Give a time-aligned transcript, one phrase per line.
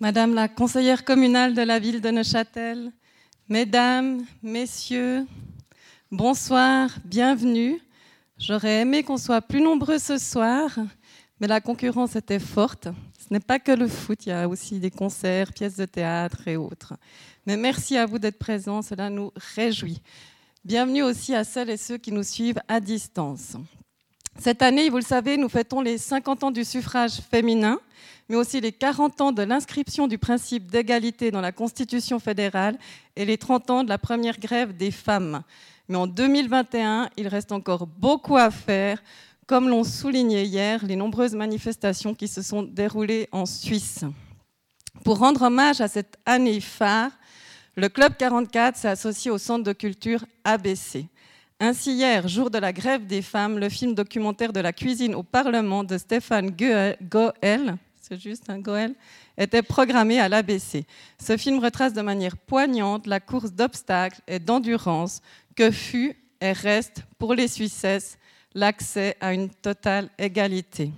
[0.00, 2.92] Madame la conseillère communale de la ville de Neuchâtel,
[3.48, 5.26] Mesdames, Messieurs,
[6.12, 7.82] bonsoir, bienvenue.
[8.38, 10.70] J'aurais aimé qu'on soit plus nombreux ce soir,
[11.40, 12.86] mais la concurrence était forte.
[13.18, 16.46] Ce n'est pas que le foot, il y a aussi des concerts, pièces de théâtre
[16.46, 16.94] et autres.
[17.44, 20.00] Mais merci à vous d'être présents, cela nous réjouit.
[20.64, 23.56] Bienvenue aussi à celles et ceux qui nous suivent à distance.
[24.40, 27.80] Cette année, vous le savez, nous fêtons les 50 ans du suffrage féminin,
[28.28, 32.78] mais aussi les 40 ans de l'inscription du principe d'égalité dans la Constitution fédérale
[33.16, 35.42] et les 30 ans de la première grève des femmes.
[35.88, 39.02] Mais en 2021, il reste encore beaucoup à faire,
[39.48, 44.04] comme l'ont souligné hier les nombreuses manifestations qui se sont déroulées en Suisse.
[45.02, 47.10] Pour rendre hommage à cette année phare,
[47.74, 51.06] le Club 44 s'est associé au Centre de culture ABC.
[51.60, 55.24] Ainsi, hier, jour de la grève des femmes, le film documentaire de la cuisine au
[55.24, 58.94] Parlement de Stéphane Goel, c'est juste un Goel,
[59.36, 60.86] était programmé à l'ABC.
[61.20, 65.20] Ce film retrace de manière poignante la course d'obstacles et d'endurance
[65.56, 68.18] que fut et reste pour les Suissesses
[68.54, 70.92] l'accès à une totale égalité.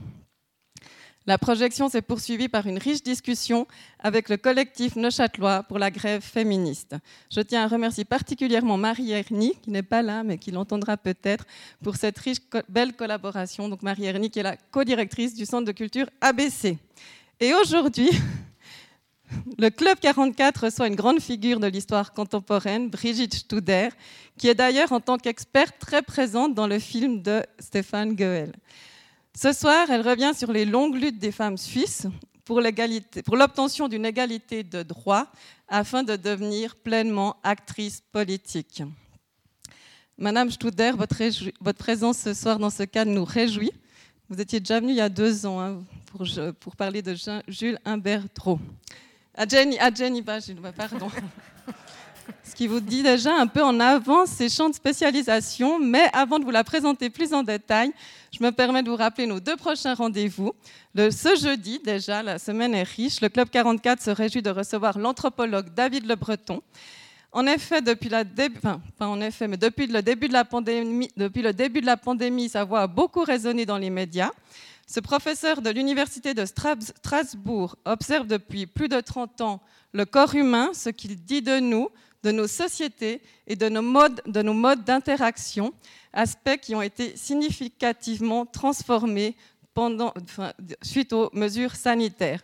[1.30, 3.68] La projection s'est poursuivie par une riche discussion
[4.00, 6.96] avec le collectif Neuchâtelois pour la grève féministe.
[7.30, 11.46] Je tiens à remercier particulièrement Marie Ernie, qui n'est pas là, mais qui l'entendra peut-être,
[11.84, 13.68] pour cette riche, belle collaboration.
[13.68, 16.78] Donc Marie Ernie, qui est la co-directrice du Centre de culture ABC.
[17.38, 18.10] Et aujourd'hui,
[19.56, 23.90] le Club 44 reçoit une grande figure de l'histoire contemporaine, Brigitte Studer,
[24.36, 28.50] qui est d'ailleurs en tant qu'experte très présente dans le film de Stéphane Goel.
[29.36, 32.06] Ce soir, elle revient sur les longues luttes des femmes suisses
[32.44, 32.60] pour
[33.36, 35.26] l'obtention d'une égalité de droit
[35.68, 38.82] afin de devenir pleinement actrice politique.
[40.18, 41.16] Madame Studer, votre,
[41.78, 43.72] présence ce soir dans ce cadre nous réjouit.
[44.28, 45.82] Vous étiez déjà venue il y a deux ans hein,
[46.60, 47.14] pour, parler de
[47.48, 48.58] Jules Humbert Drot.
[49.34, 51.08] À pardon.
[52.60, 56.44] Qui vous dit déjà un peu en avance ses champs de spécialisation, mais avant de
[56.44, 57.90] vous la présenter plus en détail,
[58.38, 60.52] je me permets de vous rappeler nos deux prochains rendez-vous.
[60.94, 63.22] ce jeudi, déjà, la semaine est riche.
[63.22, 66.60] Le Club 44 se réjouit de recevoir l'anthropologue David Le Breton.
[67.32, 68.24] En effet, depuis le
[70.02, 73.64] début de la pandémie, depuis le début de la pandémie, sa voix a beaucoup résonné
[73.64, 74.32] dans les médias.
[74.86, 79.60] Ce professeur de l'Université de Strasbourg observe depuis plus de 30 ans
[79.92, 81.88] le corps humain, ce qu'il dit de nous,
[82.22, 85.72] de nos sociétés et de nos modes, de nos modes d'interaction,
[86.12, 89.36] aspects qui ont été significativement transformés
[89.74, 90.12] pendant,
[90.82, 92.42] suite aux mesures sanitaires.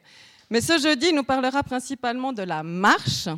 [0.49, 3.29] Mais ce jeudi, il nous parlera principalement de la marche,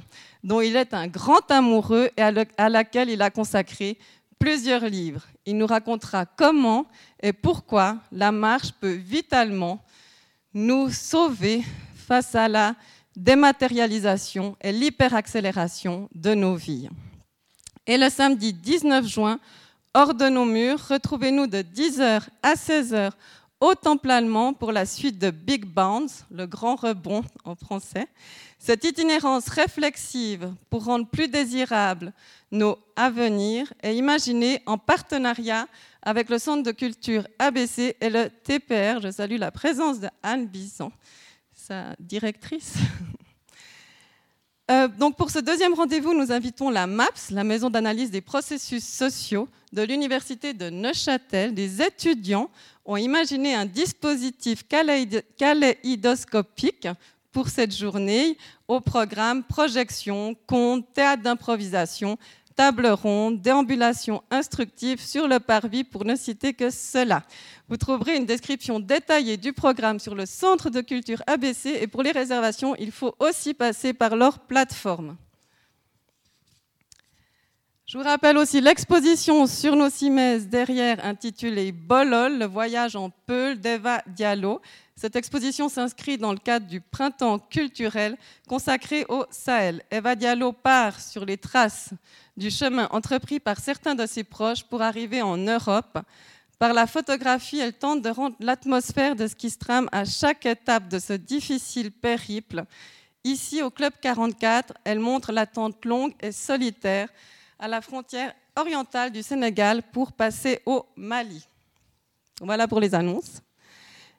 [0.44, 3.98] dont il est un grand amoureux et à laquelle il a consacré
[4.38, 5.26] plusieurs livres.
[5.46, 6.86] Il nous racontera comment
[7.22, 9.82] et pourquoi la marche peut vitalement
[10.54, 11.62] nous sauver
[11.94, 12.74] face à la
[13.18, 16.88] dématérialisation et l'hyperaccélération de nos vies.
[17.86, 19.40] Et le samedi 19 juin,
[19.92, 23.10] hors de nos murs, retrouvez-nous de 10h à 16h
[23.60, 28.06] au Temple allemand pour la suite de Big Bounce, le grand rebond en français.
[28.60, 32.12] Cette itinérance réflexive pour rendre plus désirables
[32.52, 35.66] nos avenirs est imaginée en partenariat
[36.02, 39.00] avec le Centre de culture ABC et le TPR.
[39.02, 40.92] Je salue la présence de Anne Bisson,
[41.68, 42.74] sa directrice.
[44.70, 48.84] Euh, donc pour ce deuxième rendez-vous, nous invitons la MAPS, la maison d'analyse des processus
[48.84, 51.54] sociaux de l'Université de Neuchâtel.
[51.54, 52.50] Des étudiants
[52.84, 54.64] ont imaginé un dispositif
[55.38, 56.86] kaléidoscopique
[57.32, 58.36] pour cette journée
[58.66, 62.18] au programme projection, conte, théâtre d'improvisation,
[62.58, 67.22] table ronde, déambulation instructive sur le parvis, pour ne citer que cela.
[67.68, 72.02] Vous trouverez une description détaillée du programme sur le Centre de culture ABC et pour
[72.02, 75.16] les réservations, il faut aussi passer par leur plateforme.
[77.90, 83.58] Je vous rappelle aussi l'exposition sur nos cimaises derrière intitulée Bolol, le voyage en Peul
[83.58, 84.60] d'Eva Diallo.
[84.94, 89.82] Cette exposition s'inscrit dans le cadre du printemps culturel consacré au Sahel.
[89.90, 91.94] Eva Diallo part sur les traces
[92.36, 95.98] du chemin entrepris par certains de ses proches pour arriver en Europe.
[96.58, 100.44] Par la photographie, elle tente de rendre l'atmosphère de ce qui se trame à chaque
[100.44, 102.64] étape de ce difficile périple.
[103.24, 107.08] Ici, au Club 44, elle montre l'attente longue et solitaire
[107.58, 111.46] à la frontière orientale du Sénégal pour passer au Mali.
[112.40, 113.42] Voilà pour les annonces.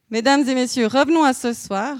[0.09, 1.97] Mesdames et messieurs, revenons à ce soir.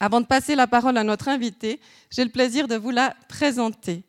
[0.00, 4.02] Avant de passer la parole à notre invitée, j'ai le plaisir de vous la présenter.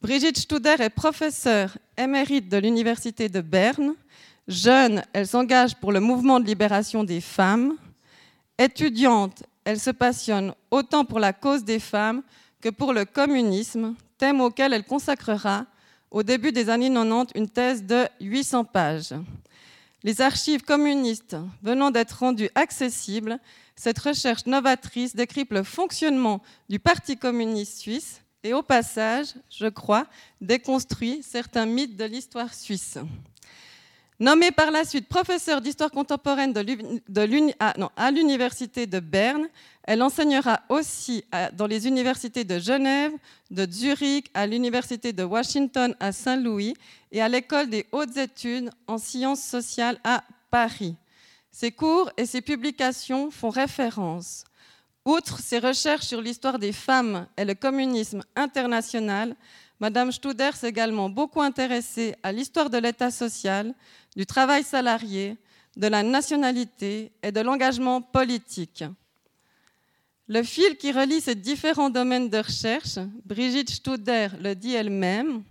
[0.00, 3.94] Brigitte Studer est professeure émérite de l'Université de Berne.
[4.48, 7.76] Jeune, elle s'engage pour le mouvement de libération des femmes.
[8.58, 12.22] Étudiante, elle se passionne autant pour la cause des femmes
[12.60, 15.66] que pour le communisme, thème auquel elle consacrera
[16.12, 19.14] au début des années 90 une thèse de 800 pages.
[20.04, 23.40] Les archives communistes venant d'être rendues accessibles,
[23.74, 30.06] cette recherche novatrice décrypte le fonctionnement du Parti communiste suisse et au passage, je crois,
[30.40, 32.98] déconstruit certains mythes de l'histoire suisse.
[34.20, 36.54] Nommée par la suite professeure d'histoire contemporaine
[37.96, 39.48] à l'université de Berne,
[39.84, 41.24] elle enseignera aussi
[41.54, 43.12] dans les universités de Genève,
[43.50, 46.74] de Zurich, à l'université de Washington à Saint-Louis
[47.10, 50.94] et à l'école des hautes études en sciences sociales à Paris.
[51.50, 54.44] Ses cours et ses publications font référence.
[55.04, 59.34] Outre ses recherches sur l'histoire des femmes et le communisme international,
[59.80, 63.74] Madame Studer s'est également beaucoup intéressée à l'histoire de l'État social,
[64.14, 65.36] du travail salarié,
[65.76, 68.84] de la nationalité et de l'engagement politique.
[70.28, 75.42] Le fil qui relie ces différents domaines de recherche, Brigitte Studer le dit elle-même,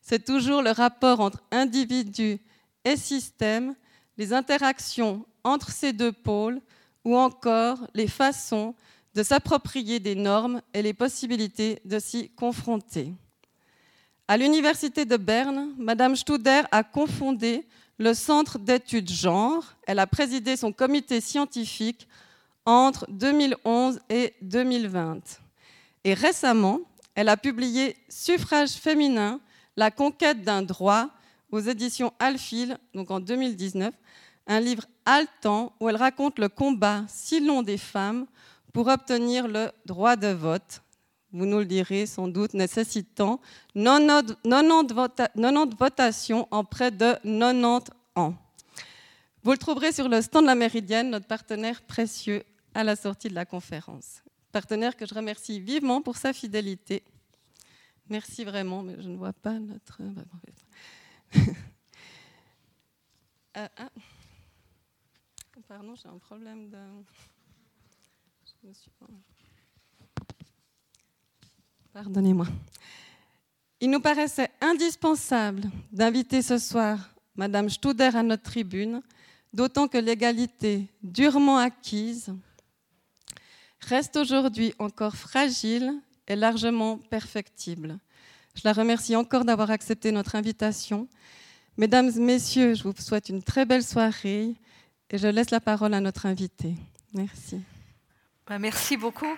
[0.00, 2.38] c'est toujours le rapport entre individu
[2.84, 3.74] et système,
[4.16, 6.60] les interactions entre ces deux pôles,
[7.04, 8.74] ou encore les façons
[9.14, 13.12] de s'approprier des normes et les possibilités de s'y confronter.
[14.28, 17.66] À l'Université de Berne, Madame Studer a confondé
[17.98, 19.64] le Centre d'études genre.
[19.86, 22.06] Elle a présidé son comité scientifique
[22.66, 25.20] entre 2011 et 2020.
[26.04, 26.80] Et récemment,
[27.14, 29.40] elle a publié Suffrage féminin,
[29.76, 31.08] la conquête d'un droit
[31.50, 33.92] aux éditions Alphil, donc en 2019,
[34.46, 38.26] un livre haletant où elle raconte le combat si long des femmes
[38.72, 40.82] pour obtenir le droit de vote.
[41.32, 43.40] Vous nous le direz sans doute, nécessitant
[43.74, 48.34] 90, 90 votations en près de 90 ans.
[49.42, 52.42] Vous le trouverez sur le stand de la Méridienne, notre partenaire précieux
[52.74, 54.22] à la sortie de la conférence.
[54.52, 57.02] Partenaire que je remercie vivement pour sa fidélité.
[58.08, 60.00] Merci vraiment, mais je ne vois pas notre.
[63.56, 63.90] Euh, ah.
[65.66, 66.78] Pardon, j'ai un problème de.
[71.92, 72.46] Pardonnez-moi.
[73.80, 79.02] Il nous paraissait indispensable d'inviter ce soir Madame Studer à notre tribune,
[79.52, 82.34] d'autant que l'égalité durement acquise
[83.80, 85.92] reste aujourd'hui encore fragile
[86.28, 87.98] et largement perfectible.
[88.54, 91.08] Je la remercie encore d'avoir accepté notre invitation.
[91.76, 94.54] Mesdames, Messieurs, je vous souhaite une très belle soirée
[95.10, 96.74] et je laisse la parole à notre invité.
[97.14, 97.60] Merci.
[98.46, 99.36] Bah, merci beaucoup.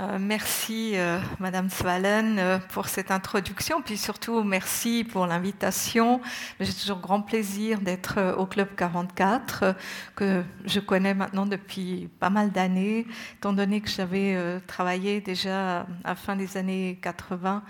[0.00, 6.20] Euh, merci euh, Madame Svalen euh, pour cette introduction, puis surtout merci pour l'invitation.
[6.58, 9.76] J'ai toujours grand plaisir d'être au Club 44,
[10.16, 13.06] que je connais maintenant depuis pas mal d'années,
[13.36, 17.62] étant donné que j'avais travaillé déjà à la fin des années 80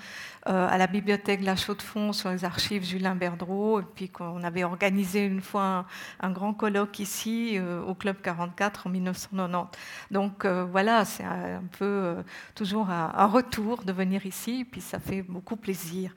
[0.46, 5.24] à la bibliothèque La Chaux-de-Fonds sur les archives Julien Berdreau, et puis qu'on avait organisé
[5.24, 5.86] une fois
[6.20, 9.78] un, grand colloque ici au Club 44 en 1990.
[10.10, 12.13] Donc voilà, c'est un peu
[12.54, 16.12] toujours un, retour de venir ici, puis ça fait beaucoup plaisir.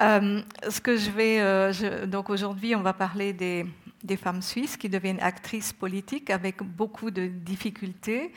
[0.00, 3.66] Euh, ce que je vais, euh, donc aujourd'hui, on va parler des,
[4.04, 8.32] des, femmes suisses qui deviennent actrices politiques avec beaucoup de difficultés.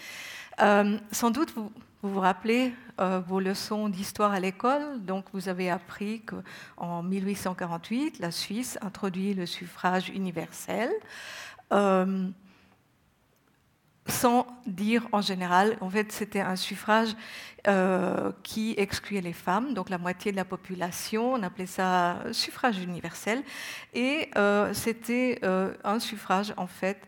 [0.58, 1.72] sans doute, vous,
[2.02, 2.74] vous vous rappelez
[3.28, 5.04] vos leçons d'histoire à l'école.
[5.04, 10.92] Donc, vous avez appris qu'en 1848, la Suisse introduit le suffrage universel
[14.08, 17.10] sans dire en général, en fait, c'était un suffrage
[17.68, 22.80] euh, qui excluait les femmes, donc la moitié de la population, on appelait ça suffrage
[22.80, 23.44] universel,
[23.94, 27.00] et euh, c'était euh, un suffrage en fait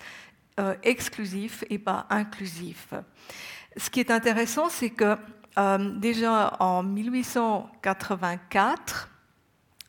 [0.83, 2.93] exclusif et pas inclusif.
[3.75, 5.17] Ce qui est intéressant, c'est que
[5.97, 9.09] déjà en 1884,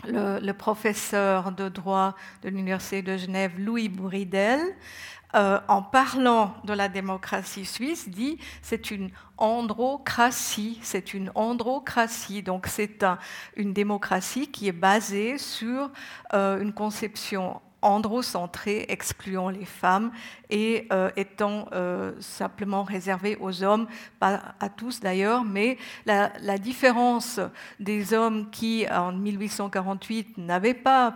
[0.06, 4.58] le, le, professeur de droit de l'Université de Genève, Louis Bouridel,
[5.35, 12.43] euh, en parlant de la démocratie suisse, dit c'est une androcratie, c'est une androcratie.
[12.43, 13.05] Donc c'est
[13.57, 15.91] une démocratie qui est basée sur
[16.35, 20.11] euh, une conception androcentrée, excluant les femmes
[20.49, 21.69] et euh, étant
[22.21, 23.87] simplement réservée aux hommes,
[24.19, 25.76] pas à tous d'ailleurs, mais
[26.07, 27.41] la, la, différence
[27.81, 31.14] des hommes qui, en 1848, n'avaient pas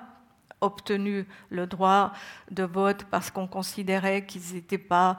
[0.60, 2.12] obtenu le droit
[2.50, 5.18] de vote parce qu'on considérait qu'ils n'étaient pas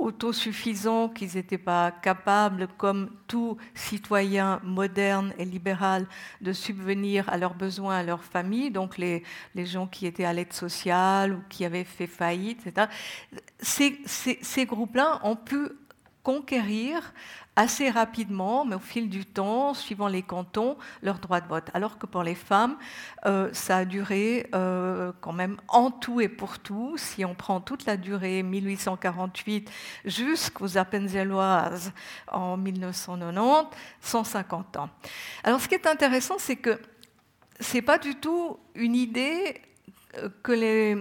[0.00, 6.06] autosuffisants, qu'ils n'étaient pas capables, comme tout citoyen moderne et libéral,
[6.40, 9.22] de subvenir à leurs besoins, à leur famille, donc les,
[9.54, 12.86] les gens qui étaient à l'aide sociale ou qui avaient fait faillite, etc.
[13.60, 15.68] Ces, ces, ces groupes-là ont pu
[16.22, 17.12] conquérir
[17.56, 21.68] assez rapidement, mais au fil du temps, suivant les cantons, leur droit de vote.
[21.74, 22.76] Alors que pour les femmes,
[23.26, 27.60] euh, ça a duré euh, quand même en tout et pour tout, si on prend
[27.60, 29.70] toute la durée 1848
[30.04, 31.92] jusqu'aux Appenzelloises
[32.30, 34.90] en 1990, 150 ans.
[35.44, 36.80] Alors ce qui est intéressant, c'est que
[37.58, 39.60] ce n'est pas du tout une idée
[40.48, 40.96] les,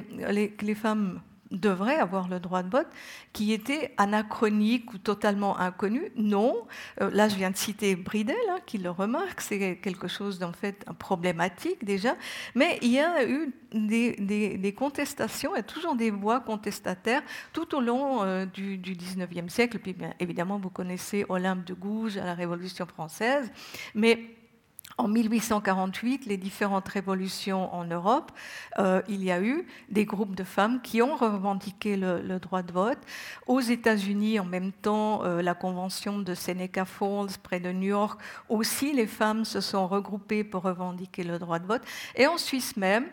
[0.57, 1.21] que les femmes
[1.51, 2.88] devrait avoir le droit de vote,
[3.34, 6.12] qui était anachronique ou totalement inconnu.
[6.15, 6.68] Non,
[7.01, 10.53] euh, là je viens de citer Bridel, hein, qui le remarque, c'est quelque chose d'en
[10.53, 12.15] fait problématique déjà,
[12.56, 18.24] mais il y a eu des, contestations et toujours des voix contestataires tout au long
[18.24, 19.79] euh, du, du 19e siècle.
[19.79, 23.51] Puis bien évidemment, vous connaissez Olympe de Gouges à la Révolution française,
[23.96, 24.38] mais
[25.00, 28.34] en 1848, les différentes révolutions en Europe,
[28.79, 32.74] euh, il y a eu des groupes de femmes qui ont revendiqué le, droit de
[32.74, 32.98] vote.
[33.48, 38.20] Aux États-Unis, en même temps, euh, la convention de Seneca Falls, près de New York,
[38.50, 41.84] aussi les femmes se sont regroupées pour revendiquer le droit de vote.
[42.15, 43.06] Et en Suisse même,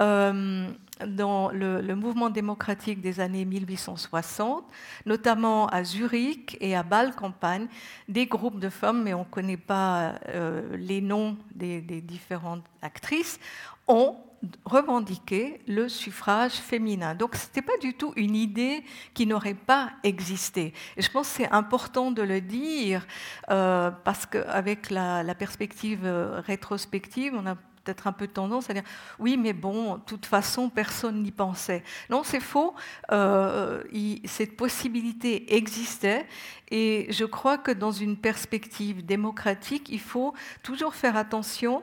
[0.00, 0.68] euh,
[1.06, 4.64] dans le, mouvement démocratique des années 1860,
[5.06, 7.68] notamment à Zurich et à Bâle-Campagne,
[8.08, 13.38] des groupes de femmes, mais on ne connaît pas euh, les noms des, différentes actrices,
[13.86, 14.16] ont
[14.64, 17.14] revendiqué le suffrage féminin.
[17.14, 20.72] Donc ce n'était pas du tout une idée qui n'aurait pas existé.
[20.96, 23.06] Et je pense que c'est important de le dire
[23.50, 26.04] euh, parce qu'avec la, la perspective
[26.46, 27.56] rétrospective, on a
[27.88, 28.82] peut-être un peu tendance à dire
[29.18, 31.82] oui, mais bon, de toute façon, personne n'y pensait.
[32.10, 32.74] Non, c'est faux.
[33.12, 33.82] Euh,
[34.26, 36.26] cette possibilité existait
[36.70, 41.82] et je crois que dans une perspective démocratique, il faut toujours faire attention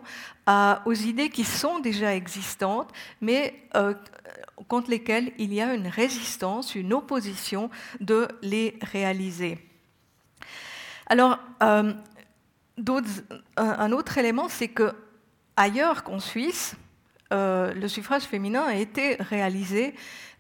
[0.86, 3.96] aux idées qui sont déjà existantes, mais euh,
[4.68, 9.58] contre lesquelles il y a une résistance, une opposition de les réaliser.
[11.08, 11.94] Alors, euh,
[13.58, 14.94] un autre élément, c'est que
[15.58, 16.76] ailleurs qu'en Suisse,
[17.34, 19.96] euh, le suffrage féminin a été réalisé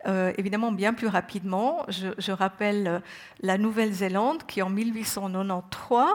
[0.08, 1.84] euh, évidemment bien plus rapidement.
[1.90, 3.00] Je, rappelle euh,
[3.42, 6.06] la Nouvelle-Zélande qui en 1893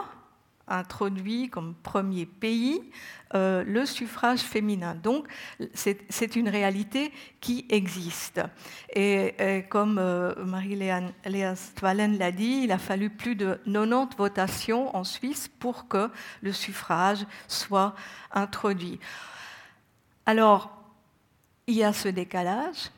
[0.77, 2.81] introduit comme premier pays
[3.33, 4.95] le suffrage féminin.
[4.95, 5.25] Donc
[5.73, 8.41] c'est une réalité qui existe.
[8.93, 10.01] Et, comme
[10.45, 16.09] Marie-Léa Stvalen l'a dit, il a fallu plus de 90 votations en Suisse pour que
[16.41, 17.95] le suffrage soit
[18.33, 18.99] introduit.
[20.25, 20.69] Alors,
[21.67, 22.91] il y a ce décalage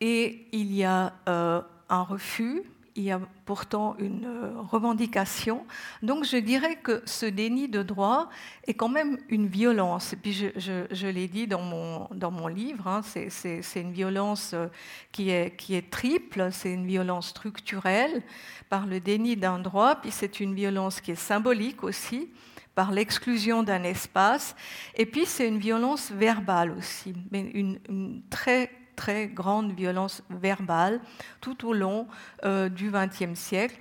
[0.00, 2.62] et il y a euh, un refus,
[2.96, 5.66] il y a pourtant une euh, revendication.
[6.02, 8.28] Donc je dirais que ce déni de droit
[8.66, 10.12] est quand même une violence.
[10.12, 14.68] Et puis je, l'ai dit dans mon, dans mon livre, hein, c'est une violence euh,
[15.10, 18.22] qui est, qui est triple, c'est une violence structurelle
[18.68, 22.30] par le déni d'un droit, puis c'est une violence qui est symbolique aussi
[22.74, 24.54] par l'exclusion d'un espace.
[24.96, 31.00] Et puis c'est une violence verbale aussi, mais une, très très grande violence verbale
[31.40, 32.06] tout au long
[32.44, 33.76] euh, du XXe siècle,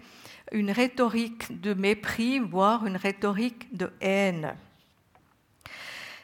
[0.51, 4.55] une rhétorique de mépris, voire une rhétorique de haine.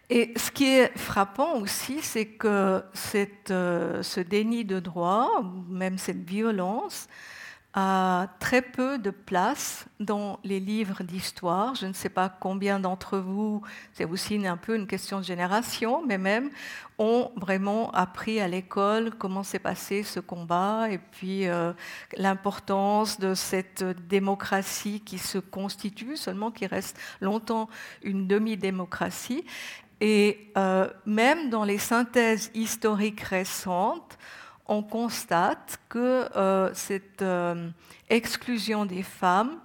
[0.09, 2.83] Et ce qui est frappant aussi, c'est que
[3.51, 5.29] euh, ce déni de droit,
[5.69, 7.07] même cette violence,
[7.73, 11.75] a très peu de place dans les livres d'histoire.
[11.75, 13.61] Je ne sais pas combien d'entre vous,
[13.93, 16.49] c'est aussi un peu une question de génération, mais même
[16.97, 21.71] ont vraiment appris à l'école comment s'est passé ce combat et puis euh,
[22.17, 27.69] l'importance de cette démocratie qui se constitue, seulement qui reste longtemps
[28.03, 29.45] une demi-démocratie.
[30.01, 34.17] Et euh, même dans les synthèses historiques récentes,
[34.69, 37.69] on constate que euh, cette euh,
[38.07, 39.59] exclusion des femmes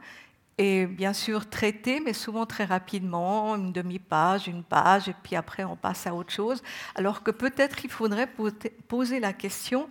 [0.57, 5.65] est bien sûr traitée, mais souvent très rapidement, une demi-page, une page, et puis après
[5.65, 6.63] on passe à autre chose,
[6.95, 8.31] alors que peut-être il faudrait
[8.89, 9.91] poser la question,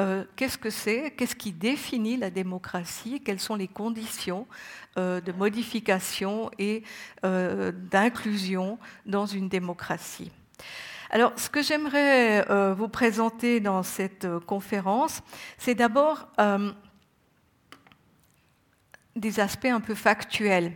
[0.00, 4.46] euh, qu'est-ce que c'est, qu'est-ce qui définit la démocratie, quelles sont les conditions
[4.96, 6.82] de modification et
[7.22, 10.30] d'inclusion dans une démocratie?
[11.14, 15.20] Alors, ce que j'aimerais euh, vous présenter dans cette euh, conférence,
[15.58, 16.72] c'est d'abord euh,
[19.14, 20.72] des aspects un peu factuels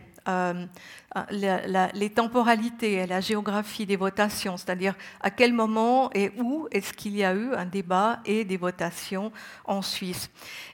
[1.31, 7.15] les temporalités et la géographie des votations, c'est-à-dire à quel moment et où est-ce qu'il
[7.15, 9.31] y a eu un débat et des votations
[9.63, 10.29] en Suisse.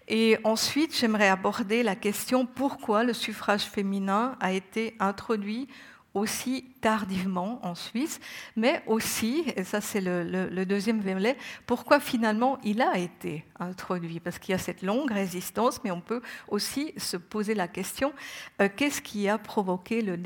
[0.08, 5.68] Et ensuite, j'aimerais aborder la question pourquoi le suffrage féminin a été introduit
[6.14, 8.20] aussi tardivement en Suisse,
[8.56, 14.20] mais aussi, et ça c'est le, deuxième volet, pourquoi finalement il a été introduit?
[14.20, 18.14] Parce qu'il y a cette longue résistance, mais on peut aussi se poser la question,
[18.62, 20.18] euh, qu'est-ce qui a provoqué le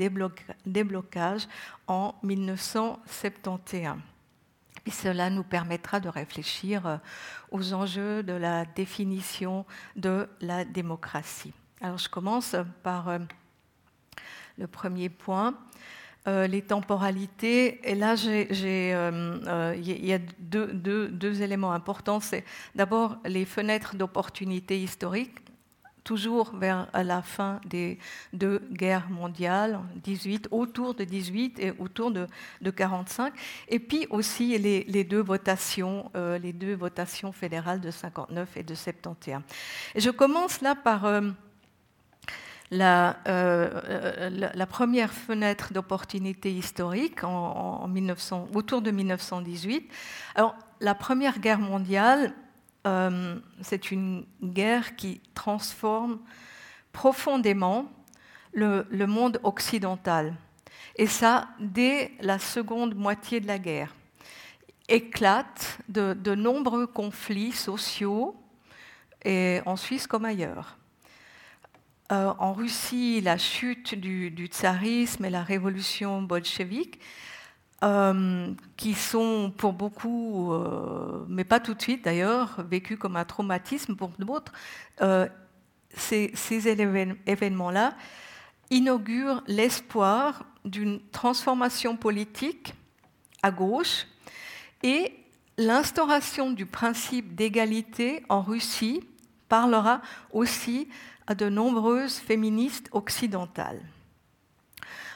[0.66, 1.48] déblocage
[1.86, 3.96] en 1971
[4.86, 6.96] et cela nous permettra de réfléchir euh,
[7.50, 9.66] aux enjeux de la définition
[9.96, 11.52] de la démocratie.
[11.82, 13.18] Alors je commence par euh,
[14.58, 15.54] le premier point.
[16.28, 17.80] Euh, les temporalités.
[17.88, 18.28] Et là, il
[18.62, 22.20] euh, euh, y a deux, éléments importants.
[22.20, 25.38] C'est d'abord les fenêtres d'opportunité historiques,
[26.04, 27.98] toujours vers la fin des
[28.34, 32.26] deux guerres mondiales, 18, autour de 18 et autour de,
[32.60, 33.32] de 45.
[33.68, 39.40] Et puis aussi les, deux votations, les deux votations fédérales de 59 et de 71.
[39.94, 41.06] Et je commence là par
[42.70, 49.90] la, euh, la, première fenêtre d'opportunité historique en, 1900, autour de 1918.
[50.34, 52.34] Alors, la Première Guerre mondiale,
[52.86, 56.18] euh, c'est une guerre qui transforme
[56.92, 57.86] profondément
[58.52, 60.34] le, le, monde occidental.
[60.96, 63.94] Et ça, dès la seconde moitié de la guerre.
[64.88, 68.36] Éclate de, de nombreux conflits sociaux,
[69.24, 70.77] et en Suisse comme ailleurs.
[72.10, 76.98] Euh, en Russie, la chute du, tsarisme et la révolution bolchevique,
[77.84, 83.26] euh, qui sont pour beaucoup, euh, mais pas tout de suite d'ailleurs, vécus comme un
[83.26, 84.52] traumatisme pour d'autres,
[85.94, 87.94] ces, ces événements-là
[88.70, 92.74] inaugurent l'espoir d'une transformation politique
[93.42, 94.06] à gauche
[94.82, 95.12] et
[95.58, 99.02] l'instauration du principe d'égalité en Russie
[99.48, 100.00] parlera
[100.32, 100.88] aussi
[101.28, 103.82] à de nombreuses féministes occidentales.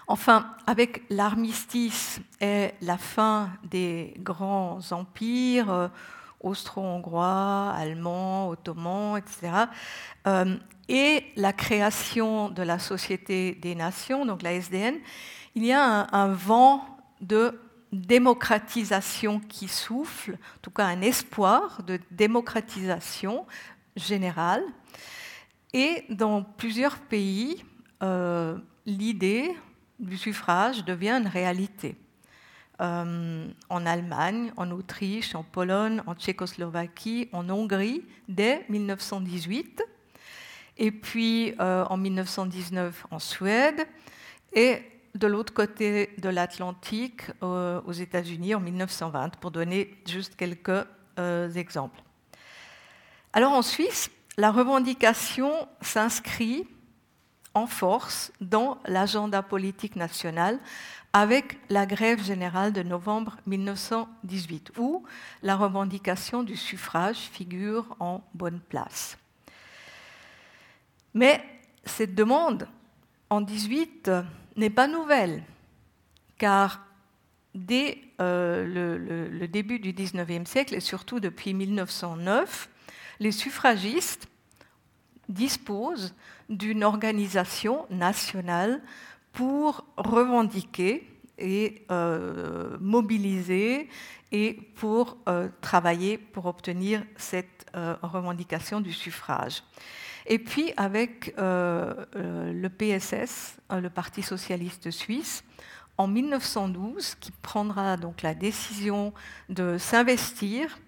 [0.06, 5.88] Enfin, avec l'armistice et la fin des grands empires euh,
[6.40, 9.52] austro-hongrois, allemands, ottomans, etc.,
[10.26, 10.56] euh,
[10.88, 14.96] et la création de la Société des Nations, donc la SDN,
[15.54, 16.84] il y a un, un vent
[17.22, 17.58] de
[17.92, 23.46] démocratisation qui souffle, en tout cas un espoir de démocratisation
[23.96, 24.64] générale
[25.72, 27.64] et dans plusieurs pays,
[28.02, 29.54] euh, l'idée
[29.98, 31.96] du suffrage devient une réalité.
[32.80, 39.82] Euh, en Allemagne, en Autriche, en Pologne, en Tchécoslovaquie, en Hongrie, dès 1918,
[40.78, 43.86] et puis euh, en 1919 en Suède,
[44.52, 44.82] et
[45.14, 50.86] de l'autre côté de l'Atlantique, aux États-Unis, en 1920, pour donner juste quelques
[51.54, 52.02] exemples.
[53.34, 56.66] Alors en Suisse, la revendication s'inscrit
[57.54, 60.58] en force dans l'agenda politique national
[61.12, 65.04] avec la grève générale de novembre 1918, où
[65.42, 69.18] la revendication du suffrage figure en bonne place.
[71.12, 71.44] Mais
[71.84, 72.66] cette demande
[73.28, 74.10] en 18
[74.56, 75.42] n'est pas nouvelle,
[76.38, 76.80] car
[77.54, 82.70] dès euh, le, le, début du 19e siècle, et surtout depuis 1909,
[83.22, 84.26] les suffragistes
[85.28, 86.12] disposent
[86.48, 88.82] d'une organisation nationale
[89.32, 91.08] pour revendiquer
[91.38, 93.88] et euh, mobiliser
[94.32, 99.62] et pour euh, travailler pour obtenir cette euh, revendication du suffrage.
[100.26, 105.42] Et puis avec le PSS, le Parti socialiste suisse,
[105.98, 109.12] en 1912, qui prendra donc la décision
[109.48, 110.78] de s'investir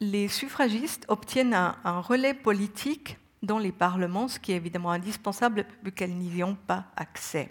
[0.00, 5.92] les suffragistes obtiennent un, relais politique dans les parlements, ce qui est évidemment indispensable vu
[5.92, 7.50] qu'elles n'y ont pas accès.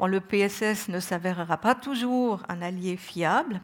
[0.00, 3.60] le PSS ne s'avérera pas toujours un allié fiable,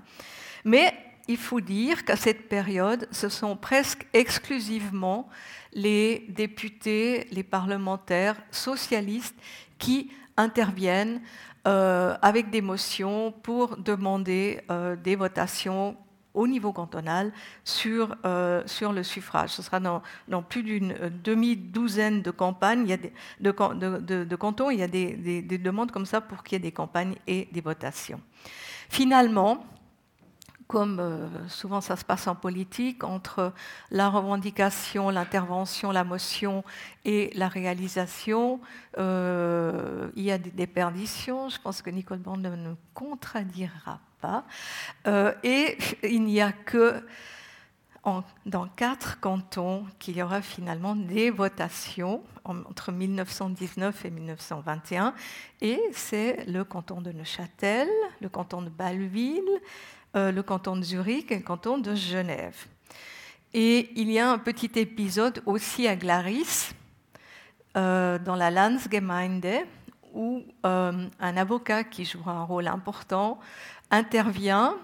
[0.64, 0.94] mais
[1.26, 5.28] il faut dire qu'à cette période, ce sont presque exclusivement
[5.72, 9.36] les députés, les parlementaires socialistes
[9.78, 11.20] qui interviennent
[11.66, 15.96] euh, avec des motions pour demander euh, des votations
[16.34, 17.32] au niveau cantonal
[17.64, 19.50] sur, euh, sur le suffrage.
[19.50, 20.02] Ce sera dans,
[20.42, 22.98] plus d'une euh, demi-douzaine de campagnes, il y a
[23.40, 26.72] de, cantons, il y a des, des, demandes comme ça pour qu'il y ait des
[26.72, 28.20] campagnes et des votations.
[28.88, 29.64] Finalement,
[30.74, 33.52] comme euh, souvent ça se passe en politique, entre
[33.92, 36.64] la revendication, l'intervention, la motion
[37.04, 38.60] et la réalisation,
[38.98, 41.48] euh, il y a des déperditions.
[41.48, 44.42] Je pense que Nicole Bond ne nous contradira pas.
[45.06, 47.06] Euh, et il n'y a que
[48.44, 55.14] dans quatre cantons qu'il y aura finalement des votations entre 1919 et 1921.
[55.60, 57.88] Et c'est le canton de Neuchâtel,
[58.20, 59.48] le canton de Bâle-Ville,
[60.14, 62.66] le canton de Zurich et le canton de Genève.
[63.56, 66.74] Et il y a un petit épisode aussi à Glaris,
[67.76, 69.64] euh, dans la Landsgemeinde,
[70.12, 73.38] où euh, un avocat qui joue un rôle important
[73.92, 74.74] intervient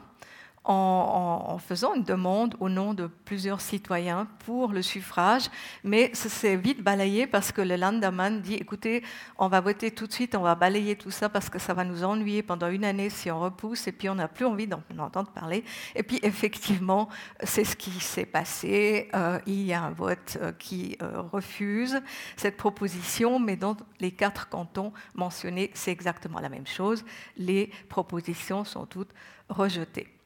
[0.70, 5.50] en, faisant une demande au nom de plusieurs citoyens pour le suffrage,
[5.84, 9.02] mais ça s'est vite balayé parce que le Landaman dit écoutez,
[9.38, 11.84] on va voter tout de suite, on va balayer tout ça parce que ça va
[11.84, 14.82] nous ennuyer pendant une année si on repousse et puis on n'a plus envie d'en
[14.98, 15.64] entendre parler.
[15.94, 17.08] Et puis effectivement,
[17.42, 19.08] c'est ce qui s'est passé.
[19.14, 22.00] Euh, il y a un vote euh, qui euh, refuse
[22.36, 27.04] cette proposition, mais dans les quatre cantons mentionnés, c'est exactement la même chose.
[27.36, 29.12] Les propositions sont toutes
[29.48, 30.19] rejetées.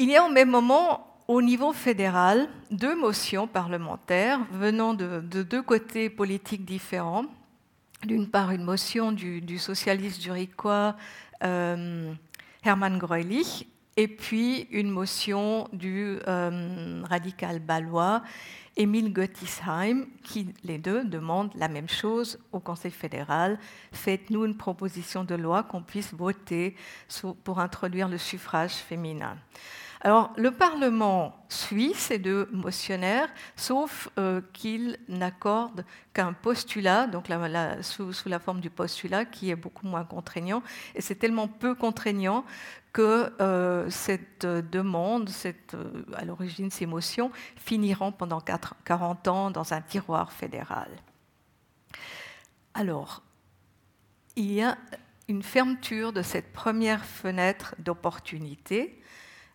[0.00, 5.60] Il y a au même moment, au niveau fédéral, deux motions parlementaires venant de, deux
[5.60, 7.24] côtés politiques différents.
[8.04, 10.94] D'une part, une motion du, socialiste zurichois
[11.42, 12.12] euh,
[12.62, 18.22] Hermann Greulich, et puis une motion du euh, radical balois
[18.76, 23.58] Emile Gottisheim, qui les deux demandent la même chose au Conseil fédéral.
[23.90, 26.76] Faites-nous une proposition de loi qu'on puisse voter
[27.42, 29.36] pour introduire le suffrage féminin.
[30.00, 37.26] Alors, le Parlement suit ces deux motionnaires, sauf euh, qu'il n'accorde qu'un postulat, donc
[37.82, 40.62] sous, la forme du postulat, qui est beaucoup moins contraignant.
[40.94, 42.44] Et c'est tellement peu contraignant
[42.92, 49.72] que euh, cette demande, cette, euh, à l'origine ces motions, finiront pendant 40 ans dans
[49.72, 50.90] un tiroir fédéral.
[52.72, 53.22] Alors,
[54.36, 54.78] il y a
[55.26, 59.02] une fermeture de cette première fenêtre d'opportunité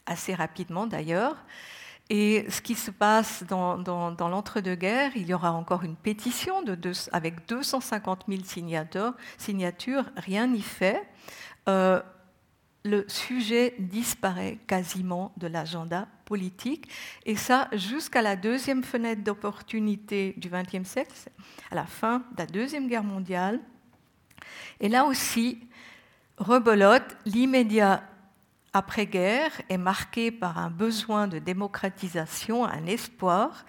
[0.05, 1.37] assez rapidement d'ailleurs.
[2.09, 3.77] Et ce qui se passe dans,
[4.19, 6.55] l'entre-deux-guerres, il y aura encore une pétition
[7.11, 8.41] avec 250 000
[9.37, 11.01] signatures, rien n'y fait.
[11.69, 12.01] Euh,
[12.83, 16.91] le sujet disparaît quasiment de l'agenda politique,
[17.25, 21.13] et ça jusqu'à la deuxième fenêtre d'opportunité du XXe siècle,
[21.71, 23.61] à la fin de la Deuxième Guerre mondiale.
[24.81, 25.65] Et là aussi,
[26.37, 28.03] rebelote, l'immédiat
[28.73, 33.65] après-guerre est marqué par un besoin de démocratisation, un espoir.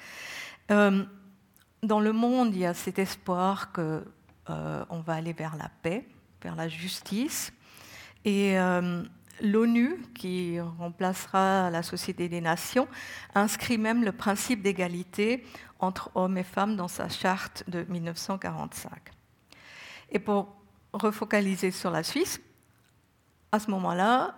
[0.71, 1.05] Euh,
[1.83, 4.03] dans le monde, il y a cet espoir qu'on
[4.49, 6.09] euh, va aller vers la paix,
[6.43, 7.53] vers la justice.
[8.25, 9.03] Et euh,
[9.43, 12.89] l'ONU, qui remplacera la Société des Nations,
[13.35, 15.45] inscrit même le principe d'égalité
[15.81, 18.93] entre hommes et femmes dans sa charte de 1945.
[20.11, 20.57] Et pour
[20.95, 22.41] refocaliser sur la Suisse,
[23.53, 24.35] à ce moment-là,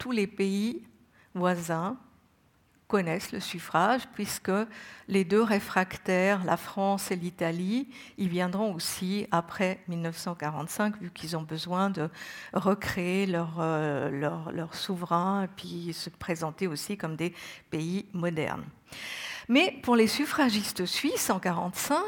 [0.00, 0.82] tous les pays
[1.34, 1.96] voisins
[2.88, 4.50] connaissent le suffrage, puisque
[5.06, 11.42] les deux réfractaires, la France et l'Italie, y viendront aussi après 1945, vu qu'ils ont
[11.42, 12.10] besoin de
[12.52, 14.10] recréer leur, euh,
[14.50, 17.32] leur, souverain et puis se présenter aussi comme des
[17.70, 18.64] pays modernes.
[19.48, 22.04] Mais pour les suffragistes suisses en 1945,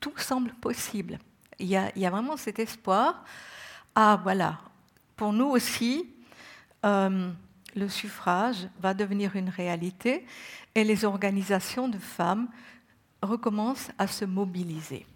[0.00, 1.18] tout semble possible.
[1.58, 3.24] Il y a vraiment cet espoir.
[3.94, 4.58] Ah voilà,
[5.16, 6.06] pour nous aussi,
[6.84, 7.30] euh,
[7.74, 10.26] le suffrage va devenir une réalité
[10.74, 12.48] et les organisations de femmes
[13.22, 15.06] recommencent à se mobiliser.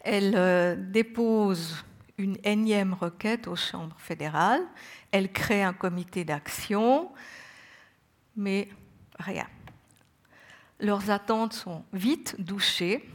[0.00, 1.84] Elles euh, déposent
[2.18, 4.62] une énième requête aux chambres fédérales,
[5.10, 7.10] elles créent un comité d'action,
[8.36, 8.68] mais
[9.18, 9.46] rien.
[10.80, 13.08] Leurs attentes sont vite douchées.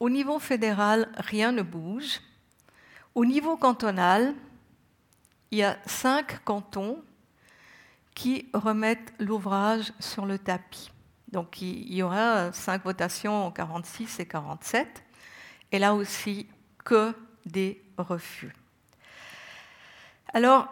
[0.00, 2.20] Au niveau fédéral, rien ne bouge.
[3.14, 4.34] Au niveau cantonal,
[5.50, 7.02] il y a cinq cantons
[8.14, 10.90] qui remettent l'ouvrage sur le tapis.
[11.30, 15.04] Donc il y aura cinq votations en 46 et 47,
[15.72, 16.46] et là aussi
[16.84, 18.54] que des refus.
[20.32, 20.68] Alors,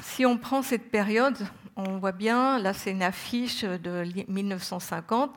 [0.00, 1.36] si on prend cette période,
[1.76, 5.34] on voit bien, là c'est une affiche de 1950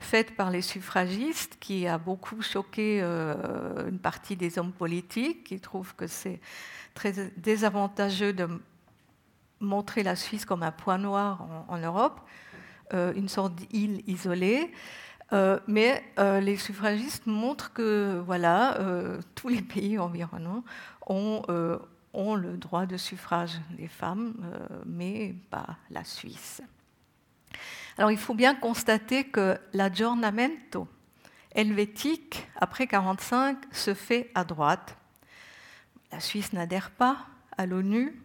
[0.00, 5.60] faite par les suffragistes qui a beaucoup choqué euh, une partie des hommes politiques qui
[5.60, 6.40] trouvent que c'est
[6.94, 8.48] très désavantageux de
[9.60, 12.20] montrer la Suisse comme un point noir en, Europe,
[12.94, 14.72] euh, une sorte d'île isolée.
[15.32, 18.78] Euh, mais les suffragistes montrent que voilà,
[19.36, 20.64] tous les pays environnants
[21.06, 21.42] ont
[22.12, 24.34] ont le droit de suffrage des femmes,
[24.84, 26.60] mais pas la Suisse.
[27.98, 30.88] Alors il faut bien constater que l'aggiornamento
[31.54, 34.96] helvétique, après 1945, se fait à droite.
[36.12, 37.26] La Suisse n'adhère pas
[37.56, 38.20] à l'ONU.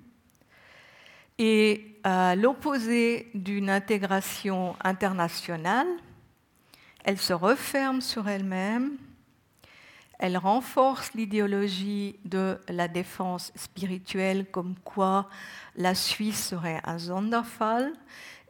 [1.38, 5.88] Et à l'opposé d'une intégration internationale,
[7.04, 8.98] elle se referme sur elle-même,
[10.18, 15.30] elle renforce l'idéologie de la défense spirituelle comme quoi
[15.76, 17.92] la Suisse serait un Sonderfall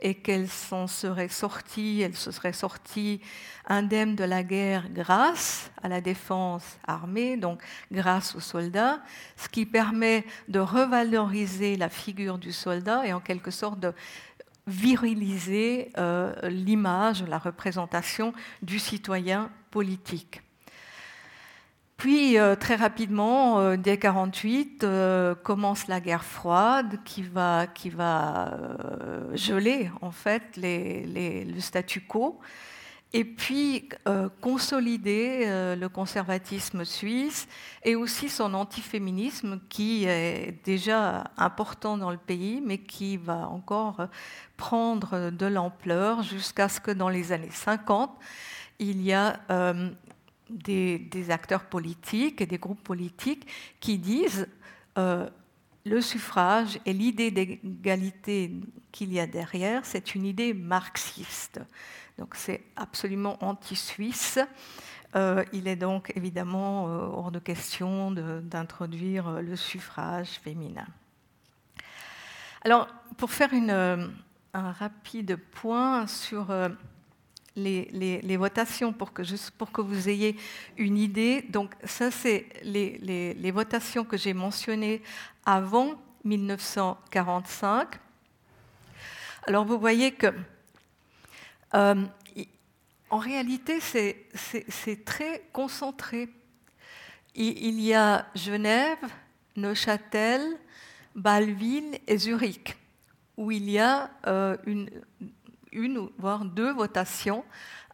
[0.01, 3.21] et qu'elle s'en serait sortie, elle se serait sortie
[3.67, 9.01] indemne de la guerre grâce à la défense armée, donc grâce aux soldats,
[9.37, 13.93] ce qui permet de revaloriser la figure du soldat et en quelque sorte de
[14.67, 20.44] viriliser euh, l'image, la représentation du citoyen politique.
[21.97, 27.89] Puis euh, très rapidement, euh, dès 1948, euh, commence la guerre froide qui va, qui
[27.89, 28.57] va
[29.33, 32.39] geler en fait le statu quo.
[33.13, 33.87] Et puis
[34.41, 35.45] consolider
[35.79, 37.47] le conservatisme suisse
[37.83, 44.07] et aussi son antiféminisme qui est déjà important dans le pays mais qui va encore
[44.57, 48.11] prendre de l'ampleur jusqu'à ce que dans les années 50,
[48.79, 49.39] il y a
[50.49, 53.47] des, acteurs politiques et des groupes politiques
[53.79, 54.47] qui disent
[54.97, 55.29] euh,
[55.85, 58.51] le suffrage et l'idée d'égalité
[58.91, 61.61] qu'il y a derrière, c'est une idée marxiste.
[62.17, 64.39] Donc c'est absolument anti-suisse.
[65.15, 70.87] Euh, il est donc évidemment euh, hors de question d'introduire le suffrage féminin.
[72.63, 76.51] Alors, pour faire un rapide point sur
[77.55, 80.35] les, votations pour que, pour que vous ayez
[80.77, 81.43] une idée.
[81.49, 85.01] Donc ça, c'est les, votations que j'ai mentionnées
[85.45, 87.95] avant 1945.
[89.47, 90.33] Alors vous voyez que
[91.73, 92.05] euh,
[93.09, 96.29] en réalité, c'est très concentré.
[97.35, 98.97] Il, y a Genève,
[99.55, 100.41] Neuchâtel,
[101.15, 102.75] Bâle-Ville et Zurich,
[103.37, 104.89] où il y a euh, une,
[105.75, 107.43] une, voire deux votations,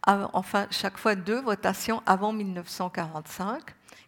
[0.06, 3.62] enfin chaque fois deux votations avant 1945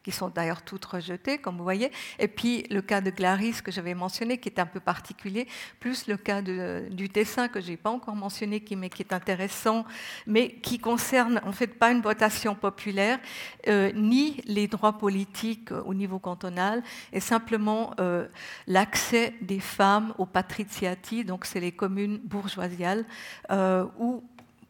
[0.04, 1.90] qui sont d'ailleurs toutes rejetées, comme vous voyez.
[2.18, 5.48] Et puis le cas de Glaris que j'avais mentionné, qui est un peu particulier,
[5.80, 9.12] plus le cas du Tessin que je n'ai pas encore mentionné, qui, mais qui est
[9.12, 9.84] intéressant,
[10.26, 13.18] mais qui concerne en fait pas une votation populaire,
[13.66, 18.28] euh, ni les droits politiques au niveau cantonal, et simplement euh,
[18.66, 23.06] l'accès des femmes aux patriciati, donc c'est les communes bourgeoisiales,
[23.50, 24.22] euh, où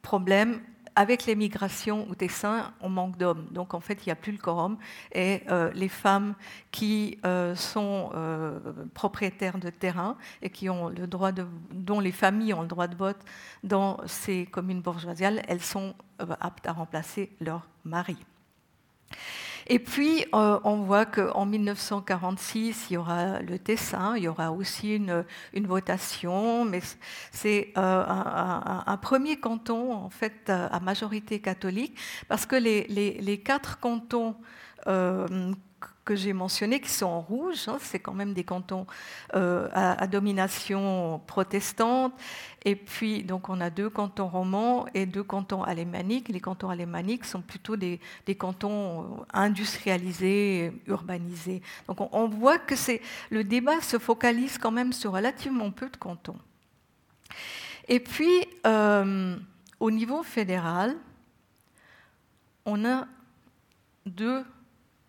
[0.03, 0.61] problème
[0.97, 3.47] avec l'émigration au Tessin, on manque d'hommes.
[3.51, 4.77] Donc en fait, il n'y a plus le quorum.
[5.13, 6.35] Et euh, les femmes
[6.71, 8.59] qui euh, sont euh,
[8.95, 12.87] propriétaires de terrain et qui ont le droit de, dont les familles ont le droit
[12.87, 13.19] de vote
[13.63, 15.95] dans ces communes bourgeoisiales, elles sont
[16.41, 18.17] aptes à remplacer leur mari.
[19.67, 24.53] Et puis, euh, on voit qu'en 1946, il y aura le Tessin, il y aura
[24.53, 25.25] aussi une,
[25.67, 26.81] votation, mais
[27.33, 31.99] c'est euh, un, premier canton, en fait, à majorité catholique,
[32.29, 34.37] parce que les, quatre cantons
[34.87, 35.53] euh,
[36.05, 38.87] que j'ai mentionnés, qui sont en rouge, hein, c'est quand même des cantons
[39.35, 42.13] euh, à, domination protestante.
[42.65, 46.29] Et puis, donc, on a deux cantons romans et deux cantons alémaniques.
[46.29, 48.01] Les cantons alémaniques sont plutôt des,
[48.39, 51.63] cantons euh, industrialisés, urbanisés.
[51.89, 52.75] Donc, on, voit que
[53.31, 56.39] le débat se focalise quand même sur relativement peu de cantons.
[57.89, 59.37] Et puis, euh,
[59.81, 60.97] au niveau fédéral,
[62.67, 63.07] on a
[64.07, 64.45] deux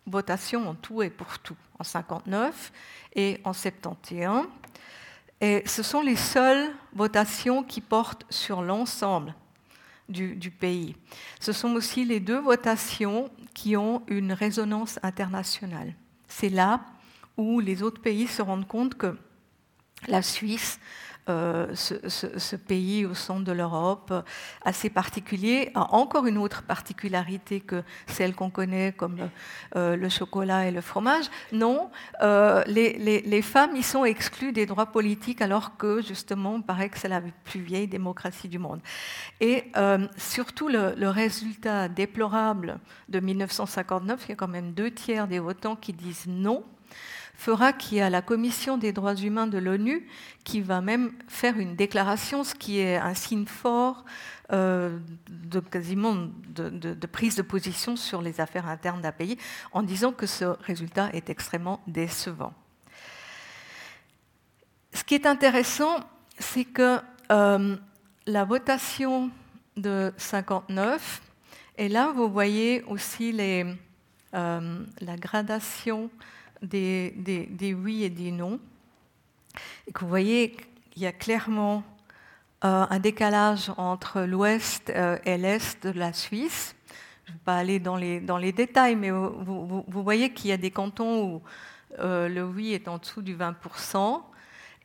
[0.06, 2.72] votations en tout et pour tout, en 59
[3.14, 4.46] et en 71.
[5.40, 9.34] Et ce sont les seules votations qui portent sur l'ensemble
[10.08, 10.96] du, du, pays.
[11.40, 15.94] Ce sont aussi les deux votations qui ont une résonance internationale.
[16.28, 16.80] C'est là
[17.36, 19.16] où les autres pays se rendent compte que
[20.08, 20.78] la Suisse
[21.28, 24.12] euh, ce, pays au centre de l'Europe,
[24.64, 29.18] assez particulier, a encore une autre particularité que celle qu'on connaît comme
[29.74, 31.24] euh, le chocolat et le fromage.
[31.50, 31.90] Non,
[32.22, 37.08] euh, les, femmes y sont exclues des droits politiques alors que justement, paraît que c'est
[37.08, 38.80] la plus vieille démocratie du monde.
[39.40, 39.64] Et
[40.16, 45.40] surtout, le, le résultat déplorable de 1959, il y a quand même deux tiers des
[45.40, 46.62] votants qui disent non
[47.36, 50.06] fera qu'il y a la Commission des droits humains de l'ONU
[50.44, 54.04] qui va même faire une déclaration, ce qui est un signe fort
[54.52, 56.16] euh, de quasiment
[56.48, 59.36] de, prise de position sur les affaires internes d'un pays,
[59.72, 62.54] en disant que ce résultat est extrêmement décevant.
[64.92, 66.00] Ce qui est intéressant,
[66.38, 66.98] c'est que
[67.30, 67.76] euh,
[68.26, 69.30] la votation
[69.76, 71.22] de 59,
[71.76, 76.08] et là vous voyez aussi euh, la gradation
[76.62, 78.60] des, oui et des non,
[79.86, 80.56] et que vous voyez
[80.90, 81.82] qu'il y a clairement
[82.64, 86.74] euh, un décalage entre l'ouest et l'est de la Suisse.
[87.24, 90.50] Je ne vais pas aller dans les, dans les détails, mais vous, vous, voyez qu'il
[90.50, 91.42] y a des cantons où
[91.98, 94.22] le oui est en dessous du 20%,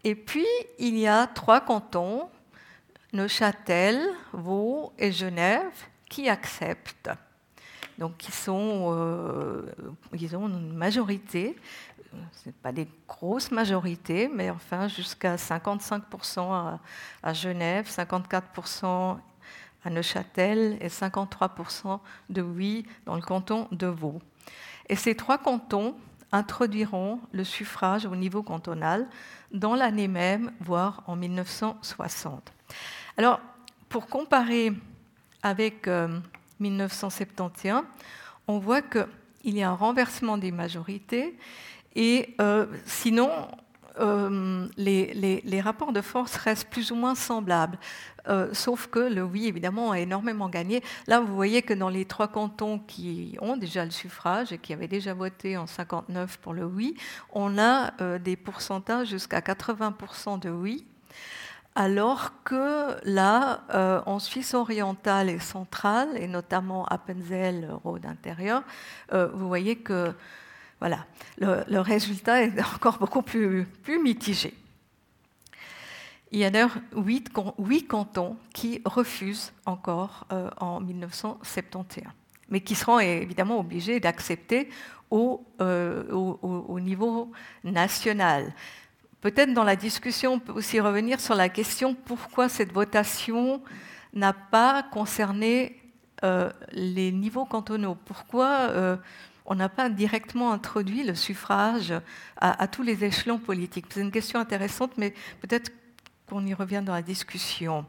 [0.04, 0.48] et puis,
[0.80, 2.30] il y a trois cantons,
[3.14, 4.02] Neuchâtel,
[4.34, 5.72] Vaud et Genève,
[6.10, 7.12] qui acceptent.
[8.02, 9.62] Donc, ils, sont, euh,
[10.34, 11.56] ont une majorité,
[12.32, 16.80] ce n'est pas des grosses majorités, mais enfin jusqu'à 55%
[17.22, 19.20] à, Genève, 54%
[19.86, 22.00] à Neuchâtel et 53%
[22.32, 24.20] de oui dans le canton de Vaud.
[24.90, 25.94] Et ces trois cantons
[26.32, 29.08] introduiront le suffrage au niveau cantonal
[29.52, 32.52] dans l'année même, voire en 1960.
[33.18, 33.42] Alors,
[33.90, 34.74] pour comparer
[35.44, 35.88] avec
[36.62, 37.86] 1971, euh,
[38.48, 39.08] on voit qu'il
[39.44, 41.38] y a un renversement des majorités
[41.96, 43.30] et euh, sinon,
[44.00, 47.78] euh, les, rapports de force restent plus ou moins semblables.
[48.28, 50.84] Euh, sauf que le oui, évidemment, a énormément gagné.
[51.08, 54.74] Là, vous voyez que dans les trois cantons qui ont déjà le suffrage et qui
[54.74, 56.96] avaient déjà voté en 59 pour le oui,
[57.32, 60.86] on a des pourcentages jusqu'à 80% de oui.
[61.74, 63.62] Alors que là,
[64.06, 68.64] en Suisse orientale et centrale, et notamment Appenzell, Rhône intérieur,
[69.12, 70.14] vous voyez que
[70.82, 71.06] voilà,
[71.38, 73.68] le, résultat est encore beaucoup plus,
[74.04, 74.54] mitigé.
[76.32, 77.30] Il y a d'ailleurs huit,
[77.88, 82.08] cantons qui refusent encore euh, en 1971,
[82.50, 84.70] mais qui seront évidemment obligés d'accepter
[85.14, 87.32] euh, au, niveau
[87.64, 88.52] national.
[89.22, 93.62] Peut-être dans la discussion, on peut aussi revenir sur la question pourquoi cette votation
[94.14, 95.80] n'a pas concerné
[96.24, 97.96] euh, les niveaux cantonaux?
[98.06, 98.98] Pourquoi
[99.46, 101.94] on n'a pas directement introduit le suffrage
[102.38, 103.86] à, tous les échelons politiques?
[103.90, 105.72] C'est une question intéressante, mais peut-être
[106.28, 107.86] qu'on y revient dans la discussion.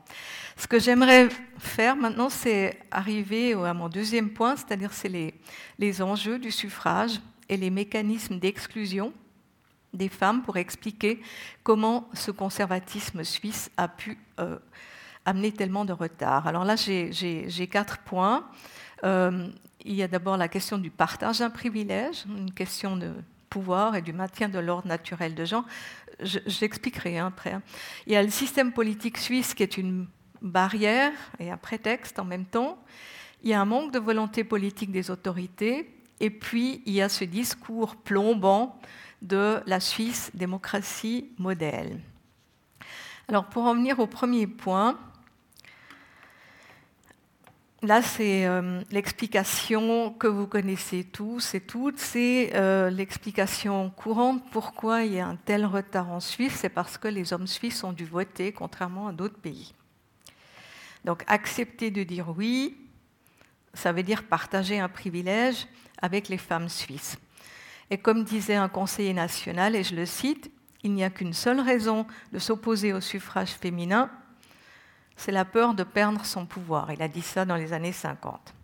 [0.58, 5.32] Ce que j'aimerais faire maintenant, c'est arriver à mon deuxième point, c'est-à-dire c'est
[5.78, 9.14] les enjeux du suffrage et les mécanismes d'exclusion
[9.92, 11.20] des femmes pour expliquer
[11.62, 14.58] comment ce conservatisme suisse a pu euh,
[15.24, 16.46] amener tellement de retard.
[16.46, 18.46] Alors là, j'ai quatre points.
[19.04, 19.48] Euh,
[19.84, 23.12] il y a d'abord la question du partage d'un privilège, une question de
[23.50, 25.64] pouvoir et du maintien de l'ordre naturel de gens.
[26.20, 27.52] J'expliquerai hein, après.
[27.52, 27.62] Hein.
[28.06, 30.06] Il y a le système politique suisse qui est une
[30.40, 32.82] barrière et un prétexte en même temps.
[33.42, 35.90] Il y a un manque de volonté politique des autorités.
[36.20, 38.78] Et puis, il y a ce discours plombant
[39.22, 41.98] de la Suisse démocratie modèle.
[43.28, 44.98] Alors, pour en venir au premier point,
[47.84, 55.02] Là, c'est euh, l'explication que vous connaissez tous et toutes, c'est euh, l'explication courante pourquoi
[55.02, 57.92] il y a un tel retard en Suisse, c'est parce que les hommes suisses ont
[57.92, 59.74] dû voter, contrairement à d'autres pays.
[61.04, 62.76] Donc accepter de dire oui,
[63.74, 65.66] ça veut dire partager un privilège
[66.00, 67.16] avec les femmes suisses.
[67.92, 70.50] Et comme disait un conseiller national, et je le cite,
[70.82, 74.08] il n'y a qu'une seule raison de s'opposer au suffrage féminin,
[75.14, 76.90] c'est la peur de perdre son pouvoir.
[76.90, 78.54] Il a dit ça dans les années 50.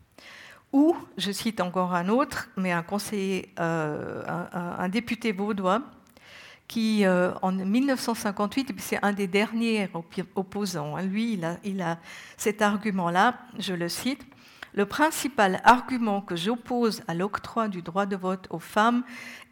[0.72, 4.22] Ou, je cite encore un autre, mais un conseiller, euh,
[4.54, 5.82] un, député vaudois,
[6.66, 9.90] qui euh, en 1958, c'est un des derniers
[10.36, 11.98] opposants, hein, lui, il a
[12.38, 14.24] cet argument-là, je le cite,
[14.78, 19.02] le principal argument que j'oppose à l'octroi du droit de vote aux femmes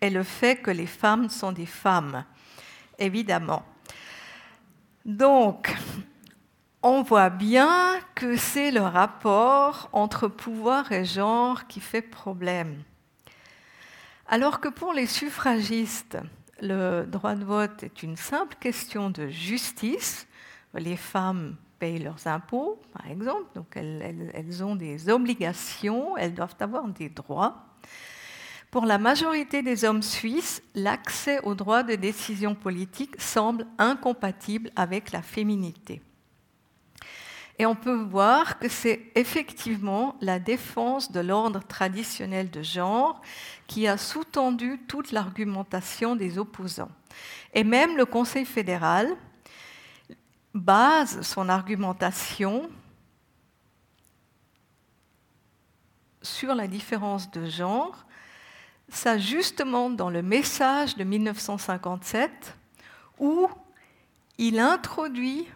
[0.00, 2.24] est le fait que les femmes sont des femmes,
[2.96, 3.64] évidemment.
[5.04, 5.76] Donc,
[6.80, 12.84] on voit bien que c'est le rapport entre pouvoir et genre qui fait problème.
[14.28, 16.18] Alors que pour les suffragistes,
[16.60, 20.28] le droit de vote est une simple question de justice,
[20.72, 26.56] les femmes payent leurs impôts, par exemple, donc elles, elles ont des obligations, elles doivent
[26.60, 27.66] avoir des droits.
[28.70, 35.12] Pour la majorité des hommes suisses, l'accès au droit de décision politique semble incompatible avec
[35.12, 36.02] la féminité.
[37.58, 43.22] Et on peut voir que c'est effectivement la défense de l'ordre traditionnel de genre
[43.66, 46.90] qui a sous-tendu toute l'argumentation des opposants.
[47.55, 49.09] Et même le Conseil fédéral
[50.57, 52.70] base son argumentation
[56.22, 58.04] sur la différence de genre,
[58.88, 62.57] ça justement dans le message de 1957
[63.18, 63.48] où
[64.38, 65.46] il introduit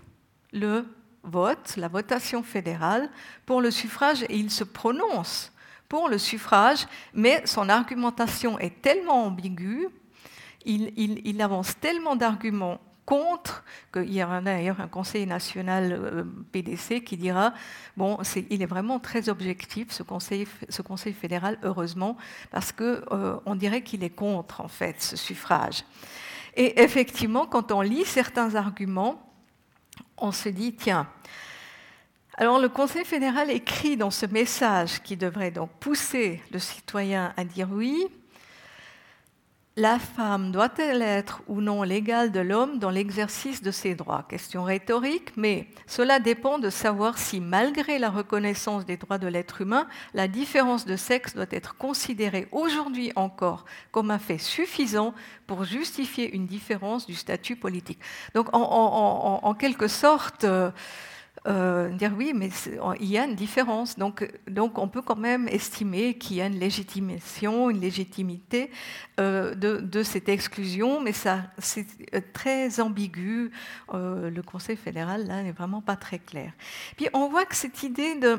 [0.52, 0.86] le
[1.22, 3.10] vote, la votation fédérale
[3.46, 5.52] pour le suffrage et il se prononce
[5.88, 9.88] pour le suffrage, mais son argumentation est tellement ambiguë,
[10.64, 12.80] il, avance tellement d'arguments
[13.10, 17.52] contre qu'il y aura d'ailleurs un conseil national euh, PDC qui dira
[17.96, 18.18] bon,
[18.50, 20.46] il est vraiment très objectif ce conseil,
[21.12, 22.16] fédéral, heureusement,
[22.52, 25.84] parce qu'on euh, dirait qu'il est contre en fait ce suffrage.
[26.54, 29.20] Et effectivement, quand on lit certains arguments,
[30.16, 31.08] on se dit tiens,
[32.34, 37.44] alors le Conseil fédéral écrit dans ce message qui devrait donc pousser le citoyen à
[37.44, 38.06] dire oui,
[39.76, 44.24] la femme doit-elle être ou non l'égale de l'homme dans l'exercice de ses droits?
[44.28, 49.60] Question rhétorique, mais cela dépend de savoir si, malgré la reconnaissance des droits de l'être
[49.60, 55.14] humain, la différence de sexe doit être considérée aujourd'hui encore comme un fait suffisant
[55.46, 58.00] pour justifier une différence du statut politique.
[58.34, 60.44] Donc, en, quelque sorte,
[61.46, 62.50] euh, dire oui, mais
[63.00, 63.98] il y a une différence.
[63.98, 68.70] Donc, donc on peut quand même estimer qu'il y a une légitimation, une légitimité
[69.18, 73.50] euh, de, cette exclusion, mais c'est euh, très ambigu.
[73.92, 76.52] le Conseil fédéral, là, n'est vraiment pas très clair.
[76.96, 78.38] Puis on voit que cette idée de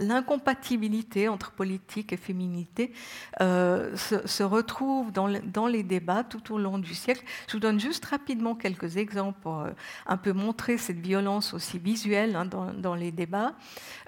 [0.00, 2.92] l'incompatibilité entre politique et féminité
[3.38, 7.22] se, se, retrouve dans, dans les débats tout au long du siècle.
[7.48, 9.66] Je vous donne juste rapidement quelques exemples pour
[10.06, 13.52] un peu montrer cette violence aussi visuelle hein, dans, les débats.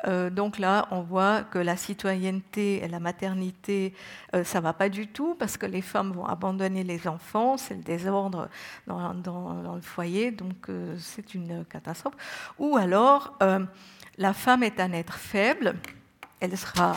[0.07, 3.95] Euh, donc là, on voit que la citoyenneté et la maternité,
[4.35, 7.75] euh, ça va pas du tout parce que les femmes vont abandonner les enfants, c'est
[7.75, 8.49] le désordre
[8.87, 12.15] dans, le foyer, donc euh, c'est une catastrophe.
[12.59, 13.39] Ou alors,
[14.19, 15.75] la femme est un être faible,
[16.41, 16.95] elle sera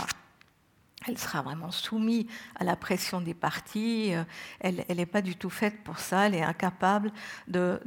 [1.07, 2.25] elle sera vraiment soumise
[2.55, 4.13] à la pression des partis.
[4.13, 4.23] Euh,
[4.59, 6.27] elle n'est pas du tout faite pour ça.
[6.27, 7.11] Elle est incapable
[7.47, 7.79] de,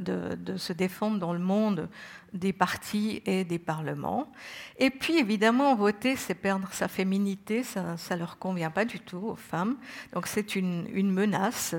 [0.57, 1.89] se défendre dans le monde
[2.33, 4.31] des partis et des parlements.
[4.77, 7.63] Et puis, évidemment, voter, c'est perdre sa féminité.
[7.63, 9.77] Ça ne leur convient pas du tout aux femmes.
[10.13, 11.75] Donc, c'est une, menace.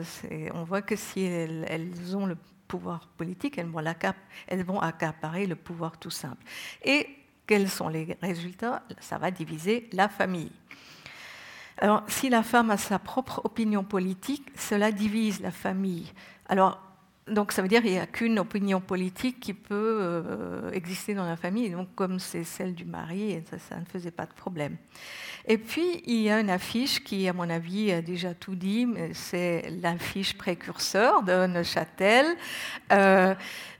[0.52, 2.36] On voit que si elles, ont le
[2.68, 3.82] pouvoir politique, elles vont,
[4.46, 6.44] elles vont accaparer le pouvoir tout simple.
[6.84, 7.06] Et
[7.46, 8.82] quels sont les résultats?
[9.00, 10.52] Ça va diviser la famille.
[11.80, 16.12] Alors, si la femme a sa propre opinion politique, cela divise la famille.
[16.46, 16.78] Alors,
[17.26, 21.24] donc ça veut dire qu'il n'y a qu'une opinion politique qui peut euh, exister dans
[21.24, 24.76] la famille, donc comme c'est celle du mari, ça, ne faisait pas de problème.
[25.46, 28.86] Et puis il y a une affiche qui, à mon avis, a déjà tout dit,
[29.14, 32.26] c'est l'affiche précurseur de Neuchâtel
[32.92, 33.34] euh,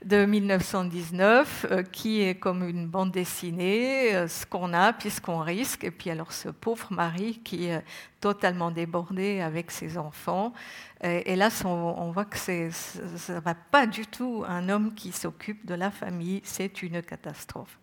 [0.05, 5.39] de 1919, euh, qui est comme une bande dessinée, ce qu'on a puis ce qu'on
[5.39, 7.83] risque, et puis alors ce pauvre mari qui est
[8.19, 10.53] totalement débordé avec ses enfants.
[11.03, 15.65] Et, là, on, voit que ça ne va pas du tout un homme qui s'occupe
[15.65, 17.79] de la famille, c'est une catastrophe.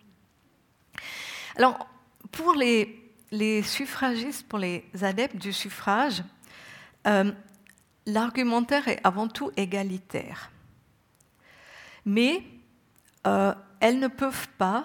[1.57, 1.89] Alors,
[2.31, 6.23] pour les, suffragistes, pour les adeptes du suffrage,
[7.07, 7.33] euh,
[8.07, 10.51] l'argumentaire est avant tout égalitaire.
[12.05, 12.43] Mais
[13.27, 14.85] euh, elles ne peuvent pas,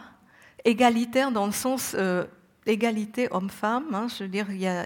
[0.65, 2.25] égalitaire dans le sens euh,
[2.65, 4.85] égalité homme-femme, hein, je veux dire, il y a,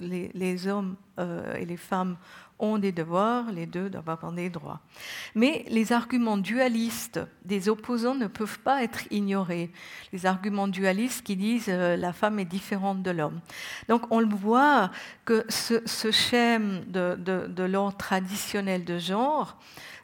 [0.00, 2.16] les, les, hommes et les femmes
[2.58, 4.80] ont des devoirs, les deux doivent avoir des droits.
[5.34, 9.70] Mais les arguments dualistes des opposants ne peuvent pas être ignorés.
[10.12, 13.40] Les arguments dualistes qui disent euh, la femme est différente de l'homme.
[13.88, 14.90] Donc on le voit
[15.24, 19.56] que ce, ce schème de, de l'ordre traditionnel de genre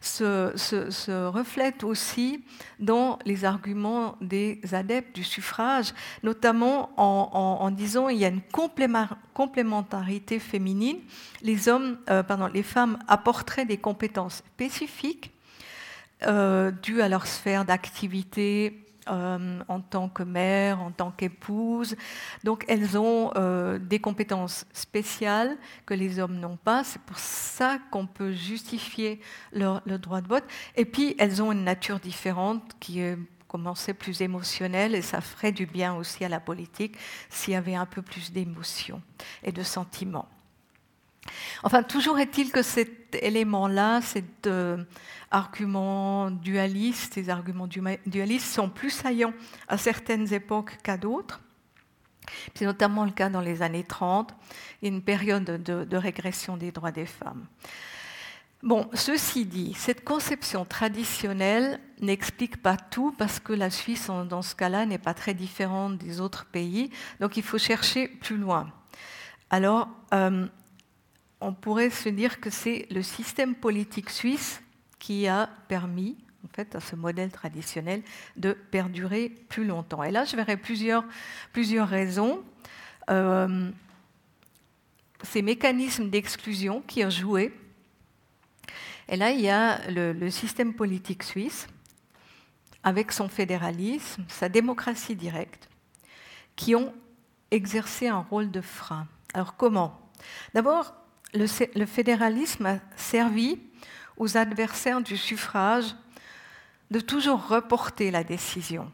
[0.05, 2.45] se, reflète aussi
[2.79, 5.93] dans les arguments des adeptes du suffrage,
[6.23, 8.43] notamment en, disant qu'il y a une
[9.33, 10.99] complémentarité féminine.
[11.45, 15.33] Euh, les femmes apporteraient des compétences spécifiques
[16.27, 18.81] euh, dues à leur sphère d'activité,
[19.11, 21.97] euh, en tant que mère, en tant qu'épouse.
[22.45, 23.33] Donc elles ont
[23.79, 26.85] des compétences spéciales que les hommes n'ont pas.
[26.85, 29.21] C'est pour ça qu'on peut justifier
[29.53, 30.45] leur, le droit de vote.
[30.77, 33.19] Et puis elles ont une nature différente qui est
[33.99, 36.97] plus émotionnelle et ça ferait du bien aussi à la politique
[37.29, 39.01] s'il y avait un peu plus d'émotion
[39.43, 40.29] et de sentiments.
[41.63, 44.85] Enfin, toujours est-il que cet élément-là, cet euh,
[45.31, 47.69] argument dualiste, ces arguments
[48.07, 49.35] dualistes sont plus saillants
[49.69, 51.41] à certaines époques qu'à d'autres.
[52.55, 54.35] C'est notamment le cas dans les années 30,
[54.83, 57.47] une période de, régression des droits des femmes.
[58.63, 64.55] Bon, ceci dit, cette conception traditionnelle n'explique pas tout parce que la Suisse, dans ce
[64.55, 66.91] cas-là, n'est pas très différente des autres pays.
[67.21, 68.73] Donc il faut chercher plus loin.
[69.51, 70.47] Alors, euh,
[71.41, 74.63] on pourrait se dire que c'est le système politique suisse
[74.99, 78.03] qui a permis en fait, à ce modèle traditionnel
[78.37, 80.03] de perdurer plus longtemps.
[80.03, 81.05] Et là, je verrai plusieurs,
[81.53, 82.45] plusieurs raisons.
[83.11, 83.71] Euh,
[85.23, 87.53] ces mécanismes d'exclusion qui ont joué.
[89.09, 91.67] Et là, il y a le, système politique suisse,
[92.83, 95.69] avec son fédéralisme, sa démocratie directe,
[96.57, 96.93] qui ont
[97.51, 99.07] exercé un rôle de frein.
[99.33, 100.11] Alors comment?
[100.53, 100.95] D'abord,
[101.35, 103.59] le, fédéralisme a servi
[104.17, 105.95] aux adversaires du suffrage
[106.91, 108.91] de toujours reporter la décision.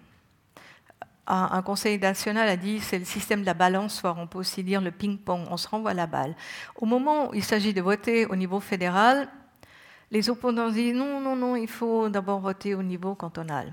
[1.26, 4.80] Un, conseil national a dit c'est le système de la balance, on peut aussi dire
[4.80, 6.34] le ping-pong, on se renvoie la balle.
[6.74, 9.28] Au moment où il s'agit de voter au niveau fédéral,
[10.10, 13.72] les opposants disent non, non, non, il faut d'abord voter au niveau cantonal.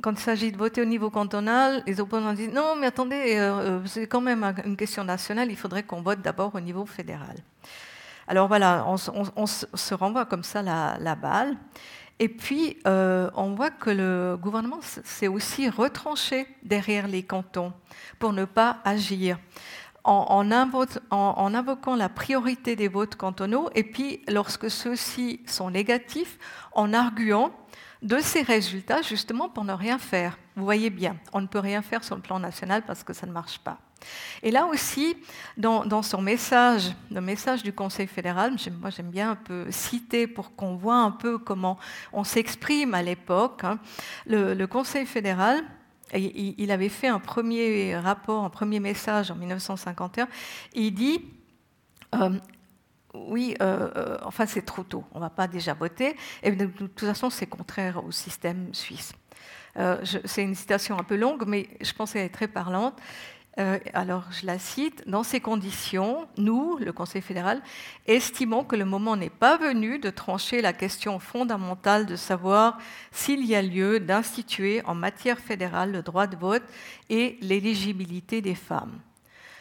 [0.00, 3.78] Quand il s'agit de voter au niveau cantonal, les opposants disent non, mais attendez, euh,
[3.78, 7.36] euh, c'est quand même une question nationale, il faudrait qu'on vote d'abord au niveau fédéral.
[8.28, 11.56] Alors voilà, on, se renvoie comme ça la, balle.
[12.18, 17.72] Et puis, euh, on voit que le gouvernement s'est aussi retranché derrière les cantons
[18.18, 19.38] pour ne pas agir.
[20.04, 26.38] En, invoquant la priorité des votes cantonaux, et puis lorsque ceux-ci sont négatifs,
[26.72, 27.50] en arguant
[28.02, 30.38] de ces résultats justement pour ne rien faire.
[30.56, 33.26] Vous voyez bien, on ne peut rien faire sur le plan national parce que ça
[33.26, 33.78] ne marche pas.
[34.42, 35.16] Et là aussi,
[35.56, 40.54] dans, son message, le message du Conseil fédéral, moi j'aime bien un peu citer pour
[40.54, 41.78] qu'on voit un peu comment
[42.12, 43.64] on s'exprime à l'époque.
[43.64, 43.78] Hein.
[44.26, 45.64] Le, Conseil fédéral,
[46.14, 50.28] il, avait fait un premier rapport, un premier message en 1951.
[50.74, 51.24] il dit
[52.14, 52.30] euh,
[53.14, 56.16] oui, euh, euh, enfin c'est trop tôt, on ne va pas déjà voter.
[56.42, 59.12] Et de, toute façon, c'est contraire au système suisse.
[60.24, 63.00] c'est une citation un peu longue, mais je pense qu'elle est très parlante.
[63.58, 67.60] Euh, alors je la cite, dans ces conditions, nous, le Conseil fédéral,
[68.06, 72.78] estimons que le moment n'est pas venu de trancher la question fondamentale de savoir
[73.10, 76.62] s'il y a lieu d'instituer en matière fédérale le droit de vote
[77.10, 79.00] et l'éligibilité des femmes.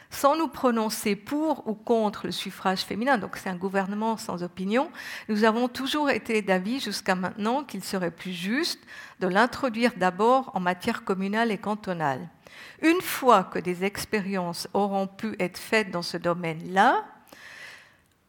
[0.10, 4.90] Sans nous prononcer pour ou contre le suffrage féminin, donc c'est un gouvernement sans opinion,
[5.28, 8.80] nous avons toujours été d'avis jusqu'à maintenant qu'il serait plus juste
[9.20, 12.30] de l'introduire d'abord en matière communale et cantonale.
[12.82, 17.04] Une fois que des expériences auront pu être faites dans ce domaine-là,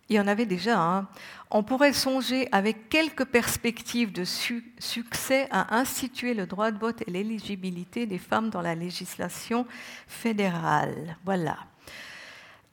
[0.08, 1.08] il y en avait déjà, hein,
[1.50, 7.10] on pourrait songer avec quelques perspectives de succès à instituer le droit de vote et
[7.10, 9.66] l'éligibilité des femmes dans la législation
[10.06, 11.16] fédérale.
[11.24, 11.58] Voilà.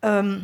[0.06, 0.40] Euh,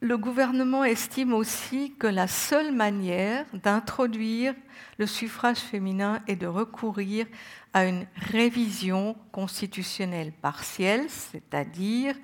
[0.00, 4.54] le gouvernement estime aussi que la seule manière d'introduire
[4.98, 7.26] le suffrage féminin est de recourir
[7.72, 12.14] à une révision constitutionnelle partielle, c'est-à-dire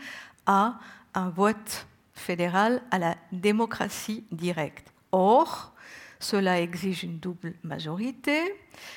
[0.46, 0.78] à
[1.14, 1.86] un vote
[2.20, 4.92] fédéral à la démocratie directe.
[5.12, 5.72] Or,
[6.20, 8.54] cela exige une double majorité,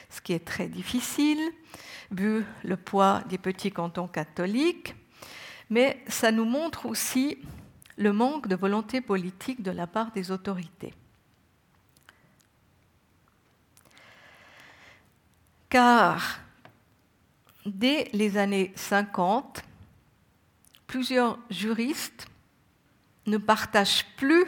[0.10, 1.40] ce qui est très difficile,
[2.12, 4.94] vu le poids des petits cantons catholiques,
[5.70, 7.38] mais ça nous montre aussi
[7.98, 10.94] le manque de volonté politique de la part des autorités.
[15.70, 16.40] Car
[17.66, 19.64] dès les années 50,
[20.86, 22.28] plusieurs juristes
[23.26, 24.46] ne partagent plus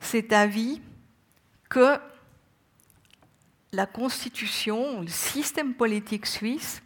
[0.00, 0.80] cet avis
[1.68, 1.98] que
[3.72, 6.82] la constitution, le système politique suisse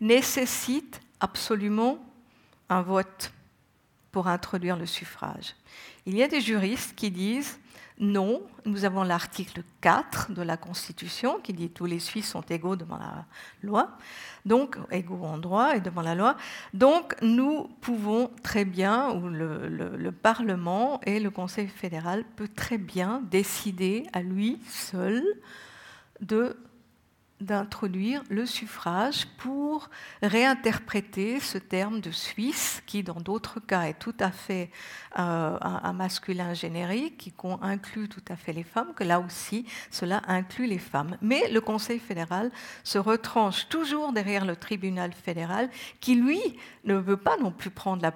[0.00, 2.04] nécessite absolument
[2.68, 3.32] un vote
[4.10, 5.54] pour introduire le suffrage.
[6.06, 7.58] Il y a des juristes qui disent
[8.00, 12.74] non, nous avons l'article 4 de la Constitution qui dit tous les Suisses sont égaux
[12.74, 13.24] devant la
[13.62, 13.96] loi,
[14.44, 16.36] donc égaux en droit et devant la loi.
[16.72, 22.78] Donc nous pouvons très bien, ou le, le Parlement et le Conseil fédéral peut très
[22.78, 25.22] bien décider à lui seul
[26.20, 26.56] de
[27.40, 29.90] d'introduire le suffrage pour
[30.22, 34.70] réinterpréter ce terme de Suisse qui, dans d'autres cas, est tout à fait
[35.18, 40.22] euh, un, masculin générique, qui inclut tout à fait les femmes, que là aussi, cela
[40.28, 41.16] inclut les femmes.
[41.22, 42.50] Mais le Conseil fédéral
[42.82, 45.70] se retranche toujours derrière le tribunal fédéral,
[46.00, 46.40] qui, lui,
[46.84, 48.12] ne veut pas non plus prendre la,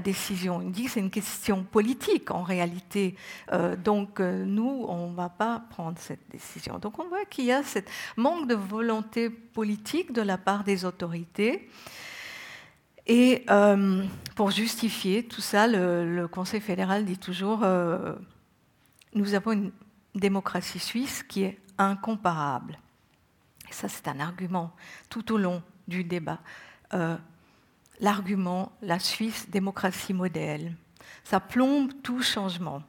[0.00, 0.62] décision.
[0.62, 3.16] Il dit que c'est une question politique, en réalité.
[3.52, 6.78] Euh, donc, euh, nous, on ne va pas prendre cette décision.
[6.78, 7.78] Donc, on voit qu'il y a ce
[8.16, 11.68] manque de volonté politique de la part des autorités.
[13.06, 18.14] Et euh, pour justifier tout ça, le, Conseil fédéral dit toujours euh,
[19.14, 19.72] nous avons une
[20.14, 22.78] démocratie suisse qui est incomparable.
[23.68, 24.74] Et ça, c'est un argument
[25.10, 26.40] tout au long du débat.
[26.94, 27.16] Euh,
[28.00, 30.74] l'argument la Suisse, démocratie modèle.
[31.24, 32.82] Ça plombe tout changement.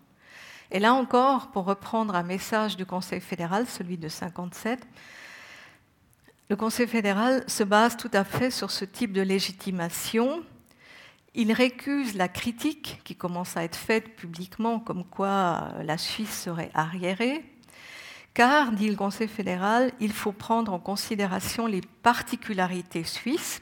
[0.76, 4.86] Et là encore, pour reprendre un message du Conseil fédéral, celui de 57,
[6.50, 10.44] le Conseil fédéral se base tout à fait sur ce type de légitimation.
[11.34, 16.72] Il récuse la critique qui commence à être faite publiquement comme quoi la Suisse serait
[16.74, 17.46] arriérée,
[18.34, 23.62] car, dit le Conseil fédéral, il faut prendre en considération les particularités suisses,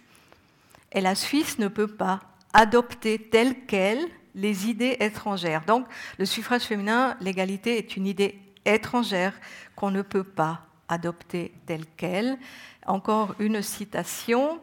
[0.93, 2.21] et la Suisse ne peut pas
[2.53, 5.63] adopter telles quelles les idées étrangères.
[5.65, 5.85] Donc,
[6.17, 9.33] le suffrage féminin, l'égalité est une idée étrangère
[9.75, 12.37] qu'on ne peut pas adopter telle qu'elle.
[12.85, 14.59] Encore une citation.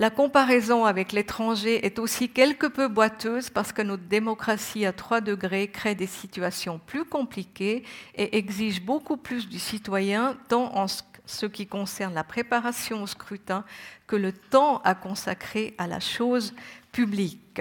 [0.00, 5.20] La comparaison avec l'étranger est aussi quelque peu boiteuse parce que notre démocratie à trois
[5.20, 7.82] degrés crée des situations plus compliquées
[8.14, 13.64] et exige beaucoup plus du citoyen, tant en ce qui concerne la préparation au scrutin
[14.06, 16.54] que le temps à consacrer à la chose
[16.92, 17.60] publique.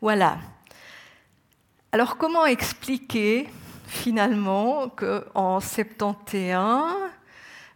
[0.00, 0.38] Voilà.
[1.90, 3.48] Alors comment expliquer
[3.86, 6.94] finalement qu'en 71,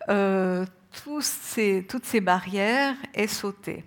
[0.09, 3.85] euh, toutes ces barrières aient sauté?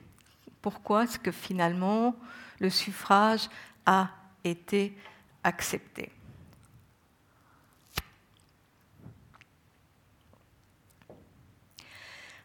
[0.61, 2.15] Pourquoi est-ce que finalement
[2.59, 3.47] le suffrage
[3.85, 4.09] a
[4.43, 4.97] été
[5.41, 6.11] accepté?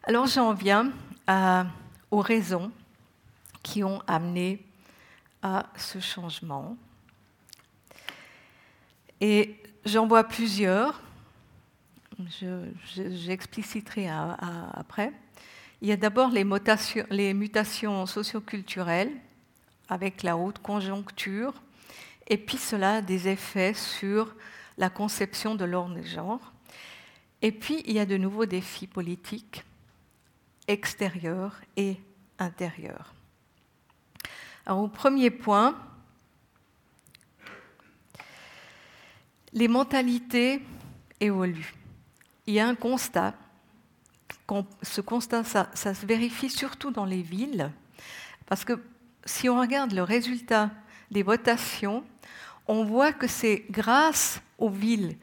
[0.03, 0.91] Alors j'en viens
[2.09, 2.71] aux raisons
[3.61, 4.65] qui ont amené
[5.41, 6.77] à ce changement.
[9.19, 11.01] Et j'en vois plusieurs,
[12.95, 15.11] j'expliciterai après.
[15.81, 16.45] Il y a d'abord les,
[17.09, 19.11] les mutations socioculturelles
[19.89, 21.53] avec la haute conjoncture,
[22.27, 24.33] et puis cela a des effets sur
[24.77, 26.53] la conception de l'ordre des genres.
[27.41, 29.63] Et puis il y a de nouveaux défis politiques
[30.67, 31.97] extérieurs et
[32.39, 33.13] intérieurs.
[34.65, 35.75] Alors, au premier point,
[39.53, 40.61] les mentalités
[41.19, 41.73] évoluent.
[42.47, 43.33] Il y a un constat.
[44.81, 47.71] Ce constat, ça, ça, se vérifie surtout dans les villes,
[48.47, 48.81] parce que
[49.23, 50.71] si on regarde le résultat
[51.09, 52.03] des votations,
[52.67, 55.17] on voit que c'est grâce aux villes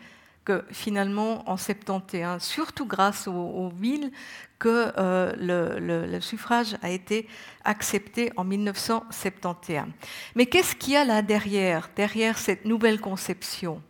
[0.49, 4.11] que finalement, en 71, surtout grâce aux villes,
[4.59, 7.29] que euh, le, suffrage a été
[7.65, 9.89] accepté en 1971.
[10.35, 13.83] Mais qu'est-ce qu'il y a là derrière, derrière cette nouvelle conception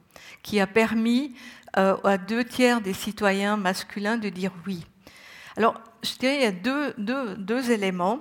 [0.42, 1.32] qui a permis
[1.76, 4.84] euh, à deux tiers des citoyens masculins de dire oui?
[5.56, 8.18] Alors, je dirais qu'il y a deux, éléments.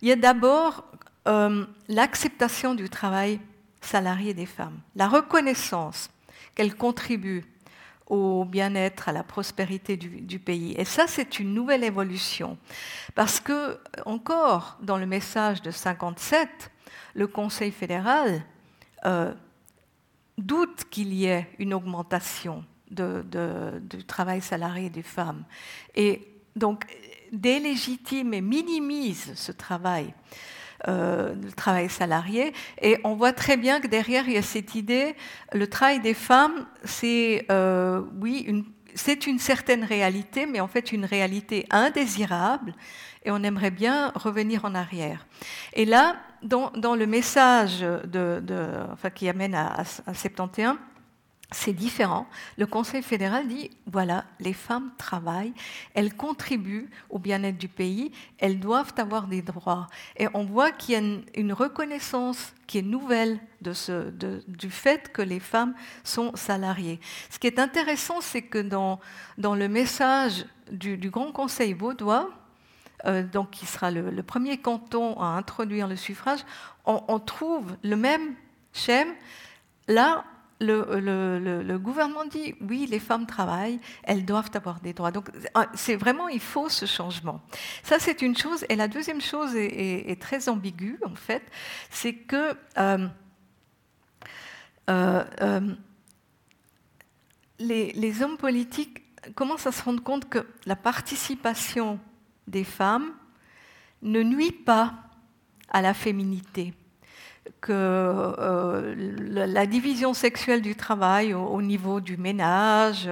[0.00, 0.84] Il y a d'abord
[1.28, 3.38] euh, l'acceptation du travail
[3.82, 6.08] salarié des femmes, la reconnaissance
[6.54, 7.44] qu'elles contribuent
[8.06, 10.74] au bien-être, à la prospérité du, pays.
[10.78, 12.56] Et ça, c'est une nouvelle évolution.
[13.14, 16.70] Parce que, encore, dans le message de 57,
[17.14, 18.44] le Conseil fédéral
[19.04, 19.34] euh,
[20.38, 25.44] doute qu'il y ait une augmentation du travail salarié des femmes.
[25.96, 26.84] Et donc,
[27.32, 30.14] délégitime et minimise ce travail
[30.88, 32.52] euh, le travail salarié.
[32.80, 35.14] Et on voit très bien que derrière, il y a cette idée,
[35.52, 38.64] le travail des femmes, c'est, euh, oui, une,
[38.94, 42.74] c'est une certaine réalité, mais en fait une réalité indésirable,
[43.24, 45.26] et on aimerait bien revenir en arrière.
[45.72, 47.84] Et là, dans, le message
[49.14, 50.76] qui amène à 71,
[51.52, 52.26] c'est différent.
[52.58, 55.54] Le Conseil fédéral dit, voilà, les femmes travaillent,
[55.94, 59.86] elles contribuent au bien-être du pays, elles doivent avoir des droits.
[60.16, 65.38] Et on voit qu'il y a une, reconnaissance qui est nouvelle du fait que les
[65.38, 66.98] femmes sont salariées.
[67.30, 68.98] Ce qui est intéressant, c'est que dans,
[69.38, 72.28] dans le message du, Grand Conseil vaudois,
[73.04, 76.40] euh, donc qui sera le, premier canton à introduire le suffrage,
[76.86, 78.34] on, on trouve le même
[78.72, 79.14] schème.
[79.86, 80.24] Là,
[80.60, 85.10] le, gouvernement dit oui, les femmes travaillent, elles doivent avoir des droits.
[85.10, 85.30] Donc
[85.74, 87.40] c'est vraiment, il faut ce changement.
[87.82, 88.64] Ça, c'est une chose.
[88.68, 91.42] Et la deuxième chose est, très ambiguë, en fait,
[91.90, 93.08] c'est que euh,
[94.88, 95.74] euh, euh,
[97.58, 99.02] les hommes politiques
[99.34, 101.98] commencent à se rendre compte que la participation
[102.46, 103.12] des femmes
[104.02, 104.94] ne nuit pas
[105.70, 106.72] à la féminité
[107.60, 108.94] que euh,
[109.28, 113.08] la division sexuelle du travail au, niveau du ménage,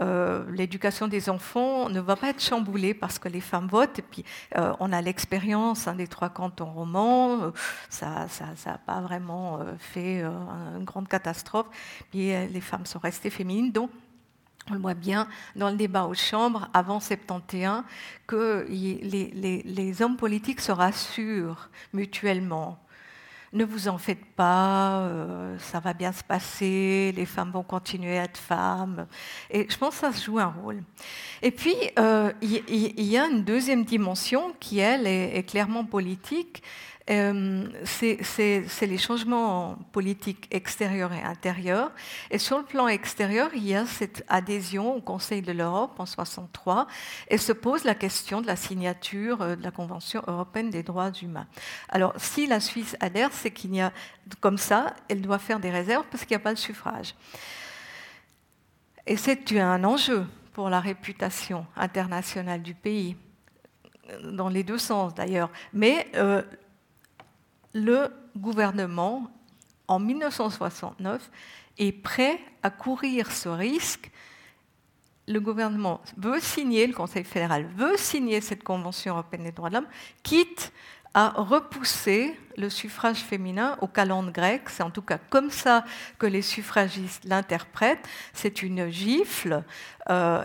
[0.00, 3.98] euh, l'éducation des enfants ne va pas être chamboulée parce que les femmes votent.
[3.98, 4.24] Et puis,
[4.56, 7.52] euh, on a l'expérience hein, des trois cantons romans,
[7.88, 8.26] ça
[8.66, 11.66] n'a pas vraiment fait une grande catastrophe.
[12.10, 13.72] Puis, les femmes sont restées féminines.
[13.72, 13.90] Donc,
[14.70, 15.26] on le voit bien
[15.56, 17.82] dans le débat aux chambres avant 71
[18.28, 22.78] que les hommes politiques se rassurent mutuellement
[23.52, 25.08] ne vous en faites pas,
[25.58, 29.06] ça va bien se passer, les femmes vont continuer à être femmes.
[29.50, 30.82] Et je pense que ça joue un rôle.
[31.42, 31.74] Et puis,
[32.40, 36.62] il y, a une deuxième dimension qui, elle, est clairement politique
[37.10, 41.90] euh, c'est les changements politiques extérieurs et intérieurs.
[42.30, 46.06] Et sur le plan extérieur, il y a cette adhésion au Conseil de l'Europe en
[46.06, 46.86] 63
[47.28, 51.10] et se pose la question de la signature euh, de la Convention européenne des droits
[51.20, 51.46] humains.
[51.88, 53.92] Alors, si la Suisse adhère, c'est qu'il y a,
[54.40, 57.14] comme ça, elle doit faire des réserves parce qu'il n'y a pas de suffrage.
[59.06, 63.16] Et c'est un enjeu pour la réputation internationale du pays
[64.22, 65.50] dans les deux sens d'ailleurs.
[65.72, 66.42] Mais euh,
[67.72, 69.30] le gouvernement,
[69.88, 71.30] en 1969,
[71.78, 74.10] est prêt à courir ce risque.
[75.28, 79.76] Le gouvernement veut signer, le Conseil fédéral veut signer cette Convention européenne des droits de
[79.76, 79.88] l'homme,
[80.22, 80.72] quitte
[81.14, 84.62] à repousser le suffrage féminin au calendrier grec.
[84.68, 85.84] C'est en tout cas comme ça
[86.18, 88.06] que les suffragistes l'interprètent.
[88.32, 89.62] C'est une gifle.
[90.10, 90.42] Euh,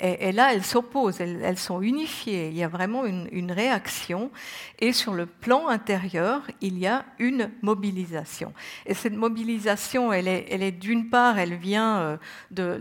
[0.00, 2.48] et là, elles s'opposent, elles, sont unifiées.
[2.48, 4.30] Il y a vraiment une, réaction.
[4.78, 8.52] Et sur le plan intérieur, il y a une mobilisation.
[8.86, 12.16] Et cette mobilisation, elle est, d'une part, elle vient euh,
[12.50, 12.78] de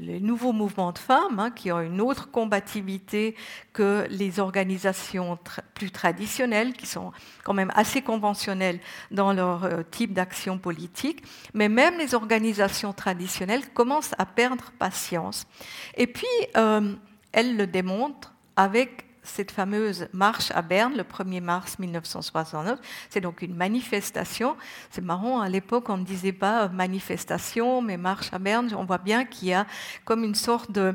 [0.00, 3.36] les nouveaux mouvements de femmes hein, qui ont une autre combativité
[3.72, 5.38] que les organisations
[5.74, 8.78] plus traditionnelles, qui sont quand même assez conventionnels
[9.10, 11.22] dans leur euh, type d'action politique,
[11.52, 14.72] mais même les organisations traditionnelles commencent à perdre
[15.96, 16.26] Et puis,
[16.56, 16.94] euh,
[17.32, 22.78] elles le démontrent avec cette fameuse marche à Berne le 1er mars 1969.
[23.08, 24.56] C'est donc une manifestation.
[24.90, 28.72] C'est marrant, à l'époque, on ne disait pas manifestation, mais marche à Berne.
[28.76, 29.66] On voit bien qu'il y a
[30.04, 30.94] comme une sorte de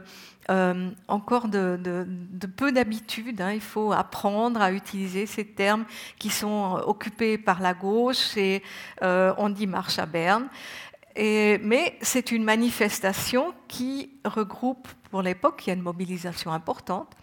[0.49, 2.07] euh, encore de,
[2.55, 3.41] peu d'habitude.
[3.41, 3.51] Hein.
[3.53, 5.85] Il faut apprendre à utiliser ces termes
[6.17, 8.63] qui sont occupés par la gauche et
[9.03, 10.47] euh, on dit marche à Berne.
[11.61, 17.13] Mais c'est une manifestation qui regroupe, pour l'époque, il y a une mobilisation importante,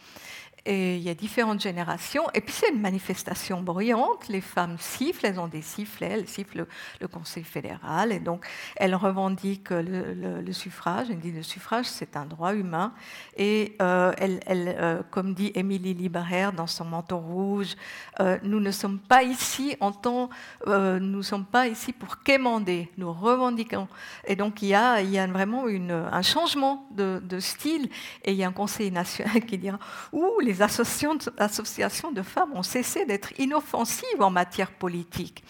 [0.67, 2.25] et il y a différentes générations.
[2.35, 4.29] Et puis c'est une manifestation bruyante.
[4.29, 6.67] Les femmes sifflent, elles ont des sifflets, elles sifflent
[7.01, 8.11] le, Conseil fédéral.
[8.11, 8.45] Et donc
[8.75, 11.07] elles revendiquent le, suffrage.
[11.09, 12.93] Elles disent le suffrage, c'est un droit humain.
[13.37, 17.77] Et euh, euh, comme dit Émilie Liberaire dans son manteau rouge,
[18.19, 20.29] euh, nous ne sommes pas ici en tant,
[20.67, 22.91] nous sommes pas ici pour quémander.
[22.99, 23.87] Nous revendiquons.
[24.27, 27.89] Et donc il y a, vraiment un changement de, de, style.
[28.25, 29.79] Et il y a un Conseil national qui dira
[30.13, 35.43] ouh les les associations de femmes ont cessé d'être inoffensives en matière politique.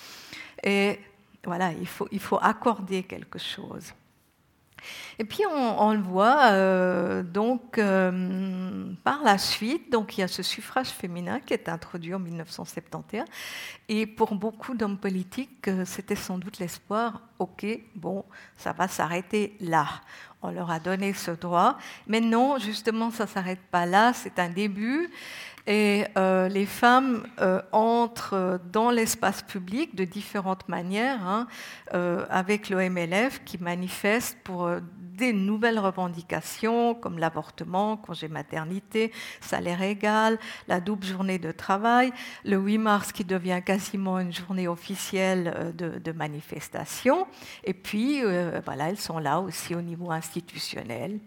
[0.62, 0.98] Et
[1.44, 3.92] voilà, il faut, il faut accorder quelque chose.
[5.18, 10.28] Et puis on, le voit euh, donc euh, par la suite, donc il y a
[10.28, 13.24] ce suffrage féminin qui est introduit en 1971,
[13.88, 17.22] et pour beaucoup d'hommes politiques, euh, c'était sans doute l'espoir.
[17.38, 18.24] Ok, bon,
[18.56, 19.86] ça va s'arrêter là
[20.42, 21.76] on leur a donné ce droit.
[22.06, 25.10] Mais non, justement, ça ne s'arrête pas là, c'est un début.
[25.66, 31.48] Et euh, les femmes euh, entrent dans l'espace public de différentes manières, hein,
[31.94, 39.82] euh, avec le MLF qui manifeste pour des nouvelles revendications comme l'avortement, congé maternité, salaire
[39.82, 40.38] égal,
[40.68, 42.12] la double journée de travail,
[42.44, 47.26] le 8 mars qui devient quasiment une journée officielle de, de manifestation.
[47.64, 48.20] Et puis,
[48.64, 51.18] voilà, elles sont là aussi au niveau institutionnel.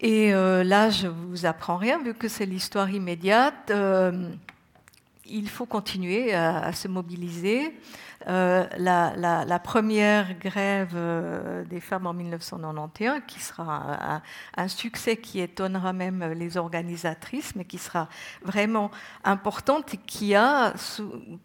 [0.00, 3.70] Et euh, là, je ne vous apprends rien, vu que c'est l'histoire immédiate.
[3.70, 4.30] Euh,
[5.26, 7.72] il faut continuer à se mobiliser.
[8.26, 14.22] Euh, la, première grève euh, des femmes en 1991, qui sera
[14.56, 18.08] un, succès qui étonnera même les organisatrices, mais qui sera
[18.42, 18.90] vraiment
[19.24, 20.72] importante et qui a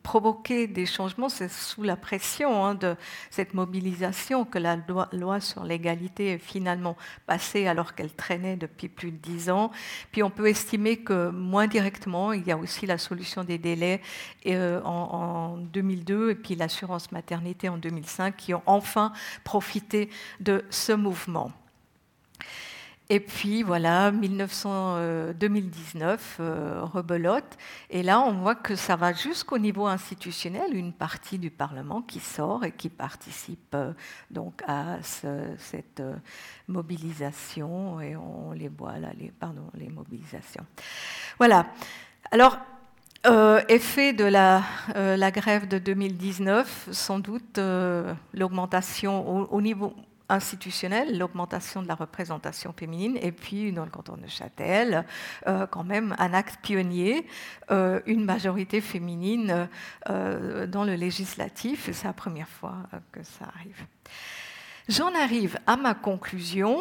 [0.04, 1.30] provoqué des changements.
[1.30, 2.96] C'est sous la pression hein, de
[3.30, 4.78] cette mobilisation que la
[5.12, 9.72] loi, sur l'égalité est finalement passée alors qu'elle traînait depuis plus de dix ans.
[10.12, 14.02] Puis on peut estimer que moins directement, il y a aussi la solution des délais
[14.48, 19.12] euh, en, en 2002 et puis la assurance maternité en 2005 qui ont enfin
[19.44, 20.10] profité
[20.40, 21.52] de ce mouvement.
[23.12, 27.58] Et puis voilà, 1900, 2019, euh, euh, rebelote.
[27.90, 32.20] Et là, on voit que ça va jusqu'au niveau institutionnel, une partie du Parlement qui
[32.20, 33.94] sort et qui participe euh,
[34.30, 36.04] donc à cette
[36.68, 38.00] mobilisation.
[38.00, 40.66] Et on les voit là, les, pardon, les mobilisations.
[41.40, 41.66] Voilà.
[42.30, 42.60] Alors,
[43.28, 44.64] euh, effet de la,
[44.96, 49.94] euh, grève de 2019, sans doute euh, l'augmentation au, niveau
[50.30, 55.04] institutionnelle, l'augmentation de la représentation féminine, et puis dans le canton de Châtel,
[55.72, 57.26] quand même un acte pionnier,
[57.72, 59.68] une majorité féminine
[60.08, 62.76] dans le législatif, c'est la première fois
[63.12, 63.88] que ça arrive.
[64.88, 66.78] J'en arrive à ma conclusion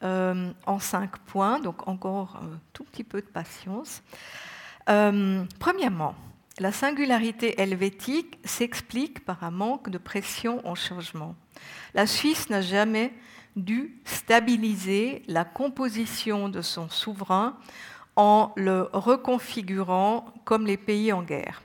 [0.00, 4.02] en cinq points, donc encore un tout petit peu de patience.
[4.86, 6.14] Premièrement,
[6.58, 11.34] la singularité helvétique s'explique par un manque de pression en changement.
[11.94, 13.12] La Suisse n'a jamais
[13.56, 17.56] dû stabiliser la composition de son souverain
[18.16, 21.62] en le reconfigurant comme les pays en guerre.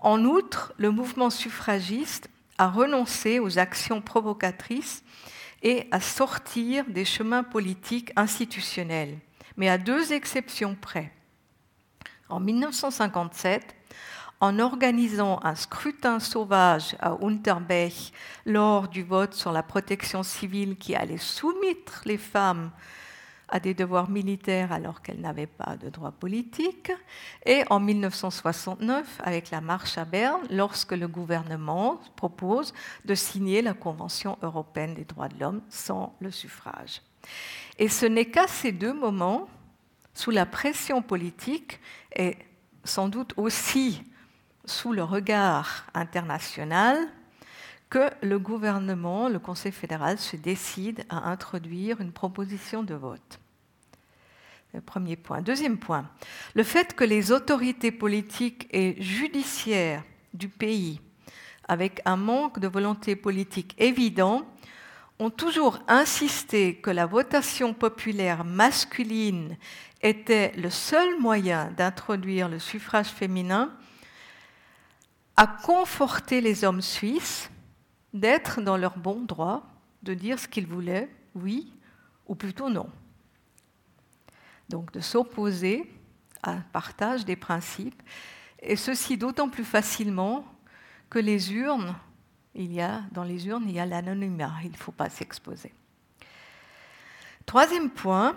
[0.00, 5.04] En outre, le mouvement suffragiste a renoncé aux actions provocatrices
[5.62, 9.18] et à sortir des chemins politiques institutionnels,
[9.56, 11.12] mais à deux exceptions près.
[12.28, 13.74] En 1957,
[14.40, 18.12] en organisant un scrutin sauvage à Unterbech
[18.46, 22.70] lors du vote sur la protection civile qui allait soumettre les femmes
[23.48, 26.92] à des devoirs militaires alors qu'elles n'avaient pas de droits politiques,
[27.46, 32.74] et en 1969 avec la marche à Berne lorsque le gouvernement propose
[33.04, 37.00] de signer la Convention européenne des droits de l'homme sans le suffrage.
[37.78, 39.48] Et ce n'est qu'à ces deux moments,
[40.18, 41.78] sous la pression politique
[42.16, 42.36] et
[42.82, 44.02] sans doute aussi
[44.64, 46.98] sous le regard international
[47.88, 53.38] que le gouvernement, le Conseil fédéral, se décide à introduire une proposition de vote.
[54.86, 55.40] Premier point.
[55.40, 56.10] Deuxième point,
[56.54, 60.02] le fait que les autorités politiques et judiciaires
[60.34, 61.00] du pays,
[61.68, 64.44] avec un manque de volonté politique évident,
[65.18, 69.56] ont toujours insisté que la votation populaire masculine
[70.02, 73.72] était le seul moyen d'introduire le suffrage féminin
[75.36, 77.50] à conforter les hommes suisses
[78.12, 79.66] d'être dans leur bon droit,
[80.02, 81.72] de dire ce qu'ils voulaient, oui
[82.26, 82.88] ou plutôt non.
[84.68, 85.90] Donc de s'opposer
[86.42, 88.02] à un partage des principes,
[88.60, 90.44] et ceci d'autant plus facilement
[91.10, 91.94] que les urnes,
[92.58, 95.72] il y a, dans les urnes, il y a l'anonymat, il ne faut pas s'exposer.
[97.46, 98.36] Troisième point,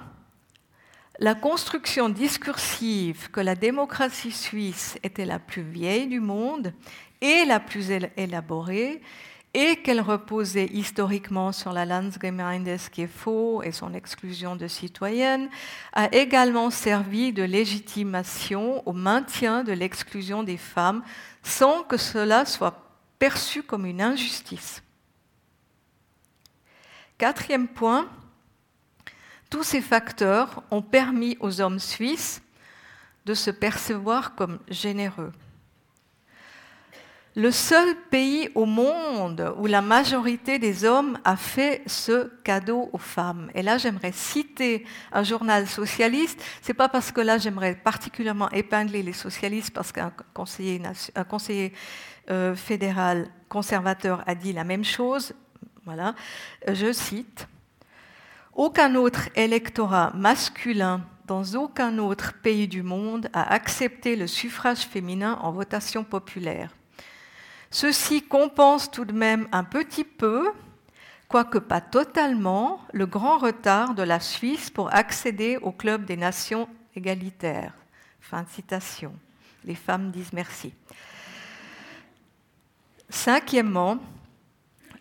[1.20, 6.74] la construction discursive que la démocratie suisse était la plus vieille du monde
[7.20, 9.02] et la plus élaborée,
[9.54, 14.68] et qu'elle reposait historiquement sur la Landsgemeinde, ce qui est faux, et son exclusion de
[14.68, 15.50] citoyennes,
[15.94, 21.04] a également servi de légitimation au maintien de l'exclusion des femmes
[21.44, 22.91] sans que cela soit
[23.22, 24.82] perçu comme une injustice.
[27.20, 28.10] Quatrième point,
[29.48, 32.42] tous ces facteurs ont permis aux hommes suisses
[33.28, 35.32] de se percevoir comme généreux.
[37.36, 42.98] Le seul pays au monde où la majorité des hommes a fait ce cadeau aux
[42.98, 43.52] femmes.
[43.54, 46.44] Et là, j'aimerais citer un journal socialiste.
[46.64, 50.82] C'est pas parce que là, j'aimerais particulièrement épingler les socialistes parce qu'un conseiller,
[51.16, 51.72] un conseiller
[52.32, 55.34] euh, fédéral conservateur a dit la même chose.
[55.86, 56.16] Voilà.
[56.68, 57.48] Je cite.
[58.54, 65.40] Aucun autre électorat masculin dans aucun autre pays du monde a accepté le suffrage féminin
[65.42, 66.76] en votation populaire.
[67.70, 70.52] Ceci compense tout de même un petit peu,
[71.30, 76.68] quoique pas totalement, le grand retard de la Suisse pour accéder au club des nations
[76.98, 77.74] égalitaires.
[78.20, 79.14] Fin de citation.
[79.64, 80.74] Les femmes disent merci.
[83.12, 84.00] Cinquièmement,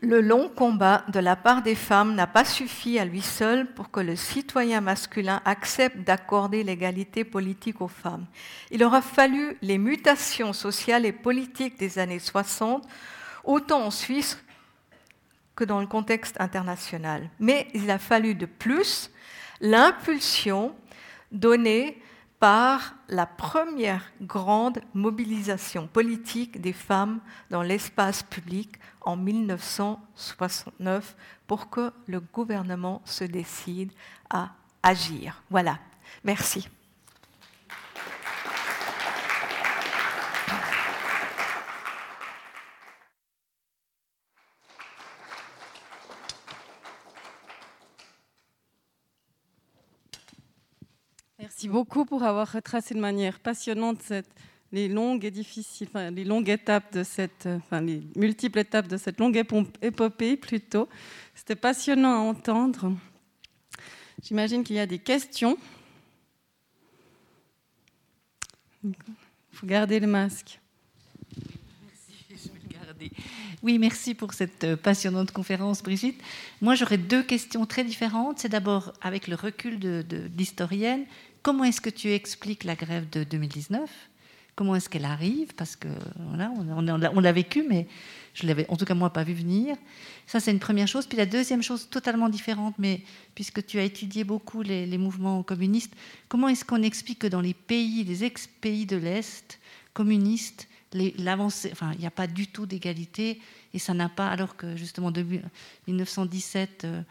[0.00, 3.90] le long combat de la part des femmes n'a pas suffi à lui seul pour
[3.90, 8.26] que le citoyen masculin accepte d'accorder l'égalité politique aux femmes.
[8.72, 12.84] Il aura fallu les mutations sociales et politiques des années 60,
[13.44, 14.42] autant en Suisse
[15.54, 17.30] que dans le contexte international.
[17.38, 19.11] Mais il a fallu de plus
[19.61, 20.74] l'impulsion
[21.30, 22.02] donnée
[22.41, 27.20] par la première grande mobilisation politique des femmes
[27.51, 31.16] dans l'espace public en 1969
[31.47, 33.93] pour que le gouvernement se décide
[34.30, 35.43] à agir.
[35.51, 35.78] Voilà.
[36.24, 36.66] Merci.
[51.61, 54.14] Merci beaucoup pour avoir retracé de manière passionnante
[54.72, 58.96] les longues et difficiles, enfin, les longues étapes de cette, enfin, les multiples étapes de
[58.96, 59.36] cette longue
[59.82, 60.88] épopée plutôt.
[61.34, 62.96] C'était passionnant à entendre.
[64.22, 65.58] J'imagine qu'il y a des questions.
[68.82, 68.94] Il
[69.52, 70.58] faut garder le masque.
[71.86, 73.11] Merci.
[73.62, 76.22] Oui, merci pour cette euh, passionnante conférence, Brigitte.
[76.62, 78.38] Moi, j'aurais deux questions très différentes.
[78.38, 80.02] C'est d'abord, avec le recul de,
[81.43, 83.91] comment est-ce que tu expliques la grève de 2019
[84.57, 85.55] Comment est-ce qu'elle arrive?
[85.55, 85.88] Parce que
[86.28, 87.86] voilà, on, l'a vécu, mais
[88.34, 89.74] je l'avais en tout cas moi pas vu venir.
[90.26, 91.07] Ça, c'est une première chose.
[91.07, 93.01] Puis la deuxième chose, totalement différente, mais
[93.34, 95.95] puisque tu as étudié beaucoup les, les mouvements communistes,
[96.28, 99.61] comment est-ce qu'on explique que dans les pays, les ex-pays de l'Est
[99.95, 103.41] communistes, l'avancée, il n'y a pas du tout d'égalité
[103.72, 105.41] et ça n'a pas, alors que justement depuis
[105.86, 107.03] 1917, euh,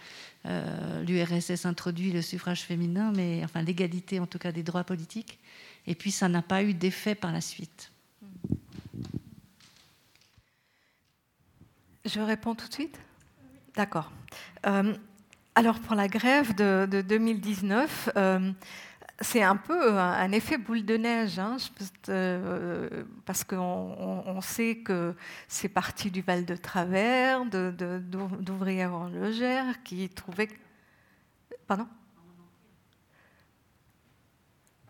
[0.46, 5.40] euh l'URSS introduit le suffrage féminin, mais enfin l'égalité en tout cas des droits politiques,
[5.88, 7.92] et puis ça n'a pas eu d'effet par la suite.
[12.06, 13.00] Je réponds tout de suite?
[13.76, 14.12] D'accord.
[14.66, 14.94] Euh,
[15.56, 18.10] alors pour la grève de, 2019,
[19.22, 21.58] c'est un peu un effet boule de neige, hein,
[22.10, 25.16] euh, parce qu'on sait que
[25.48, 30.50] c'est parti du Val de Travers, d'ouvrières horlogères qui trouvaient.
[31.68, 31.88] Pardon?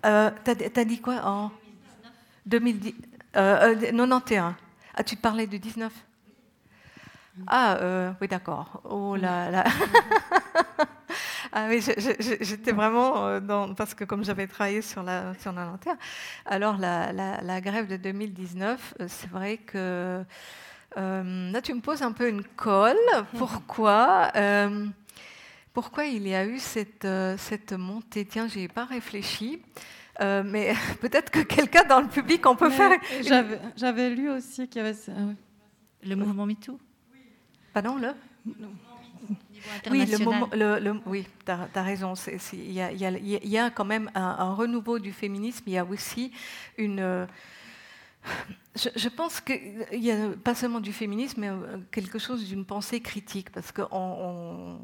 [0.05, 1.51] Euh, T'as as dit quoi En
[2.45, 2.95] 2010,
[3.35, 4.37] euh, 91.
[4.37, 4.51] Euh,
[4.95, 5.91] ah, tu parlais de 19
[7.47, 8.81] Ah, euh, oui, d'accord.
[8.83, 9.65] Oh là là
[11.51, 11.83] Ah oui,
[12.41, 13.73] j'étais vraiment euh, dans.
[13.73, 15.53] Parce que comme j'avais travaillé sur la, sur
[16.45, 20.23] alors la, la, grève de 2019, euh, c'est vrai que.
[20.97, 22.97] Euh, là, tu me poses un peu une colle.
[23.37, 24.31] Pourquoi
[25.73, 28.25] Pourquoi il y a eu cette, cette montée?
[28.25, 29.61] Tiens, j'y ai pas réfléchi.
[30.19, 32.91] mais peut-être que quelqu'un dans le public, on peut faire.
[33.75, 34.97] J'avais lu aussi qu'il y avait.
[35.09, 35.33] Ah
[36.01, 36.79] le mouvement MeToo?
[37.73, 38.13] Pardon, le?
[39.91, 42.13] Oui, le, oui tu as, raison.
[42.53, 45.63] Il y, a quand même un, renouveau du féminisme.
[45.67, 46.31] Il y a aussi
[46.77, 47.27] une.
[48.75, 53.01] Je, pense qu'il n'y a pas seulement du féminisme, mais euh, quelque chose d'une pensée
[53.01, 53.49] critique.
[53.51, 54.79] Parce que en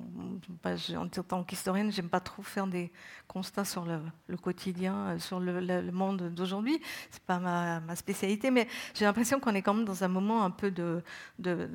[1.28, 2.92] tant qu'historienne, j'aime pas trop faire des
[3.28, 6.82] constats sur le, quotidien, euh, sur le, monde d'aujourd'hui.
[7.12, 10.44] C'est pas ma, ma, spécialité, mais j'ai l'impression qu'on est quand même dans un moment
[10.44, 11.02] un peu de,
[11.40, 11.70] de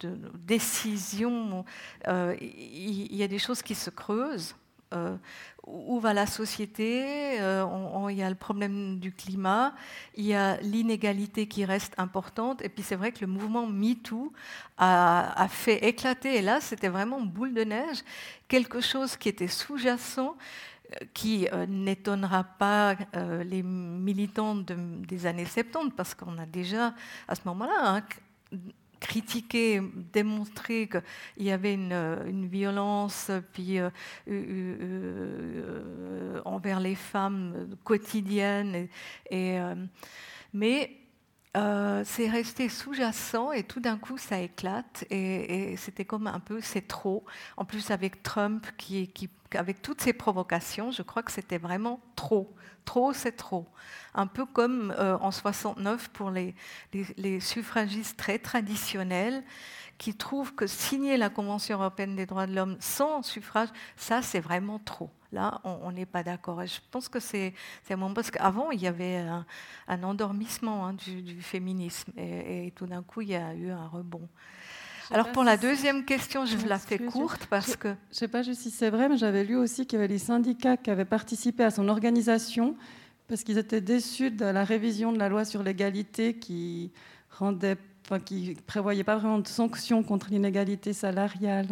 [0.00, 1.64] de décision,
[2.08, 4.54] euh, il y, a des choses qui se creusent.
[4.94, 5.16] Euh,
[5.66, 7.66] où va la société euh,
[8.08, 9.74] Il y a le problème du climat,
[10.14, 14.32] il y a l'inégalité qui reste importante, et puis c'est vrai que le mouvement MeToo
[14.78, 18.04] a, fait éclater, et là c'était vraiment boule de neige,
[18.46, 20.36] quelque chose qui était sous-jacent,
[21.14, 22.94] qui n'étonnera pas
[23.44, 26.94] les militants des années 70, parce qu'on a déjà
[27.26, 28.02] à ce moment-là hein,
[29.00, 29.80] critiquer,
[30.12, 33.90] démontrer qu'il y avait une, violence puis, euh,
[34.28, 38.88] euh, euh, envers les femmes quotidienne.
[39.30, 39.58] Et,
[40.52, 40.98] mais
[42.04, 46.86] c'est resté sous-jacent et tout d'un coup ça éclate et, c'était comme un peu c'est
[46.86, 47.24] trop.
[47.56, 52.00] En plus avec Trump qui, qui avec toutes ces provocations, je crois que c'était vraiment
[52.16, 52.54] trop.
[52.84, 53.66] Trop, c'est trop.
[54.14, 56.54] Un peu comme euh, en 69 pour les,
[57.40, 59.42] suffragistes très traditionnels
[59.98, 64.40] qui trouvent que signer la Convention européenne des droits de l'homme sans suffrage, ça c'est
[64.40, 65.10] vraiment trop.
[65.32, 66.62] Là, on n'est pas d'accord.
[66.62, 67.54] Et je pense que c'est
[67.90, 69.26] moment parce qu'avant il y avait
[69.88, 74.28] un, endormissement hein, du, féminisme et tout d'un coup il y a eu un rebond.
[75.10, 77.88] Alors pour la deuxième question, je vous la fais courte parce que...
[77.88, 80.18] Je ne sais pas si c'est vrai, mais j'avais lu aussi qu'il y avait les
[80.18, 82.76] syndicats qui avaient participé à son organisation
[83.28, 86.92] parce qu'ils étaient déçus de la révision de la loi sur l'égalité qui
[87.30, 91.68] rendait, enfin, qui prévoyait pas vraiment de sanctions contre l'inégalité salariale.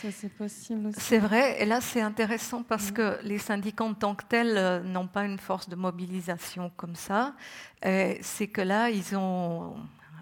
[0.00, 1.00] Ça, c'est possible aussi.
[1.00, 4.80] C'est vrai, et là c'est intéressant parce que les syndicats en tant que tels euh,
[4.82, 7.34] n'ont pas une force de mobilisation comme ça.
[7.82, 9.76] C'est que là, ils ont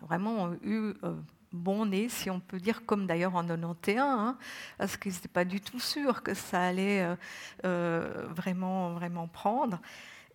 [0.08, 1.14] vraiment eu euh,
[1.54, 4.38] bon nez, si on peut dire, comme d'ailleurs en 91, hein,
[4.76, 7.16] parce qu'ils n'étaient pas du tout sûrs que ça allait euh,
[7.64, 9.80] euh, vraiment, vraiment prendre.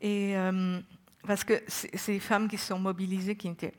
[0.01, 0.80] Et euh,
[1.28, 3.74] parce que ces femmes qui sont mobilisées, qui n'étaient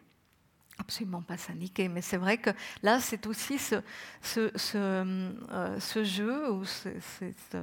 [0.78, 2.50] absolument pas syndiquées, mais c'est vrai que
[2.82, 3.76] là, c'est aussi ce,
[4.22, 7.56] ce, ce, jeu ou cette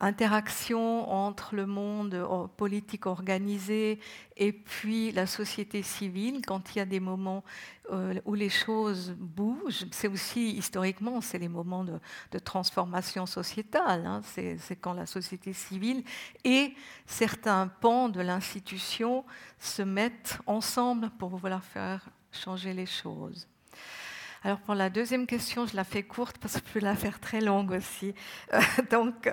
[0.00, 2.26] interaction entre le monde
[2.56, 3.98] politique organisé
[4.36, 7.42] et puis la société civile, quand il y a des moments
[7.90, 11.98] euh, où les choses bougent, c'est aussi historiquement, c'est les moments de,
[12.38, 14.20] transformation sociétale, hein.
[14.24, 16.04] c'est quand la société civile
[16.44, 16.74] et
[17.06, 19.24] certains pans de l'institution
[19.58, 23.48] se mettent ensemble pour vouloir faire changer les choses.
[24.44, 27.18] Alors pour la deuxième question, je la fais courte parce que je peux la faire
[27.18, 28.14] très longue aussi.
[28.54, 28.60] Euh,
[28.90, 29.28] donc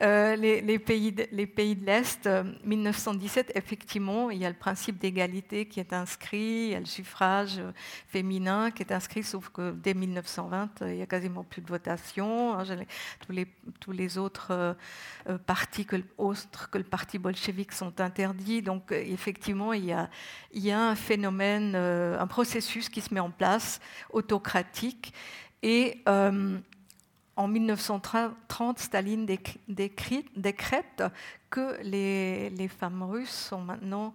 [0.00, 2.28] euh, les, pays de, les pays de l'Est,
[2.64, 6.78] 1917, euh, effectivement, il y a le principe d'égalité qui est inscrit, il y a
[6.78, 7.60] le suffrage
[8.06, 12.56] féminin qui est inscrit, sauf que dès 1920, il y a quasiment plus de votation.
[12.56, 12.64] Hein,
[13.80, 14.76] tous, les, autres
[15.46, 18.62] partis que, que le parti bolchevique sont interdits.
[18.62, 23.80] Donc effectivement, il y a un phénomène, un processus qui se met en place
[24.12, 25.12] autocratique.
[25.62, 26.58] Et euh,
[27.36, 29.26] en 1930, Staline
[29.66, 31.02] décrète
[31.50, 34.14] que les, femmes russes sont maintenant,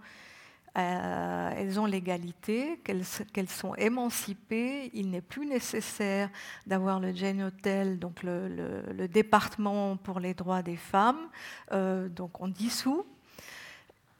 [0.77, 4.91] euh, elles ont l'égalité, qu'elles sont émancipées.
[4.93, 6.29] Il n'est plus nécessaire
[6.67, 7.11] d'avoir le
[7.43, 11.29] Hotel, donc le, département pour les droits des femmes.
[11.71, 13.05] Euh, donc on dissout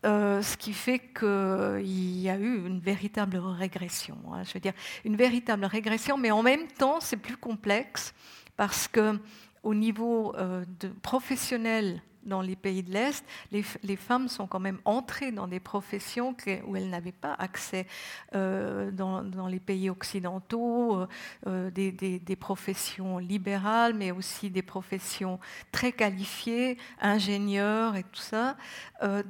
[0.08, 4.18] euh, ce qui fait qu'il y a eu une véritable régression.
[4.32, 4.43] Hein.
[4.43, 8.14] je veux dire, une véritable régression, mais en même temps, c'est plus complexe
[8.55, 9.20] parce que
[9.64, 10.64] au niveau euh,
[11.01, 16.36] professionnel dans les pays de l'Est, les, femmes sont quand même entrées dans des professions
[16.66, 17.88] où elles n'avaient pas accès
[18.36, 21.08] euh, dans, les pays occidentaux, euh,
[21.48, 25.40] euh, des, professions libérales, mais aussi des professions
[25.72, 28.56] très qualifiées, ingénieurs et tout ça.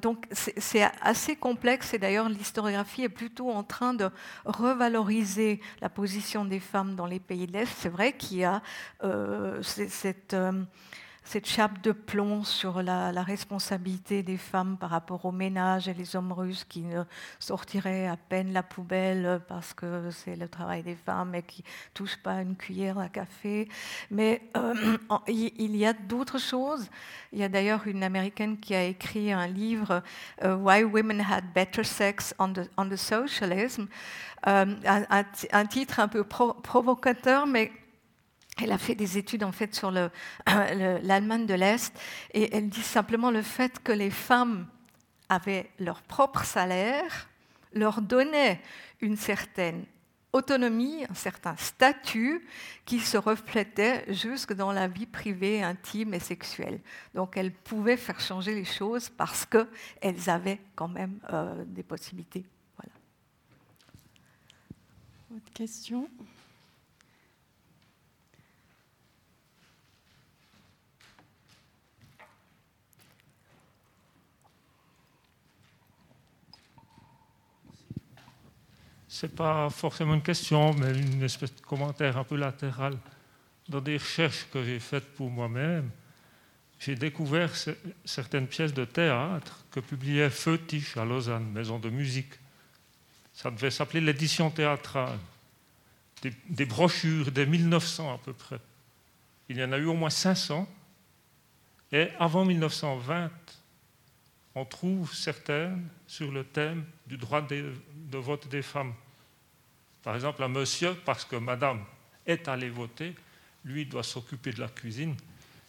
[0.01, 4.09] donc c'est assez complexe et d'ailleurs l'historiographie est plutôt en train de
[4.45, 7.73] revaloriser la position des femmes dans les pays de l'Est.
[7.77, 8.61] C'est vrai qu'il y a
[9.61, 10.35] cette
[11.27, 16.15] cette chape de plomb sur la, responsabilité des femmes par rapport au ménage et les
[16.15, 17.03] hommes russes qui ne
[17.37, 21.93] sortiraient à peine la poubelle parce que c'est le travail des femmes et qui ne
[21.93, 23.67] touchent pas une cuillère à café.
[24.09, 24.97] Mais euh,
[25.27, 26.89] il y a d'autres choses.
[27.33, 30.01] Il y a d'ailleurs une américaine qui a écrit un livre,
[30.45, 33.87] euh, Why Women Had Better Sex on the, Socialism,
[34.47, 34.65] euh,
[35.51, 37.69] un, titre un peu provocateur, mais
[38.61, 39.91] elle a fait des études en fait sur
[40.47, 41.93] l'Allemagne de l'Est
[42.33, 44.67] et elle dit simplement le fait que les femmes
[45.29, 47.29] avaient leur propre salaire
[47.73, 48.61] leur donnait
[49.01, 49.85] une certaine
[50.33, 52.45] autonomie, un certain statut
[52.85, 56.79] qui se reflétait jusque dans la vie privée, intime et sexuelle.
[57.13, 62.45] Donc elles pouvaient faire changer les choses parce qu'elles avaient quand même euh, des possibilités.
[62.77, 62.93] Voilà.
[65.35, 66.09] Autre question?
[79.23, 82.97] N'est pas forcément une question, mais une espèce de commentaire un peu latéral.
[83.67, 85.89] Dans des recherches que j'ai faites pour moi-même,
[86.79, 87.51] j'ai découvert
[88.05, 90.59] certaines pièces de théâtre que publiait Feu
[90.95, 92.33] à Lausanne, maison de musique.
[93.33, 95.17] Ça devait s'appeler l'édition théâtrale.
[96.21, 98.59] Des, des, brochures des 1900 à peu près.
[99.49, 100.67] Il y en a eu au moins 500.
[101.91, 103.31] Et avant 1920,
[104.55, 108.93] on trouve certaines sur le thème du droit de vote des femmes.
[110.03, 111.83] Par exemple, un monsieur, parce que madame
[112.25, 113.15] est allée voter,
[113.65, 115.15] lui doit s'occuper de la cuisine,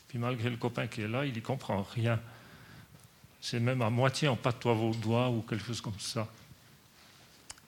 [0.09, 2.20] puis malgré le copain qui est là, il n'y comprend rien.
[3.41, 6.29] C'est même à moitié en patois vaudois ou quelque chose comme ça.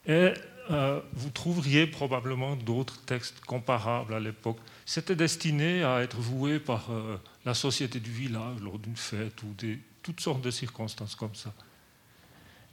[0.07, 0.33] Et
[0.71, 4.59] euh, vous trouveriez probablement d'autres textes comparables à l'époque.
[4.87, 9.53] C'était destiné à être voué par euh, la société du village lors d'une fête ou
[9.59, 11.53] des, toutes sortes de circonstances comme ça.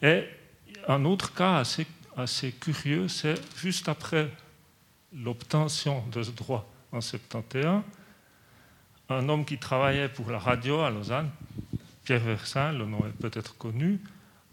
[0.01, 0.25] Et
[0.87, 4.29] un autre cas assez assez curieux, c'est juste après
[5.13, 7.83] l'obtention de ce droit en 71,
[9.09, 11.29] un homme qui travaillait pour la radio à Lausanne,
[12.03, 13.99] Pierre Versin, le nom est peut-être connu,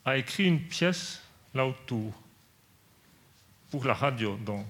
[0.05, 1.23] a écrit une pièce
[1.55, 2.13] là autour,
[3.71, 4.67] pour la radio donc.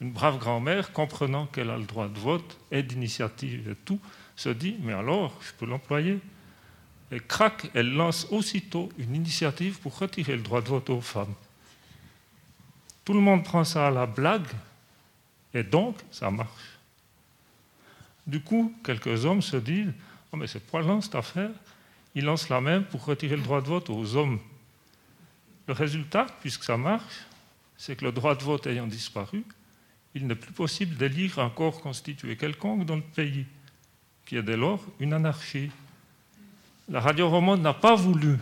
[0.00, 4.00] Une brave grand-mère, comprenant qu'elle a le droit de vote et d'initiative et tout,
[4.34, 6.20] se dit Mais alors, je peux l'employer?
[7.12, 11.34] Et crac, elle lance aussitôt une initiative pour retirer le droit de vote aux femmes.
[13.04, 14.46] Tout le monde prend ça à la blague,
[15.54, 16.78] et donc ça marche.
[18.26, 19.92] Du coup, quelques hommes se disent
[20.32, 21.50] Oh, mais c'est poilant cette affaire.
[22.14, 24.38] Ils lancent la main pour retirer le droit de vote aux hommes.
[25.66, 27.24] Le résultat, puisque ça marche,
[27.76, 29.44] c'est que le droit de vote ayant disparu,
[30.14, 33.46] il n'est plus possible d'élire un corps constitué quelconque dans le pays,
[34.26, 35.70] qui est dès lors une anarchie.
[36.88, 38.36] La radio romande n'a pas voulu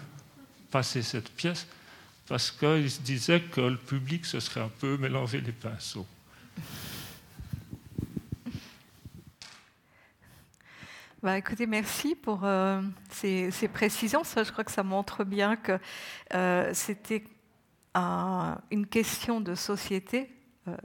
[0.71, 1.67] passer cette pièce
[2.29, 6.07] parce qu'il se disait que le public se serait un peu mélangé les pinceaux.
[11.23, 12.81] Bah, écoutez, merci pour euh,
[13.11, 14.23] ces, précisions.
[14.25, 15.79] Je crois que ça montre bien que
[16.35, 17.25] euh, c'était
[18.71, 20.31] une question de société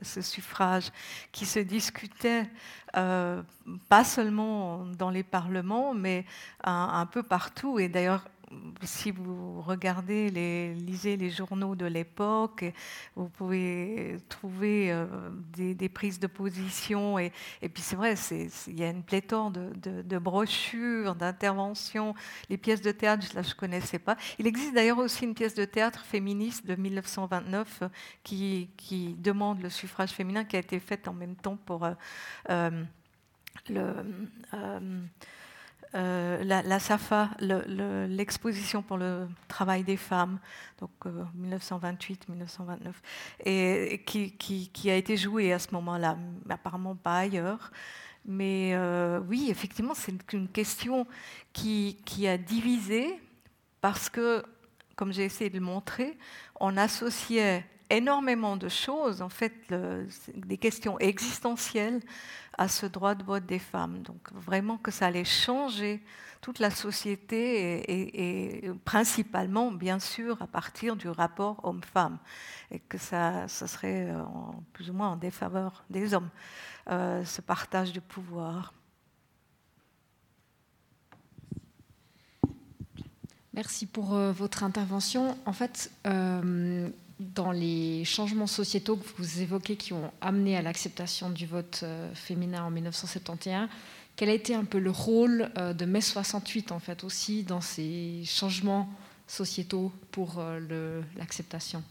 [0.02, 0.92] ce suffrage
[1.34, 2.50] qui se discutait
[2.94, 6.26] pas seulement dans les parlements, mais
[6.64, 7.78] un, un peu partout.
[7.80, 8.24] Et d'ailleurs,
[8.82, 12.66] si vous regardez, les, lisez les journaux de l'époque,
[13.16, 15.06] vous pouvez trouver euh,
[15.56, 17.20] des, prises de position.
[17.20, 17.32] Et,
[17.62, 18.16] puis c'est vrai,
[18.68, 22.14] il y a une pléthore de, brochures, d'interventions.
[22.50, 24.18] Les pièces de théâtre, je ne connaissais pas.
[24.40, 27.84] Il existe d'ailleurs aussi une pièce de théâtre féministe de 1929
[28.24, 31.94] qui, qui, demande le suffrage féminin, qui a été faite en même temps pour euh,
[32.50, 32.84] euh,
[33.70, 33.94] le
[35.96, 40.40] euh, la, SAFA, l'exposition pour le travail des femmes,
[40.80, 40.92] donc
[41.40, 42.94] 1928-1929, euh,
[43.46, 46.18] et qui, a été jouée à ce moment-là,
[46.50, 47.72] apparemment pas ailleurs.
[48.26, 51.06] Mais euh, oui, effectivement, c'est une question
[51.52, 53.20] qui, qui a divisé
[53.82, 54.44] parce que,
[54.96, 56.18] comme j'ai essayé de le montrer,
[56.60, 59.54] on associait énormément de choses, en fait,
[60.36, 62.02] des questions existentielles
[62.58, 64.02] à ce droit de vote des femmes.
[64.04, 66.02] Donc vraiment que ça allait changer
[66.42, 72.18] toute la société et, principalement, bien sûr, à partir du rapport homme-femme,
[72.70, 74.22] et que ça, ça serait euh,
[74.74, 76.30] plus ou moins en défaveur des hommes,
[76.90, 78.74] euh, ce partage de pouvoir.
[83.54, 85.38] Merci pour euh, votre intervention.
[85.46, 85.92] En fait,
[87.20, 92.14] dans les changements sociétaux que vous évoquez qui ont amené à l'acceptation du vote euh,
[92.14, 93.68] féminin en 1971,
[94.16, 97.62] quel a été un peu le rôle euh, de mai 68 en fait aussi dans
[97.62, 98.90] ces changements
[99.28, 101.84] sociétaux pour euh, l'acceptation?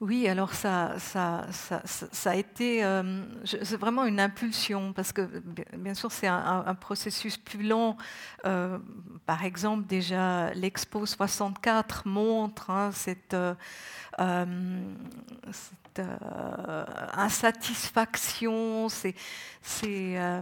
[0.00, 5.28] Oui, alors ça, ça, ça, a été euh, c'est vraiment une impulsion parce que
[5.76, 7.98] bien sûr c'est un, processus plus long.
[8.46, 8.78] Euh,
[9.26, 13.54] par exemple, déjà l'Expo 64 montre hein, cette, euh,
[15.98, 16.84] euh,
[17.14, 19.14] insatisfaction, ces,
[19.88, 20.40] euh,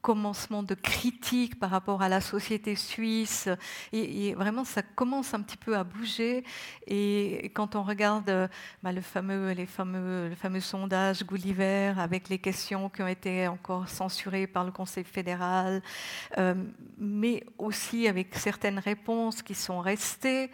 [0.00, 3.48] commencements de critique par rapport à la société suisse.
[3.92, 6.44] Et, vraiment, ça commence un petit peu à bouger.
[6.86, 8.50] Et quand on regarde
[8.82, 13.46] bah, le, fameux, les fameux, le fameux sondage Gulliver avec les questions qui ont été
[13.48, 15.82] encore censurées par le Conseil fédéral,
[16.38, 16.54] euh,
[16.98, 20.50] mais aussi avec certaines réponses qui sont restées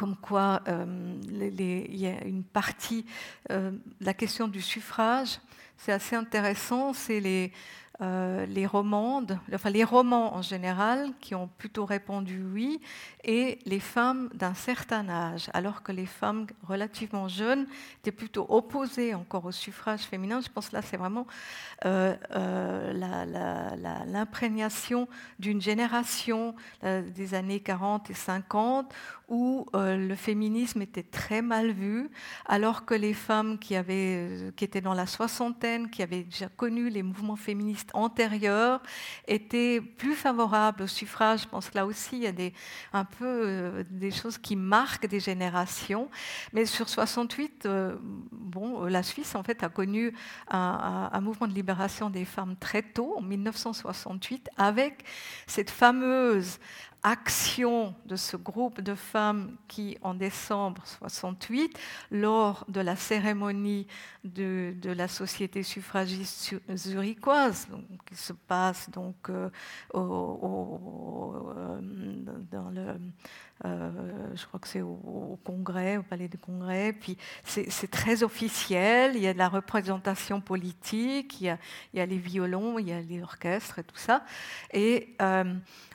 [0.00, 3.04] comme quoi euh, il y a une partie,
[3.50, 3.70] euh,
[4.00, 5.40] la question du suffrage,
[5.76, 7.52] c'est assez intéressant, c'est les,
[8.00, 12.80] euh, les romandes, enfin les romans en général, qui ont plutôt répondu oui,
[13.24, 17.66] et les femmes d'un certain âge, alors que les femmes relativement jeunes
[17.98, 20.40] étaient plutôt opposées encore au suffrage féminin.
[20.40, 21.26] Je pense que là, c'est vraiment
[21.84, 22.92] euh, euh,
[24.06, 28.92] l'imprégnation d'une génération des années 40 et 50
[29.28, 32.10] où le féminisme était très mal vu,
[32.46, 36.90] alors que les femmes qui, avaient, qui étaient dans la soixantaine, qui avaient déjà connu
[36.90, 38.82] les mouvements féministes antérieure
[39.28, 41.42] était plus favorable au suffrage.
[41.42, 42.52] Je pense que là aussi, il y a des,
[42.92, 46.08] un peu euh, des choses qui marquent des générations.
[46.52, 47.96] Mais sur 68, euh,
[48.32, 50.14] bon, la Suisse, en fait, a connu
[50.48, 55.04] un, mouvement de libération des femmes très tôt, en 1968, avec
[55.46, 56.58] cette fameuse
[57.02, 61.78] action de ce groupe de femmes qui, en décembre 68,
[62.10, 63.86] lors de la cérémonie
[64.24, 67.68] de, la Société suffragiste zurichoise,
[68.06, 69.48] qui se passe donc euh,
[69.94, 70.00] euh,
[72.50, 72.96] dans le,
[73.64, 73.90] euh,
[74.34, 79.22] je crois que c'est au, Congrès, au Palais du Congrès, puis c'est très officiel, il
[79.22, 81.58] y a de la représentation politique, il y a,
[81.92, 84.24] il y a les violons, il y a les orchestres et tout ça,
[84.72, 85.16] et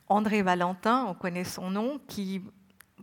[0.07, 2.43] André Valentin, on connaît son nom, qui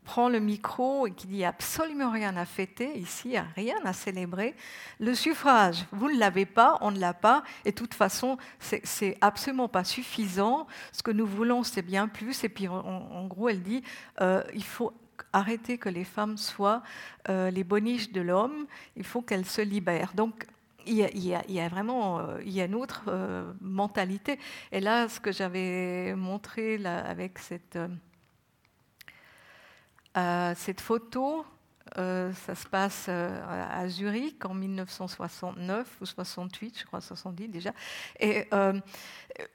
[0.04, 4.54] prend le micro et qui dit absolument rien à fêter ici, rien à célébrer.
[4.98, 9.16] Le suffrage, vous ne l'avez pas, on ne l'a pas, et de toute façon, c'est
[9.20, 10.66] absolument pas suffisant.
[10.92, 12.44] Ce que nous voulons, c'est bien plus.
[12.44, 13.82] Et puis, en, gros, elle dit
[14.20, 14.92] euh, il faut
[15.32, 16.82] arrêter que les femmes soient
[17.28, 18.66] euh, les boniches de l'homme,
[18.96, 20.12] il faut qu'elles se libèrent.
[20.14, 20.46] Donc,
[20.84, 23.04] il y, a, vraiment euh, il y a une autre
[23.60, 24.40] mentalité.
[24.72, 27.78] Et là, ce que j'avais montré avec cette,
[30.16, 31.44] euh, cette photo,
[31.98, 37.72] euh, ça se passe euh, à Zurich en 1969 ou 68, je crois 70 déjà.
[38.20, 38.48] Et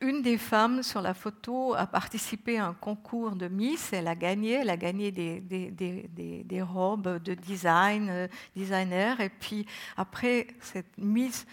[0.02, 3.94] une des femmes sur la photo a participé à un concours de Miss.
[3.94, 9.22] Elle a gagné, elle a gagné des robes de design, designer.
[9.22, 9.66] Et puis
[9.96, 11.46] après cette mise,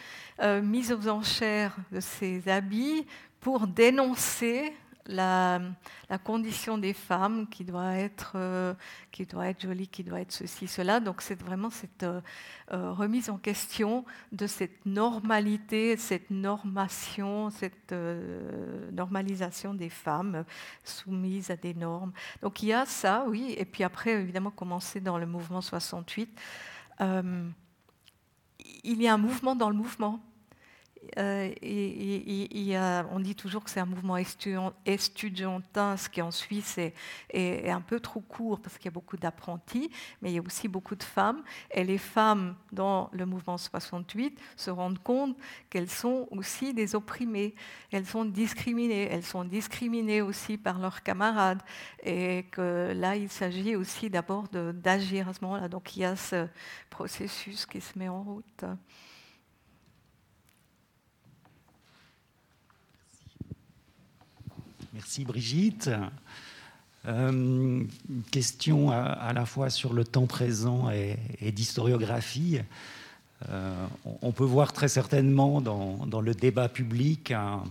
[0.63, 3.07] mise aux enchères de ses habits
[3.41, 4.73] pour dénoncer
[5.07, 5.61] la,
[6.23, 8.75] condition des femmes qui doit être euh,
[9.11, 11.01] qui doit être jolie, qui doit être ceci, cela.
[11.01, 12.21] Donc c'est vraiment cette euh,
[12.73, 17.95] euh, remise en question de cette normalité, cette normation, cette
[18.93, 20.45] normalisation des femmes
[20.85, 22.13] soumises à des normes.
[22.43, 23.55] Donc il y a ça, oui.
[23.59, 26.41] Et puis après, évidemment, commencer dans le mouvement 68.
[27.01, 30.21] il y a un mouvement dans le mouvement
[31.19, 32.77] euh, et,
[33.11, 38.01] on dit toujours que c'est un mouvement estudiantin, ce qui en Suisse est, un peu
[38.01, 39.91] trop court parce qu'il y a beaucoup d'apprentis,
[40.21, 41.43] mais il y a aussi beaucoup de femmes.
[41.71, 45.37] Et les femmes dans le mouvement 68 se rendent compte
[45.71, 47.55] qu'elles sont aussi des opprimées,
[47.93, 51.63] elles sont discriminées, elles sont discriminées aussi par leurs camarades.
[52.03, 55.69] Et que là, il s'agit aussi d'abord d'agir à ce moment-là.
[55.69, 56.47] Donc il y a ce
[56.91, 58.65] processus qui se met en route.
[64.95, 65.91] Merci Brigitte.
[67.07, 67.83] Euh,
[68.31, 72.61] question à, la fois sur le temps présent et, d'historiographie.
[73.51, 73.87] Euh,
[74.23, 77.65] on peut voir très certainement dans, le débat public un,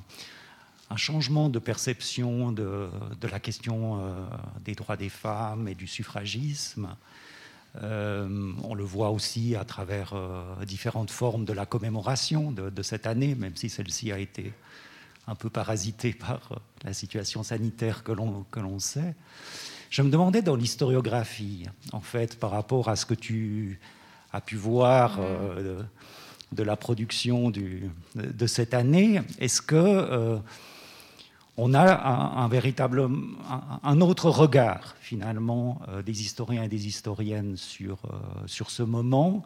[0.98, 2.90] changement de perception de,
[3.22, 4.26] la question euh,
[4.66, 6.90] des droits des femmes et du suffragisme.
[7.82, 10.14] on le voit aussi à travers
[10.68, 14.52] différentes formes de la commémoration de cette année, même si celle-ci a été
[15.28, 19.16] un peu parasité par euh, la situation sanitaire que l'on, que l'on sait.
[19.90, 23.80] Je me demandais dans l'historiographie, en fait, par rapport à ce que tu
[24.32, 25.84] as pu voir euh,
[26.52, 30.40] de, la production du, de cette année, est-ce que euh,
[31.58, 33.08] on a un, véritable,
[33.84, 38.00] un, autre regard finalement des historiens et des historiennes sur,
[38.48, 39.46] sur ce moment?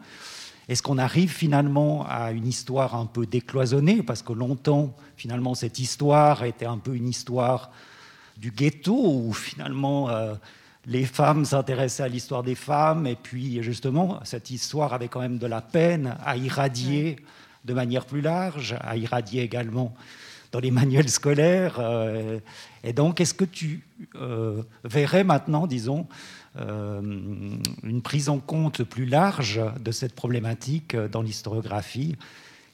[0.67, 4.03] Est-ce qu'on arrive finalement à une histoire un peu décloisonnée?
[4.03, 7.71] Parce que longtemps, finalement, cette histoire était un peu une histoire
[8.35, 10.35] du ghetto, où finalement euh,
[10.85, 15.37] les femmes s'intéressaient à l'histoire des femmes, et puis justement, cette histoire avait quand même
[15.37, 17.17] de la peine à irradier
[17.63, 19.93] de manière plus large, à irradier également
[20.51, 21.77] dans les manuels scolaires.
[21.79, 22.39] Euh,
[22.83, 23.83] et donc, est-ce que tu
[24.15, 26.07] euh, verrais maintenant, disons,
[26.59, 32.15] une prise en compte plus large de cette problématique dans l'historiographie,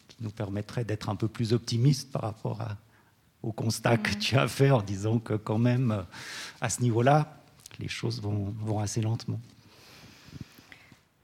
[0.07, 2.61] qui nous permettrait d'être un peu plus optimiste par rapport
[3.41, 6.05] au constat que tu as fait en disant que quand même,
[6.61, 7.37] à ce niveau-là,
[7.79, 9.39] les choses vont assez lentement.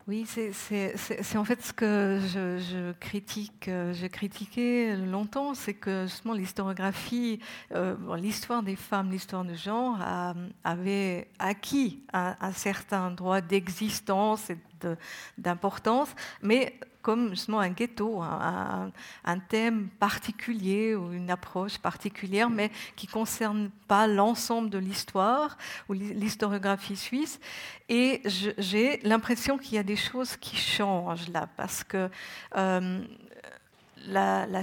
[0.09, 3.67] Oui, c'est en fait ce que je, critique.
[3.67, 7.39] Euh, j'ai critiqué longtemps, c'est que justement l'historiographie,
[7.75, 9.99] euh, l'histoire des femmes, l'histoire du genre
[10.63, 14.57] avait acquis un certain droit d'existence et
[15.37, 16.09] d'importance,
[16.41, 18.91] mais comme justement un ghetto, un,
[19.47, 25.57] thème particulier ou une approche particulière, mais qui ne concerne pas l'ensemble de l'histoire
[25.87, 27.39] ou l'historiographie suisse.
[27.87, 28.21] Et
[28.57, 32.09] j'ai l'impression qu'il y a des choses qui changent là, parce que
[32.57, 33.01] euh,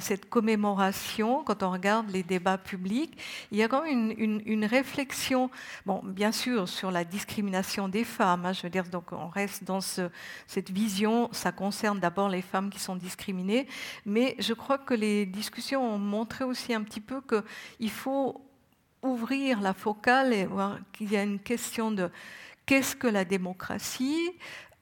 [0.01, 3.17] cette commémoration, quand on regarde les débats publics,
[3.51, 5.51] il y a quand même une, réflexion,
[5.85, 8.47] bon, bien sûr, sur la discrimination des femmes.
[8.47, 12.71] Hein, je veux dire, donc on reste dans cette vision, ça concerne d'abord les femmes
[12.71, 13.67] qui sont discriminées,
[14.05, 18.41] mais je crois que les discussions ont montré aussi un petit peu qu'il faut
[19.03, 22.11] ouvrir la focale et voir qu'il y a une question de
[22.67, 24.33] qu'est-ce que la démocratie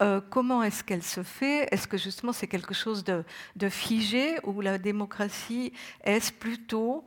[0.03, 1.69] euh, comment est-ce qu'elle se fait?
[1.71, 3.25] Est-ce que justement c'est quelque chose de,
[3.69, 5.73] figé ou la démocratie
[6.03, 7.05] est plutôt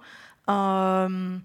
[0.47, 1.39] un,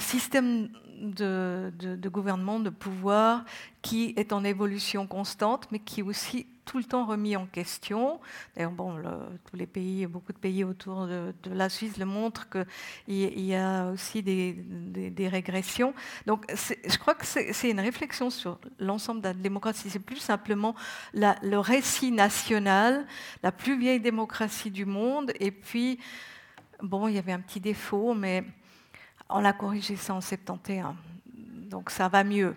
[0.00, 0.70] système
[1.00, 3.44] de, gouvernement, de pouvoir
[3.80, 8.20] qui est en évolution constante, mais qui aussi tout le temps remis en question.
[8.54, 9.02] D'ailleurs, bon,
[9.50, 13.86] tous les pays, beaucoup de pays autour de, la Suisse le montrent qu'il y a
[13.86, 15.94] aussi des, régressions.
[16.26, 19.88] Donc, je crois que c'est une réflexion sur l'ensemble de la démocratie.
[19.88, 20.74] C'est plus simplement
[21.14, 23.06] le récit national,
[23.42, 25.32] la plus vieille démocratie du monde.
[25.40, 25.98] Et puis,
[26.82, 28.44] bon, il y avait un petit défaut, mais
[29.30, 30.94] on l'a corrigé ça en 71.
[31.70, 32.54] Donc, ça va mieux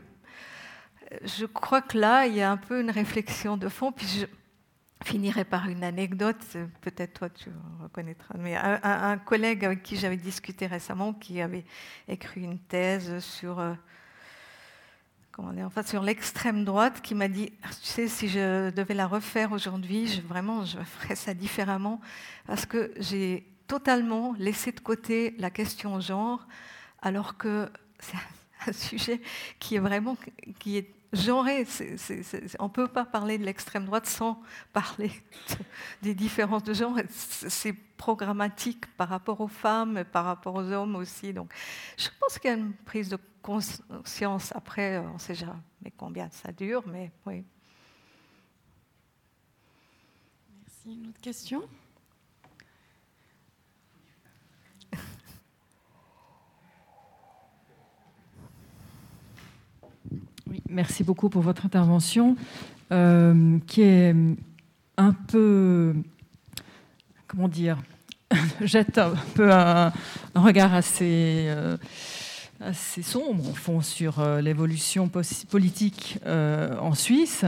[1.24, 3.92] je crois que là, il y a un peu une réflexion de fond.
[3.92, 4.26] Puis je
[5.04, 6.38] finirai par une anecdote,
[6.82, 7.50] peut-être toi tu
[7.82, 8.36] reconnaîtras.
[8.38, 11.66] Mais un, collègue avec qui j'avais discuté récemment, qui avait
[12.08, 13.74] écrit une thèse sur, euh,
[15.38, 17.52] enfin, sur l'extrême droite, qui m'a dit,
[17.82, 22.00] tu sais, si je devais la refaire aujourd'hui, je, vraiment, je ferais ça différemment,
[22.46, 26.46] parce que j'ai totalement laissé de côté la question genre,
[27.02, 28.18] alors que c'est
[28.68, 29.22] un sujet
[29.60, 30.18] qui est vraiment
[30.60, 31.46] qui est genre,
[32.60, 34.42] on ne peut pas parler de l'extrême droite sans
[34.74, 35.12] parler
[36.02, 36.98] des différences de genre.
[37.10, 41.34] C'est programmatique par rapport aux femmes, par rapport aux hommes aussi.
[41.34, 41.54] Donc,
[41.98, 44.52] je pense qu'il y a une prise de conscience.
[44.56, 47.44] Après, on ne sait jamais combien ça dure, mais oui.
[50.64, 50.94] Merci.
[51.00, 51.68] Une autre question?
[60.70, 62.36] Merci beaucoup pour votre intervention,
[62.92, 64.16] euh, qui est
[64.98, 65.96] un peu,
[67.28, 67.78] comment dire,
[68.62, 69.92] jette un peu un,
[70.36, 71.78] regard assez, euh,
[72.60, 75.10] assez, sombre, au fond, sur euh, l'évolution
[75.50, 77.46] politique en Suisse.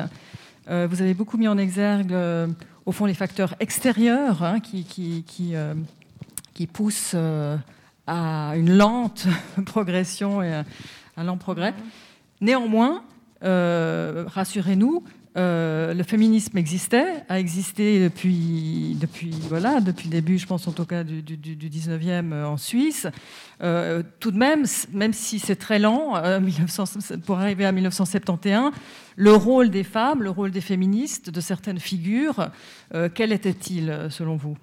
[0.68, 2.16] vous avez beaucoup mis en exergue,
[2.86, 5.56] au fond, les facteurs extérieurs hein, qui,
[6.72, 7.16] poussent
[8.08, 9.28] à une lente
[9.66, 10.64] progression et
[11.18, 11.74] un lent progrès.
[12.41, 13.03] Néanmoins,
[13.43, 15.03] euh, rassurez-nous,
[15.35, 20.72] euh, le féminisme existait, a existé depuis, depuis, voilà, depuis le début, je pense en
[20.72, 23.07] tout cas du, du, 19e euh, en Suisse.
[23.60, 26.14] tout de même, même si c'est très lent,
[27.26, 28.72] pour arriver à 1971,
[29.15, 32.49] le rôle des femmes, le rôle des féministes, de certaines figures,
[33.14, 34.57] quel était-il selon vous?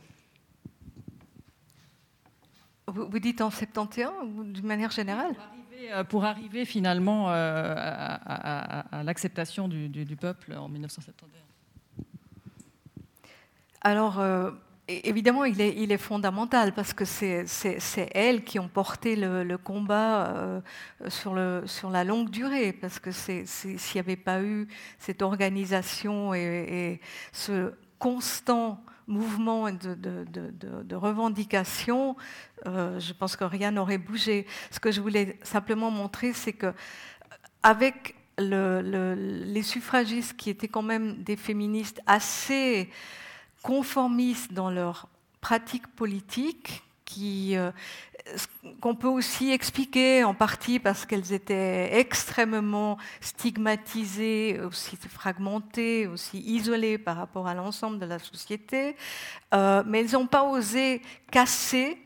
[2.86, 5.34] Vous dites en 71 ou d'une manière générale?
[6.08, 11.30] Pour arriver finalement euh, à, l'acceptation du, peuple en 1971
[13.80, 14.50] Alors, euh,
[14.88, 17.46] évidemment, il est, fondamental parce que c'est
[18.14, 20.62] elles qui ont porté le, combat
[21.08, 22.72] sur, la longue durée.
[22.72, 23.44] Parce que s'il
[23.94, 27.00] n'y avait pas eu cette organisation et
[27.32, 30.24] ce constant mouvement de, de,
[30.82, 32.16] de, revendication,
[32.66, 34.46] euh, je pense que rien n'aurait bougé.
[34.70, 36.72] Ce que je voulais simplement montrer, c'est que
[37.62, 42.88] avec les suffragistes qui étaient quand même des féministes assez
[43.62, 45.08] conformistes dans leur
[45.42, 46.82] pratique politique,
[47.18, 47.70] euh,
[48.80, 56.98] qu'on peut aussi expliquer en partie parce qu'elles étaient extrêmement stigmatisées, aussi fragmentées, aussi isolées
[56.98, 58.96] par rapport à l'ensemble de la société,
[59.54, 61.98] euh, mais elles n'ont pas osé casser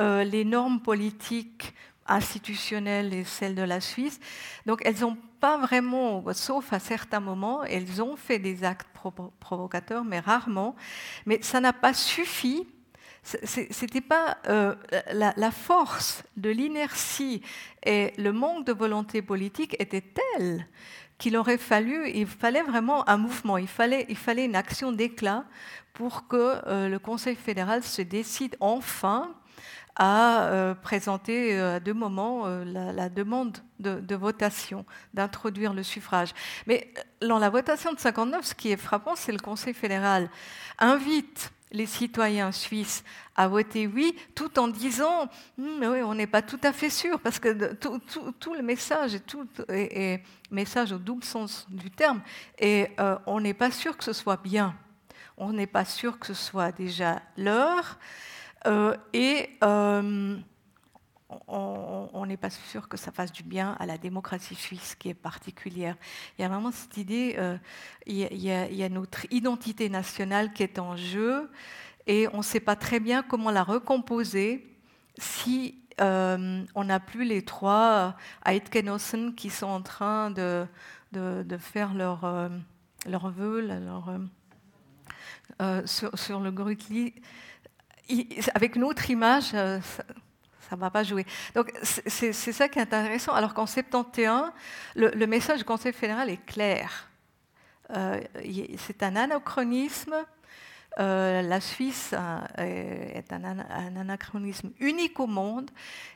[0.00, 1.74] euh, les normes politiques
[2.06, 4.18] institutionnelles et celles de la Suisse.
[4.66, 8.88] Donc elles n'ont pas vraiment, sauf à certains moments, elles ont fait des actes
[9.40, 10.74] provocateurs, mais rarement.
[11.26, 12.66] Mais ça n'a pas suffi
[13.44, 14.74] c'était pas euh,
[15.12, 17.42] la, force de l'inertie
[17.84, 20.66] et le manque de volonté politique était tel
[21.18, 25.44] qu'il aurait fallu, il fallait vraiment un mouvement, il fallait, il fallait une action d'éclat
[25.92, 26.36] pour que
[26.66, 29.34] euh, le Conseil fédéral se décide enfin
[29.96, 36.32] à euh, présenter à deux moments la, demande de, de votation, d'introduire le suffrage.
[36.68, 40.30] Mais dans la votation de 59, ce qui est frappant, c'est le Conseil fédéral
[40.78, 43.04] invite les citoyens suisses
[43.36, 45.28] à voter oui, tout en disant
[45.58, 49.26] hmm, oui, on n'est pas tout à fait sûr, parce que tout, le message est,
[49.26, 49.46] tout,
[50.50, 52.20] message au double sens du terme,
[52.58, 54.74] et euh, on n'est pas sûr que ce soit bien,
[55.36, 57.98] on n'est pas sûr que ce soit déjà l'heure,
[58.66, 60.36] euh, et euh,
[61.46, 65.14] on n'est pas sûr que ça fasse du bien à la démocratie suisse qui est
[65.14, 65.96] particulière.
[66.38, 67.58] Il y a vraiment cette idée, euh,
[68.06, 71.50] il, y a, notre identité nationale qui est en jeu
[72.06, 74.74] et on ne sait pas très bien comment la recomposer
[75.18, 80.66] si euh, on n'a plus les trois Eidgenossen qui sont en train de,
[81.58, 82.48] faire leur, euh,
[83.06, 83.68] leur vœu
[85.84, 87.14] sur, le Grutli.
[88.54, 89.54] Avec une autre image,
[90.68, 91.24] ça ne va pas jouer.
[91.54, 93.32] Donc c'est ça qui est intéressant.
[93.32, 94.50] Alors qu'en 71,
[94.96, 97.08] le, message du Conseil fédéral est clair.
[97.90, 98.20] Euh,
[98.76, 100.14] c'est un anachronisme.
[100.98, 102.12] Euh, la Suisse
[102.58, 103.44] est un,
[103.96, 105.70] anachronisme unique au monde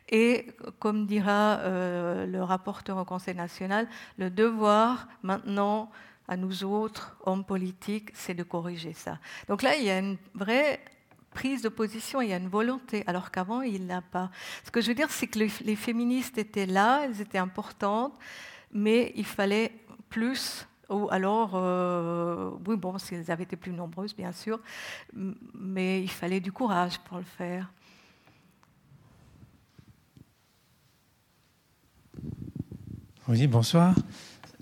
[0.08, 0.48] et,
[0.80, 3.86] comme dira euh, le rapporteur au Conseil national,
[4.18, 5.90] le devoir maintenant
[6.28, 9.18] à nous autres, hommes politiques, c'est de corriger ça.
[9.48, 10.80] Donc là, il y a une vraie
[11.34, 14.30] prise de position, il y a une volonté, alors qu'avant, il n'a pas.
[14.64, 18.14] Ce que je veux dire, c'est que les féministes étaient là, elles étaient importantes,
[18.72, 19.72] mais il fallait
[20.08, 20.66] plus.
[20.88, 24.60] Ou alors, euh, oui, bon, si elles avaient été plus nombreuses, bien sûr,
[25.14, 27.72] mais il fallait du courage pour le faire.
[33.28, 33.94] Oui, bonsoir.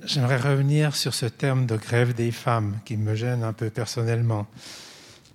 [0.04, 4.46] J'aimerais revenir sur ce terme de grève des femmes qui me gêne un peu personnellement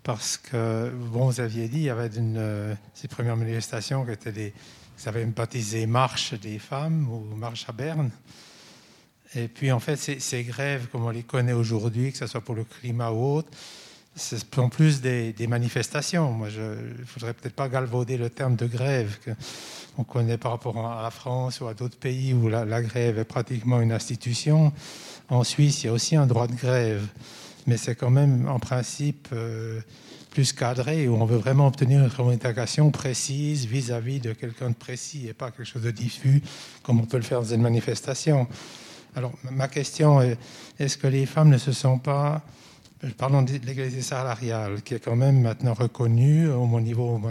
[0.05, 4.31] parce que, bon, vous aviez dit, il y avait euh, ces premières manifestations qui étaient
[4.31, 4.53] des,
[4.99, 8.11] vous avez baptisé Marche des femmes ou Marche à Berne.
[9.33, 12.53] Et puis, en fait, ces, grèves, comme on les connaît aujourd'hui, que ce soit pour
[12.53, 13.49] le climat ou autre,
[14.15, 16.31] ce sont plus des, manifestations.
[16.31, 19.17] Moi, je ne voudrais peut-être pas galvauder le terme de grève
[19.95, 23.25] qu'on connaît par rapport à la France ou à d'autres pays où la, grève est
[23.25, 24.71] pratiquement une institution.
[25.29, 27.07] En Suisse, il y a aussi un droit de grève,
[27.65, 29.81] mais c'est quand même en principe euh,
[30.31, 35.27] plus cadré, où on veut vraiment obtenir une communication précise vis-à-vis de quelqu'un de précis
[35.27, 36.41] et pas quelque chose de diffus
[36.83, 38.47] comme on peut le faire dans une manifestation.
[39.15, 40.37] Alors, ma question est,
[40.77, 42.41] est-ce que les femmes ne se sont pas,
[43.17, 47.21] parlons de l'égalité salariale, qui est quand même maintenant reconnue au niveau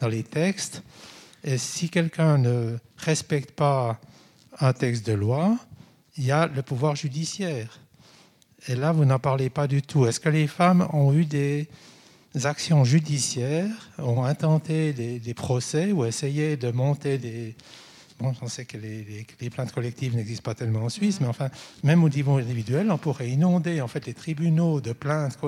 [0.00, 0.82] dans les textes,
[1.44, 3.98] et si quelqu'un ne respecte pas
[4.58, 5.56] un texte de loi,
[6.16, 7.78] il y a le pouvoir judiciaire.
[8.68, 10.06] Et là, vous n'en parlez pas du tout.
[10.06, 11.68] Est-ce que les femmes ont eu des
[12.44, 17.56] actions judiciaires, ont intenté des, procès ou essayé de monter des,
[18.20, 21.48] Bon, on sait que les, plaintes collectives n'existent pas tellement en Suisse, mais enfin,
[21.82, 25.38] même au niveau individuel, on pourrait inonder en fait les tribunaux de plaintes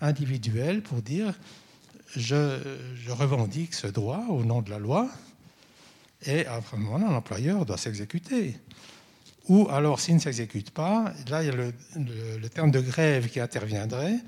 [0.00, 1.34] individuelles pour dire
[2.14, 2.60] je,
[3.08, 5.08] revendique ce droit au nom de la loi,
[6.24, 8.56] et à un moment, l'employeur doit s'exécuter.
[9.48, 13.40] Ou alors, s'il ne s'exécute pas, là, il y a le, terme de grève qui
[13.40, 14.18] interviendrait,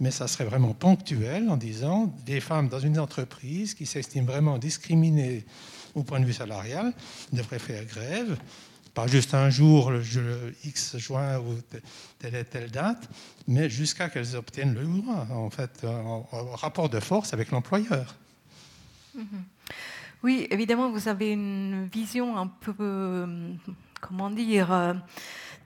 [0.00, 4.56] mais ça serait vraiment ponctuel en disant des femmes dans une entreprise qui s'estiment vraiment
[4.58, 5.44] discriminées
[5.94, 6.94] au point de vue salarial,
[7.32, 8.38] devraient faire grève,
[8.94, 10.02] pas juste un jour, le,
[10.64, 11.54] X juin ou
[12.18, 13.08] telle et telle date,
[13.46, 18.14] mais jusqu'à qu'elles obtiennent le droit, en fait, en, rapport de force avec l'employeur.
[19.14, 19.44] Mhm.
[20.22, 23.54] Oui, évidemment, vous avez une vision un peu, euh,
[24.02, 24.92] comment dire, euh,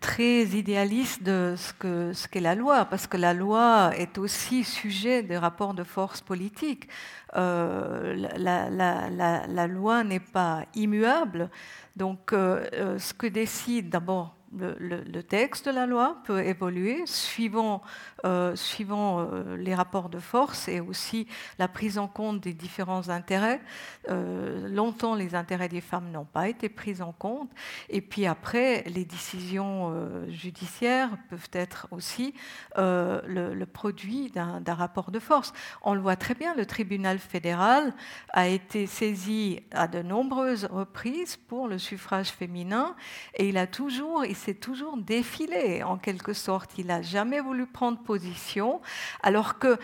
[0.00, 5.38] très idéaliste de ce qu'est la loi, parce que la loi est aussi sujet des
[5.38, 6.88] rapports de force politique.
[7.36, 11.50] Euh, la, loi n'est pas immuable,
[11.96, 17.82] donc euh, ce que décide d'abord le, texte de la loi peut évoluer suivant,
[18.24, 21.26] euh, suivant euh, les rapports de force et aussi
[21.58, 23.60] la prise en compte des différents intérêts.
[24.08, 27.50] Euh, longtemps, les intérêts des femmes n'ont pas été pris en compte.
[27.88, 32.34] Et puis après, les décisions judiciaires peuvent être aussi
[32.76, 35.52] le, produit d'un rapport de force.
[35.82, 37.94] On le voit très bien, le tribunal fédéral
[38.30, 42.94] a été saisi à de nombreuses reprises pour le suffrage féminin
[43.34, 44.24] et il a toujours
[44.55, 46.73] toujours défilé en quelque sorte.
[46.78, 48.81] Il n'a jamais voulu prendre position,
[49.23, 49.78] alors que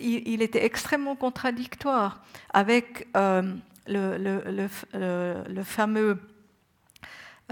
[0.00, 2.22] il, était extrêmement contradictoire
[2.52, 3.54] avec euh,
[3.86, 6.18] le, le, fameux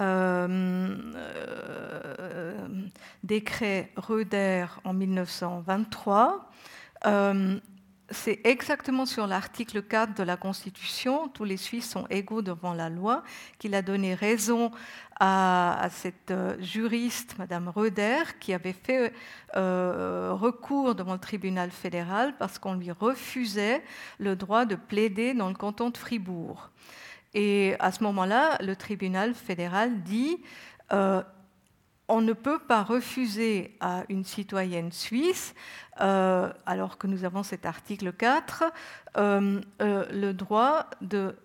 [0.01, 2.69] euh, euh,
[3.23, 6.51] décret Röder en 1923
[8.11, 12.91] c'est exactement sur l'article 4 de la Constitution, tous les Suisses sont égaux devant la
[12.91, 13.23] loi,
[13.59, 14.71] qu'il a donné raison
[15.21, 19.13] à, cette euh, juriste, Madame Röder, qui avait fait
[19.57, 23.83] euh, recours devant le tribunal fédéral parce qu'on lui refusait
[24.19, 26.71] le droit de plaider dans le canton de Fribourg.
[27.35, 30.39] Et à ce moment-là, le tribunal fédéral dit
[30.93, 31.23] euh,
[32.09, 35.55] on ne peut pas refuser à une citoyenne suisse,
[36.01, 38.65] euh, alors que nous avons cet article 4,
[39.17, 41.37] euh, euh, le droit de,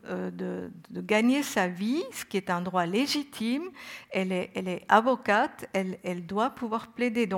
[0.91, 3.64] gagner sa vie, ce qui est un droit légitime.
[4.10, 7.30] Elle est, avocate, elle, doit pouvoir plaider.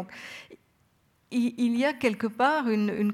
[1.31, 3.13] Il y a quelque part une,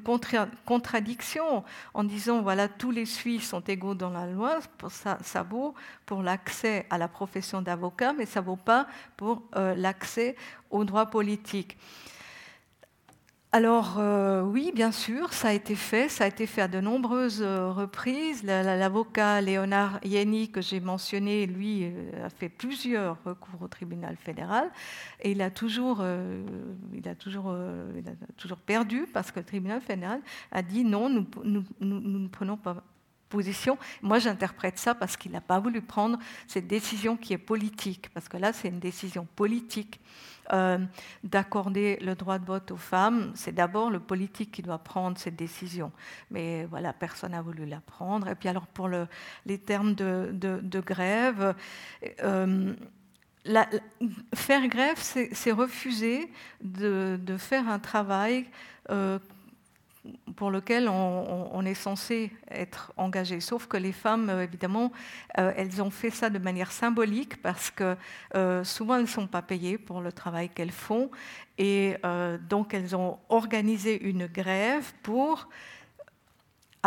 [0.66, 1.64] contradiction
[1.94, 5.76] en disant voilà tous les Suisses sont égaux dans la loi, ça, vaut
[6.06, 10.36] pour l'accès à la profession d'avocat, mais ça vaut pas pour euh, l'accès
[10.72, 11.78] aux droits politiques.
[13.54, 16.82] Alors euh, oui, bien sûr, ça a été fait, ça a été fait à de
[16.82, 18.44] nombreuses euh, reprises.
[18.44, 24.70] L'avocat Léonard Yenny, que j'ai mentionné, lui, euh, a fait plusieurs recours au tribunal fédéral
[25.22, 26.04] et il a toujours,
[28.66, 30.20] perdu parce que le tribunal fédéral
[30.52, 32.84] a dit non, nous, nous ne prenons pas
[33.28, 33.78] position.
[34.02, 36.18] Moi, j'interprète ça parce qu'il n'a pas voulu prendre
[36.48, 40.00] cette décision qui est politique, parce que là, c'est une décision politique.
[40.54, 40.78] Euh,
[41.24, 45.36] d'accorder le droit de vote aux femmes, c'est d'abord le politique qui doit prendre cette
[45.36, 45.92] décision.
[46.32, 48.30] Mais voilà, personne n'a voulu la prendre.
[48.30, 49.08] Et puis alors pour le,
[49.46, 51.54] les termes de, grève,
[52.24, 52.74] euh,
[54.36, 58.46] faire grève, c'est refuser de, de, faire un travail
[58.90, 59.20] euh,
[60.36, 63.40] pour lequel on, est censé être engagé.
[63.40, 64.92] Sauf que les femmes, euh, évidemment,
[65.38, 67.96] euh, elles ont fait ça de manière symbolique parce que
[68.36, 71.10] euh, souvent elles ne sont pas payées pour le travail qu'elles font.
[71.58, 71.96] Et
[72.50, 75.50] donc elles ont organisé une grève pour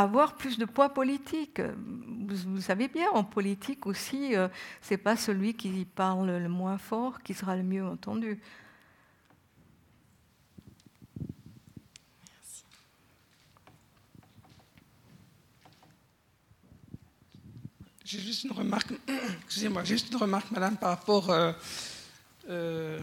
[0.00, 1.60] avoir plus de poids politique.
[1.60, 4.48] vous, savez bien, en politique aussi, euh,
[4.80, 8.40] c'est pas celui qui parle le moins fort qui sera le mieux entendu.
[18.10, 18.92] J'ai juste une remarque,
[19.44, 21.52] excusez-moi, juste une remarque, madame, par rapport euh,
[22.48, 22.98] euh,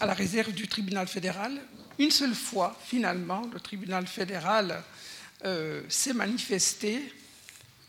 [0.00, 1.60] à la réserve du tribunal fédéral.
[1.96, 4.82] Une seule fois, finalement, le tribunal fédéral
[5.44, 7.14] euh, s'est manifesté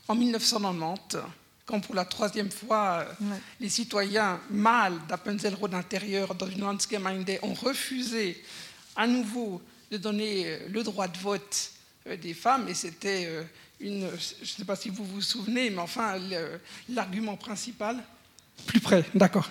[0.08, 1.18] en 1990,
[1.66, 3.08] quand pour la troisième fois,
[3.60, 8.44] les citoyens mâles d'Appenzell-Rhodes intérieur dans une Landsgemeinde ont refusé
[8.96, 9.60] à nouveau
[9.90, 11.72] de donner le droit de vote
[12.22, 13.48] des femmes, et c'était
[13.84, 16.16] je ne sais pas si vous vous souvenez, mais enfin,
[16.90, 17.98] l'argument principal,
[18.66, 19.50] plus près, d'accord.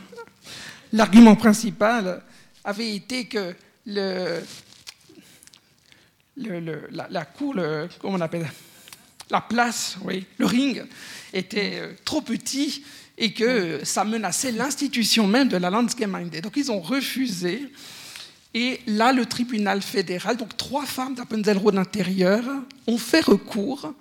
[0.92, 2.22] L'argument principal
[2.64, 3.54] avait été que
[3.86, 4.42] le,
[6.90, 7.56] la, cour,
[7.98, 8.50] comment on appelle,
[9.30, 10.84] la place, oui, le ring,
[11.32, 12.84] était euh, trop petit
[13.16, 16.40] et que ça menaçait l'institution même de la Landsgemeinde.
[16.42, 17.72] Donc ils ont refusé.
[18.54, 22.44] Et là, le tribunal fédéral, donc trois femmes d'Appenzell-Rhodes intérieur,
[22.86, 23.94] ont fait recours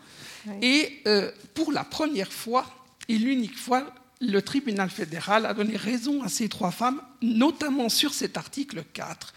[0.62, 2.66] et euh, pour la première fois
[3.08, 8.14] et l'unique fois, le tribunal fédéral a donné raison à ces trois femmes, notamment sur
[8.14, 9.34] cet article 4,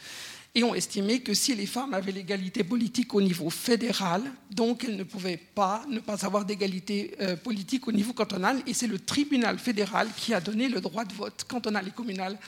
[0.54, 4.96] et ont estimé que si les femmes avaient l'égalité politique au niveau fédéral, donc elles
[4.96, 8.98] ne pouvaient pas ne pas avoir d'égalité euh, politique au niveau cantonal, et c'est le
[8.98, 12.38] tribunal fédéral qui a donné le droit de vote cantonal et communal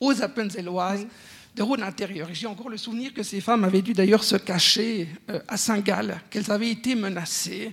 [0.00, 1.06] aux Appenzelloises
[1.54, 2.28] de Rhône intérieur.
[2.32, 6.20] J'ai encore le souvenir que ces femmes avaient dû d'ailleurs se cacher euh, à Saint-Gall,
[6.30, 7.72] qu'elles avaient été menacées.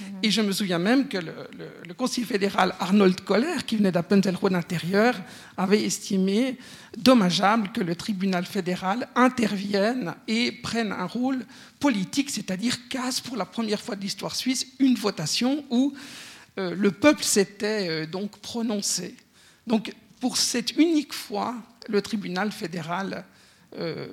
[0.00, 0.06] Mhm.
[0.22, 5.14] Et je me souviens même que le, conseiller fédéral Arnold Koller, qui venait d'Appenzell-Rhône intérieur,
[5.58, 6.56] avait estimé
[6.96, 11.44] dommageable que le tribunal fédéral intervienne et prenne un rôle
[11.78, 15.92] politique, c'est-à-dire casse pour la première fois de l'histoire suisse une votation où
[16.58, 19.14] euh, le peuple s'était euh, donc prononcé.
[19.66, 21.54] Donc pour cette unique fois,
[21.88, 23.24] le tribunal fédéral
[23.76, 24.06] euh,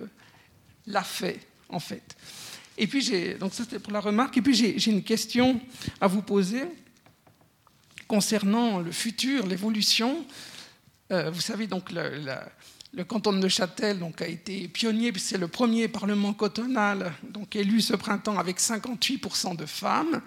[0.88, 1.40] l'a fait,
[1.70, 2.16] en fait.
[2.78, 5.60] Et puis, j'ai, donc ça c'était pour la remarque, et puis j'ai, une question
[6.00, 6.64] à vous poser
[8.08, 10.26] concernant le futur, l'évolution.
[11.12, 15.88] Euh, vous savez, donc, le, canton de Neuchâtel donc, a été pionnier, c'est le premier
[15.90, 20.22] parlement cantonal donc, élu ce printemps avec 58% de femmes.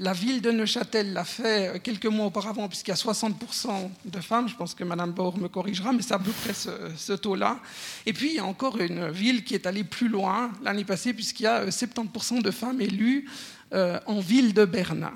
[0.00, 4.20] La ville de Neuchâtel l'a fait euh, quelques mois auparavant, puisqu'il y a 60% de
[4.20, 4.48] femmes.
[4.48, 7.58] Je pense que Mme Baur me corrigera, mais c'est à peu près ce, taux-là.
[8.06, 11.12] Et puis, il y a encore une ville qui est allée plus loin l'année passée,
[11.12, 13.28] puisqu'il y a 70% euh, de femmes élues
[13.74, 15.12] euh, en ville de Bernin.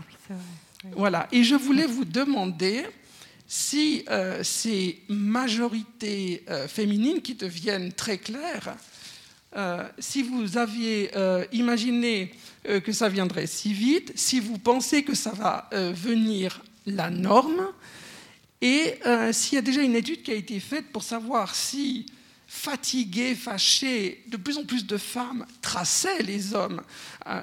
[0.94, 1.28] Voilà.
[1.32, 2.84] Et je voulais vous demander
[3.48, 4.04] si
[4.42, 8.74] ces majorités féminines qui deviennent très claires,
[9.98, 11.10] si vous aviez
[11.52, 12.32] imaginé
[12.66, 17.10] euh, que ça viendrait si vite, si vous pensez que ça va euh, venir la
[17.10, 17.68] norme,
[18.62, 22.06] et euh, s'il y a déjà une étude qui a été faite pour savoir si
[22.46, 26.80] fatigués, fâchés, de plus en plus de femmes traçaient les hommes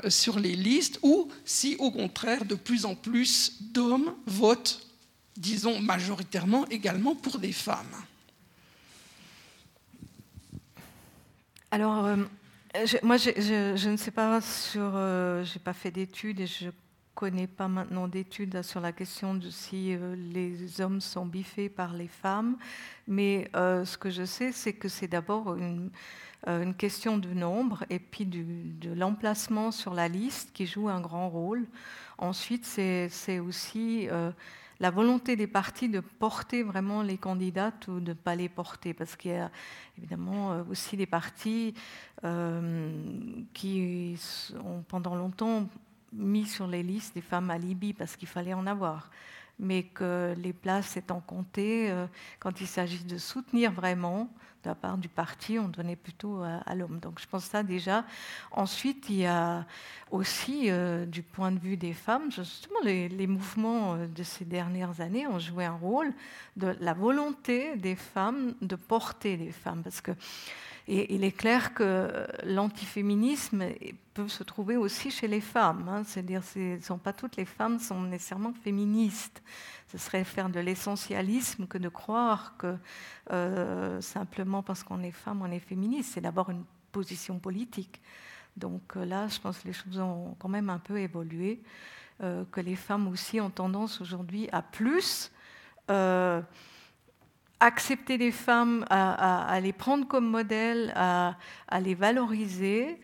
[0.08, 4.88] sur les listes, ou si au contraire de plus en plus d'hommes votent,
[5.38, 7.94] disons majoritairement également pour des femmes.
[11.74, 12.18] Alors, euh,
[13.02, 14.92] moi, je, ne sais pas sur.
[14.94, 16.70] Euh, j'ai pas fait d'études et je
[17.16, 21.94] connais pas maintenant d'études sur la question de si euh, les hommes sont biffés par
[21.94, 22.58] les femmes.
[23.08, 25.92] Mais ce que je sais, c'est que c'est d'abord une,
[26.78, 31.68] question de nombre et puis de l'emplacement sur la liste qui joue un grand rôle.
[32.18, 34.10] Ensuite, c'est aussi
[34.82, 38.96] la volonté des partis de porter vraiment les candidates ou de ne pas les porter,
[38.96, 39.52] parce qu'il y a
[39.96, 41.76] évidemment euh, aussi des partis
[42.24, 42.92] euh,
[43.54, 44.18] qui
[44.66, 45.70] ont pendant longtemps
[46.12, 49.12] mis sur les listes des femmes à Libye parce qu'il fallait en avoir
[49.60, 52.08] mais que les places étant comptées, euh,
[52.40, 54.30] quand il s'agit de soutenir vraiment
[54.64, 57.00] de la part du parti, on donnait plutôt à, l'homme.
[57.00, 58.06] Donc je pense ça déjà.
[58.52, 59.66] Ensuite, il y a
[60.12, 64.46] aussi, euh, du point de vue des femmes, justement, les, les, mouvements euh, de ces
[64.46, 66.14] dernières années ont joué un rôle
[66.58, 69.82] de la volonté des femmes de porter les femmes.
[69.84, 70.12] Parce que
[70.94, 73.64] et il est clair que l'antiféminisme
[74.14, 75.88] peut se trouver aussi chez les femmes.
[75.88, 76.04] Hein.
[76.04, 79.42] C'est-à-dire, ce sont pas toutes les femmes sont nécessairement féministes.
[79.88, 82.76] Ce serait faire de l'essentialisme que de croire que
[83.32, 86.12] euh, simplement parce qu'on est femme, on est féministe.
[86.16, 88.02] C'est d'abord une position politique.
[88.58, 91.62] Donc euh, là, je pense que les choses ont quand même un peu évolué,
[92.22, 95.32] euh, que les femmes aussi ont tendance aujourd'hui à plus
[97.62, 101.36] accepter les femmes, à, les prendre comme modèle, à,
[101.80, 103.00] les valoriser.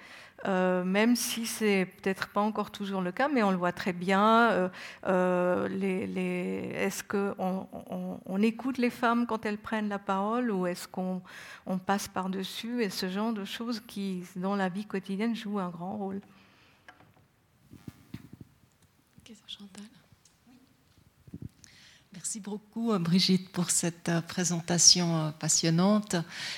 [0.45, 3.93] euh, même si c'est peut-être pas encore toujours le cas, mais on le voit très
[3.93, 4.51] bien.
[4.51, 4.69] Euh,
[5.07, 5.67] euh,
[6.75, 7.67] est-ce qu'on
[8.25, 11.21] on, écoute les femmes quand elles prennent la parole ou est-ce qu'on
[11.65, 15.69] on passe par-dessus et ce genre de choses qui, dans la vie quotidienne, jouent un
[15.69, 16.21] grand rôle?
[22.27, 26.17] Merci beaucoup, Brigitte, pour cette présentation passionnante.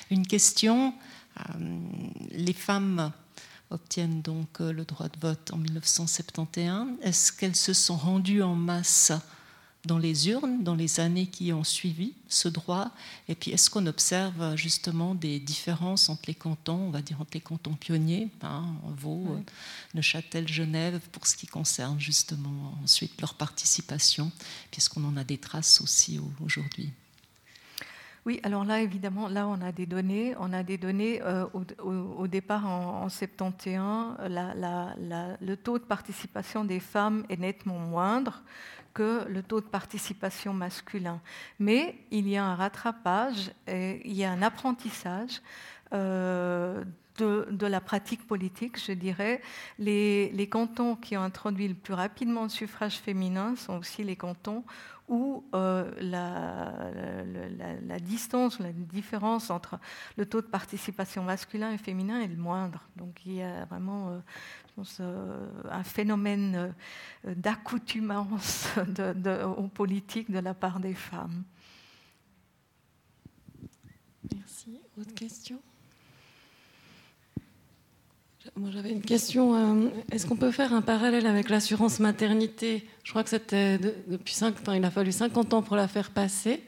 [0.10, 0.96] Une question.
[2.32, 3.12] Les femmes
[3.70, 6.98] obtiennent donc euh, le droit de vote en 1971.
[7.04, 9.12] Est-ce qu'elles se sont rendues en masse
[9.85, 12.91] dans les urnes dans les années qui ont suivi ce droit
[13.27, 17.19] Et puis est-ce qu'on observe euh, justement des différences entre les cantons, on va dire
[17.22, 19.39] entre les cantons pionniers, hein, Vaud, euh,
[19.93, 24.31] Neuchâtel, Genève, pour ce qui concerne justement ensuite leur participation
[24.72, 26.91] Puis est-ce qu'on en a des traces aussi aujourd'hui?
[28.26, 30.35] Oui, alors là, évidemment, là, on a des données.
[30.39, 34.18] On a des données euh, au, départ en, 71.
[35.41, 38.43] le taux de participation des femmes est nettement moindre
[39.00, 41.22] que le taux de participation masculin.
[41.58, 45.42] Mais il y a un rattrapage, et il y a un apprentissage.
[45.94, 46.84] Euh,
[47.18, 49.42] de, la pratique politique, je dirais.
[49.78, 54.16] Les, les, cantons qui ont introduit le plus rapidement le suffrage féminin sont aussi les
[54.16, 54.64] cantons
[55.10, 59.80] où euh, la, distance, la différence entre
[60.18, 62.88] le taux de participation masculin et féminin est le moindre.
[62.95, 64.19] Donc il y a vraiment euh,
[65.02, 66.73] euh, un phénomène
[67.26, 68.69] d'accoutumance
[69.57, 71.44] aux politiques de la part des femmes.
[74.34, 74.80] Merci.
[74.98, 75.60] Autre question?
[78.56, 79.53] Moi, j'avais une question.
[79.53, 82.88] Euh, est-ce qu'on peut faire un parallèle avec l'assurance maternité?
[83.03, 84.74] Je crois que c'était depuis 5 ans.
[84.74, 86.64] Il a fallu 50 ans pour la faire passer.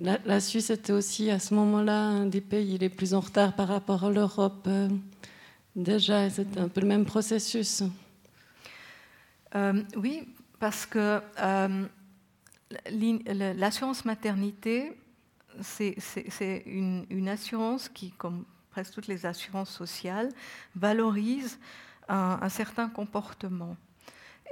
[0.00, 3.68] La, Suisse était aussi à ce moment-là un des pays les plus en retard par
[3.68, 4.66] rapport à l'Europe.
[4.66, 4.88] Euh,
[5.74, 7.82] déjà, c'était un peu le même processus.
[9.54, 10.28] Euh, oui,
[10.58, 11.20] parce que
[12.90, 14.92] l'assurance maternité,
[15.62, 18.44] c'est une, une, assurance qui, comme
[18.76, 20.28] presque toutes les assurances sociales,
[20.74, 21.58] valorisent
[22.10, 23.74] un, certain comportement.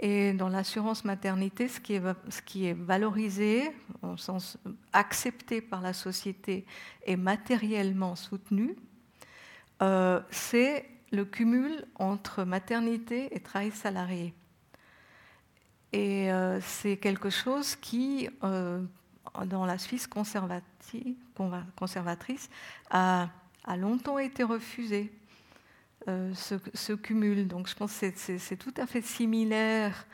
[0.01, 3.70] Et dans l'assurance maternité, ce qui, est, valorisé,
[4.01, 4.56] au sens
[4.94, 6.64] accepté par la société
[7.05, 8.76] et matériellement soutenu,
[9.82, 14.32] euh, c'est le cumul entre maternité et travail salarié.
[15.92, 18.80] Et euh, c'est quelque chose qui, euh,
[19.44, 22.48] dans la Suisse conservatrice,
[22.88, 23.28] a
[23.65, 25.11] a longtemps été refusé,
[26.09, 27.49] euh, ce, cumul.
[27.49, 30.07] Donc je pense que c'est tout à fait similaire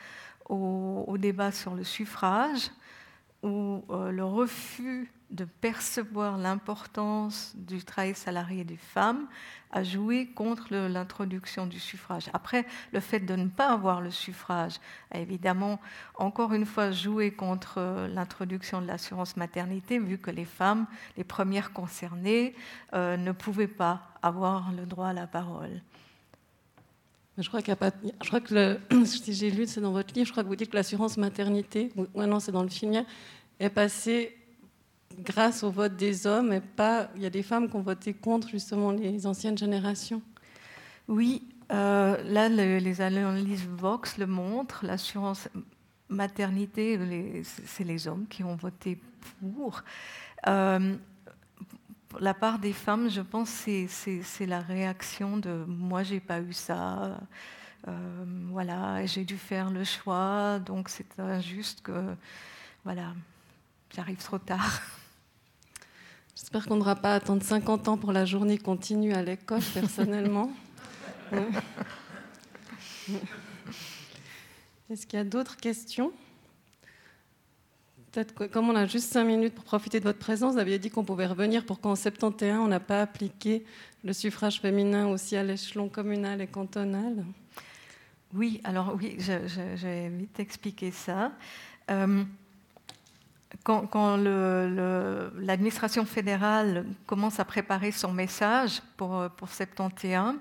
[0.49, 2.71] au, débat sur le suffrage,
[3.43, 9.27] où euh, le refus de percevoir l'importance du travail salarié des femmes
[9.71, 12.29] a joué contre l'introduction du suffrage.
[12.33, 14.81] Après, le fait de ne pas avoir le suffrage
[15.13, 15.79] a évidemment
[16.17, 20.87] encore une fois joué contre euh, l'introduction de l'assurance maternité, vu que les femmes,
[21.17, 22.57] les premières concernées,
[22.95, 25.81] euh, ne pouvaient pas avoir le droit à la parole.
[27.39, 27.93] Je crois, pas,
[28.23, 30.71] je crois que si j'ai lu, c'est dans votre livre, je crois que vous dites
[30.71, 33.05] que l'assurance maternité, ou non, c'est dans le film,
[33.61, 34.37] est passée
[35.19, 37.09] grâce au vote des hommes et pas.
[37.17, 40.23] Il y a des femmes qui ont voté contre justement les anciennes générations.
[41.09, 41.43] Oui,
[41.73, 44.85] euh, là les analyses Vox le montrent.
[44.85, 45.49] L'assurance
[46.09, 46.99] maternité,
[47.67, 49.01] c'est les hommes qui ont voté
[49.41, 49.83] pour.
[50.47, 50.97] Euh,
[52.19, 57.21] la part des femmes, je pense, c'est la réaction de moi, j'ai pas eu ça.
[57.89, 62.17] Euh, voilà, j'ai dû faire le choix, donc c'est injuste que,
[62.85, 63.15] voilà,
[63.95, 64.83] j'arrive trop tard.
[66.53, 70.51] J'espère qu'on n'aura pas à attendre 50 ans pour la journée continue à l'école, personnellement.
[74.91, 76.11] Est-ce qu'il y a d'autres questions?
[78.11, 80.81] Peut-être que, comme on a juste 5 minutes pour profiter de votre présence, vous aviez
[80.81, 83.65] dit qu'on pouvait revenir pour qu'en 71, on n'a pas appliqué
[84.03, 87.25] le suffrage féminin aussi à l'échelon communal et cantonal.
[88.35, 89.19] Oui, alors oui,
[89.77, 91.31] j'ai vite expliqué ça.
[91.93, 92.25] Euh,
[93.65, 94.17] quand,
[95.37, 100.37] l'administration fédérale commence à préparer son message pour, pour 71,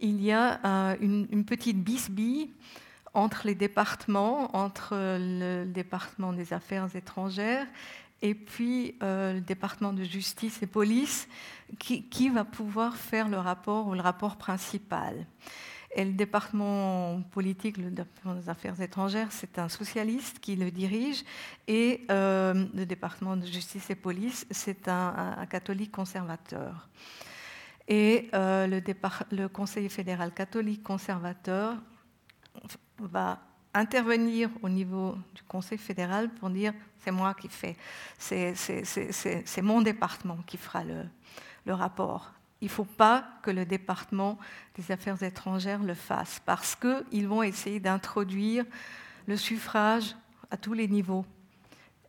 [0.00, 2.50] il y a euh, une, petite bisbille
[3.14, 7.66] entre les départements, entre le département des affaires étrangères
[8.22, 11.28] et puis euh, le département de justice et police,
[11.78, 15.26] qui, qui, va pouvoir faire le rapport ou le rapport principal.
[15.94, 21.24] Et le département politique, le département des affaires étrangères, c'est un socialiste qui le dirige.
[21.66, 26.88] Et euh, le département de justice et police, c'est un, catholique conservateur.
[27.86, 28.82] Et euh, le,
[29.30, 31.76] le Conseil fédéral catholique conservateur
[32.98, 33.40] va
[33.72, 37.76] intervenir au niveau du Conseil fédéral pour dire c'est moi qui fais,
[38.18, 42.37] c'est mon département qui fera le rapport.
[42.60, 44.38] Il ne faut pas que le département
[44.76, 48.64] des affaires étrangères le fasse parce qu'ils vont essayer d'introduire
[49.26, 50.16] le suffrage
[50.50, 51.24] à tous les niveaux.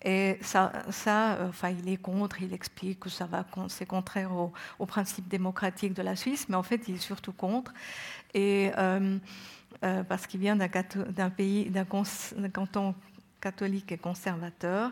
[0.04, 0.72] Et ça,
[1.08, 5.94] euh, il est contre, il explique que ça va, c'est contraire au, au, principe démocratique
[5.94, 7.74] de la Suisse, mais en fait, il est surtout contre.
[8.34, 9.18] Et euh,
[9.84, 12.96] euh, parce qu'il vient d'un pays, d'un canton
[13.40, 14.92] catholique et conservateur.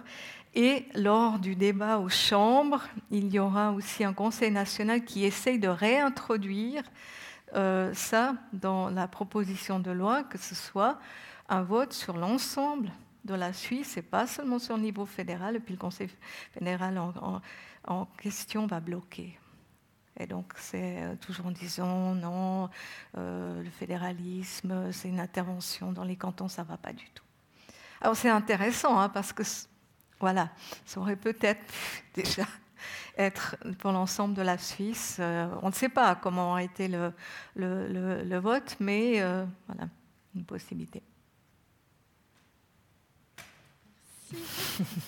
[0.60, 2.82] Et lors du débat aux chambres,
[3.12, 6.82] il y aura aussi un conseil national qui essaye de réintroduire
[7.54, 10.98] euh, ça dans la proposition de loi, que ce soit
[11.48, 12.92] un vote sur l'ensemble
[13.24, 16.10] de la Suisse et pas seulement sur le niveau fédéral, et puis le Conseil
[16.52, 17.00] fédéral
[17.86, 19.38] en question va bloquer.
[20.20, 22.72] Et donc, c'est euh, toujours en disant non,
[23.16, 27.24] euh, le fédéralisme, c'est une intervention dans les cantons, ça ne va pas du tout.
[28.02, 29.44] Alors, c'est intéressant hein, parce que,
[30.20, 30.50] voilà,
[30.86, 31.64] ça aurait peut-être
[32.14, 32.46] déjà
[33.18, 35.18] être pour l'ensemble de la Suisse.
[35.20, 37.12] Euh, on ne sait pas comment a été le,
[37.56, 39.22] le, le, vote, mais
[39.68, 39.90] voilà,
[40.36, 41.02] une possibilité.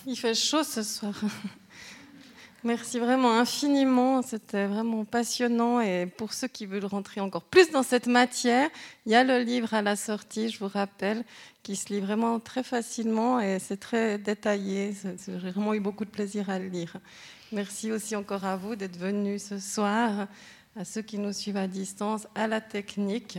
[0.05, 1.13] Il fait chaud ce soir.
[2.63, 7.83] Merci vraiment infiniment, c'était vraiment passionnant et pour ceux qui veulent rentrer encore plus dans
[7.83, 8.69] cette matière,
[9.05, 11.23] il y a le livre à la sortie, je vous rappelle,
[11.69, 14.91] qui se lit vraiment très facilement et c'est très détaillé,
[15.27, 16.97] j'ai vraiment eu beaucoup de plaisir à le lire.
[17.51, 20.25] Merci aussi encore à vous d'être venus ce soir
[20.75, 23.37] à ceux qui nous suivent à distance, à la technique.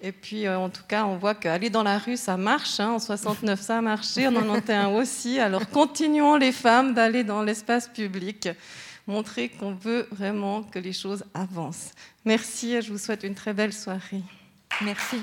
[0.00, 2.78] Et puis, euh, en tout cas, on voit qu'aller dans la rue, ça marche.
[2.78, 2.90] Hein.
[2.90, 4.28] En 69, ça a marché.
[4.28, 5.40] En 91 aussi.
[5.40, 8.48] Alors, continuons les femmes d'aller dans l'espace public,
[9.08, 11.90] montrer qu'on veut vraiment que les choses avancent.
[12.24, 14.22] Merci et je vous souhaite une très belle soirée.
[14.82, 15.16] Merci.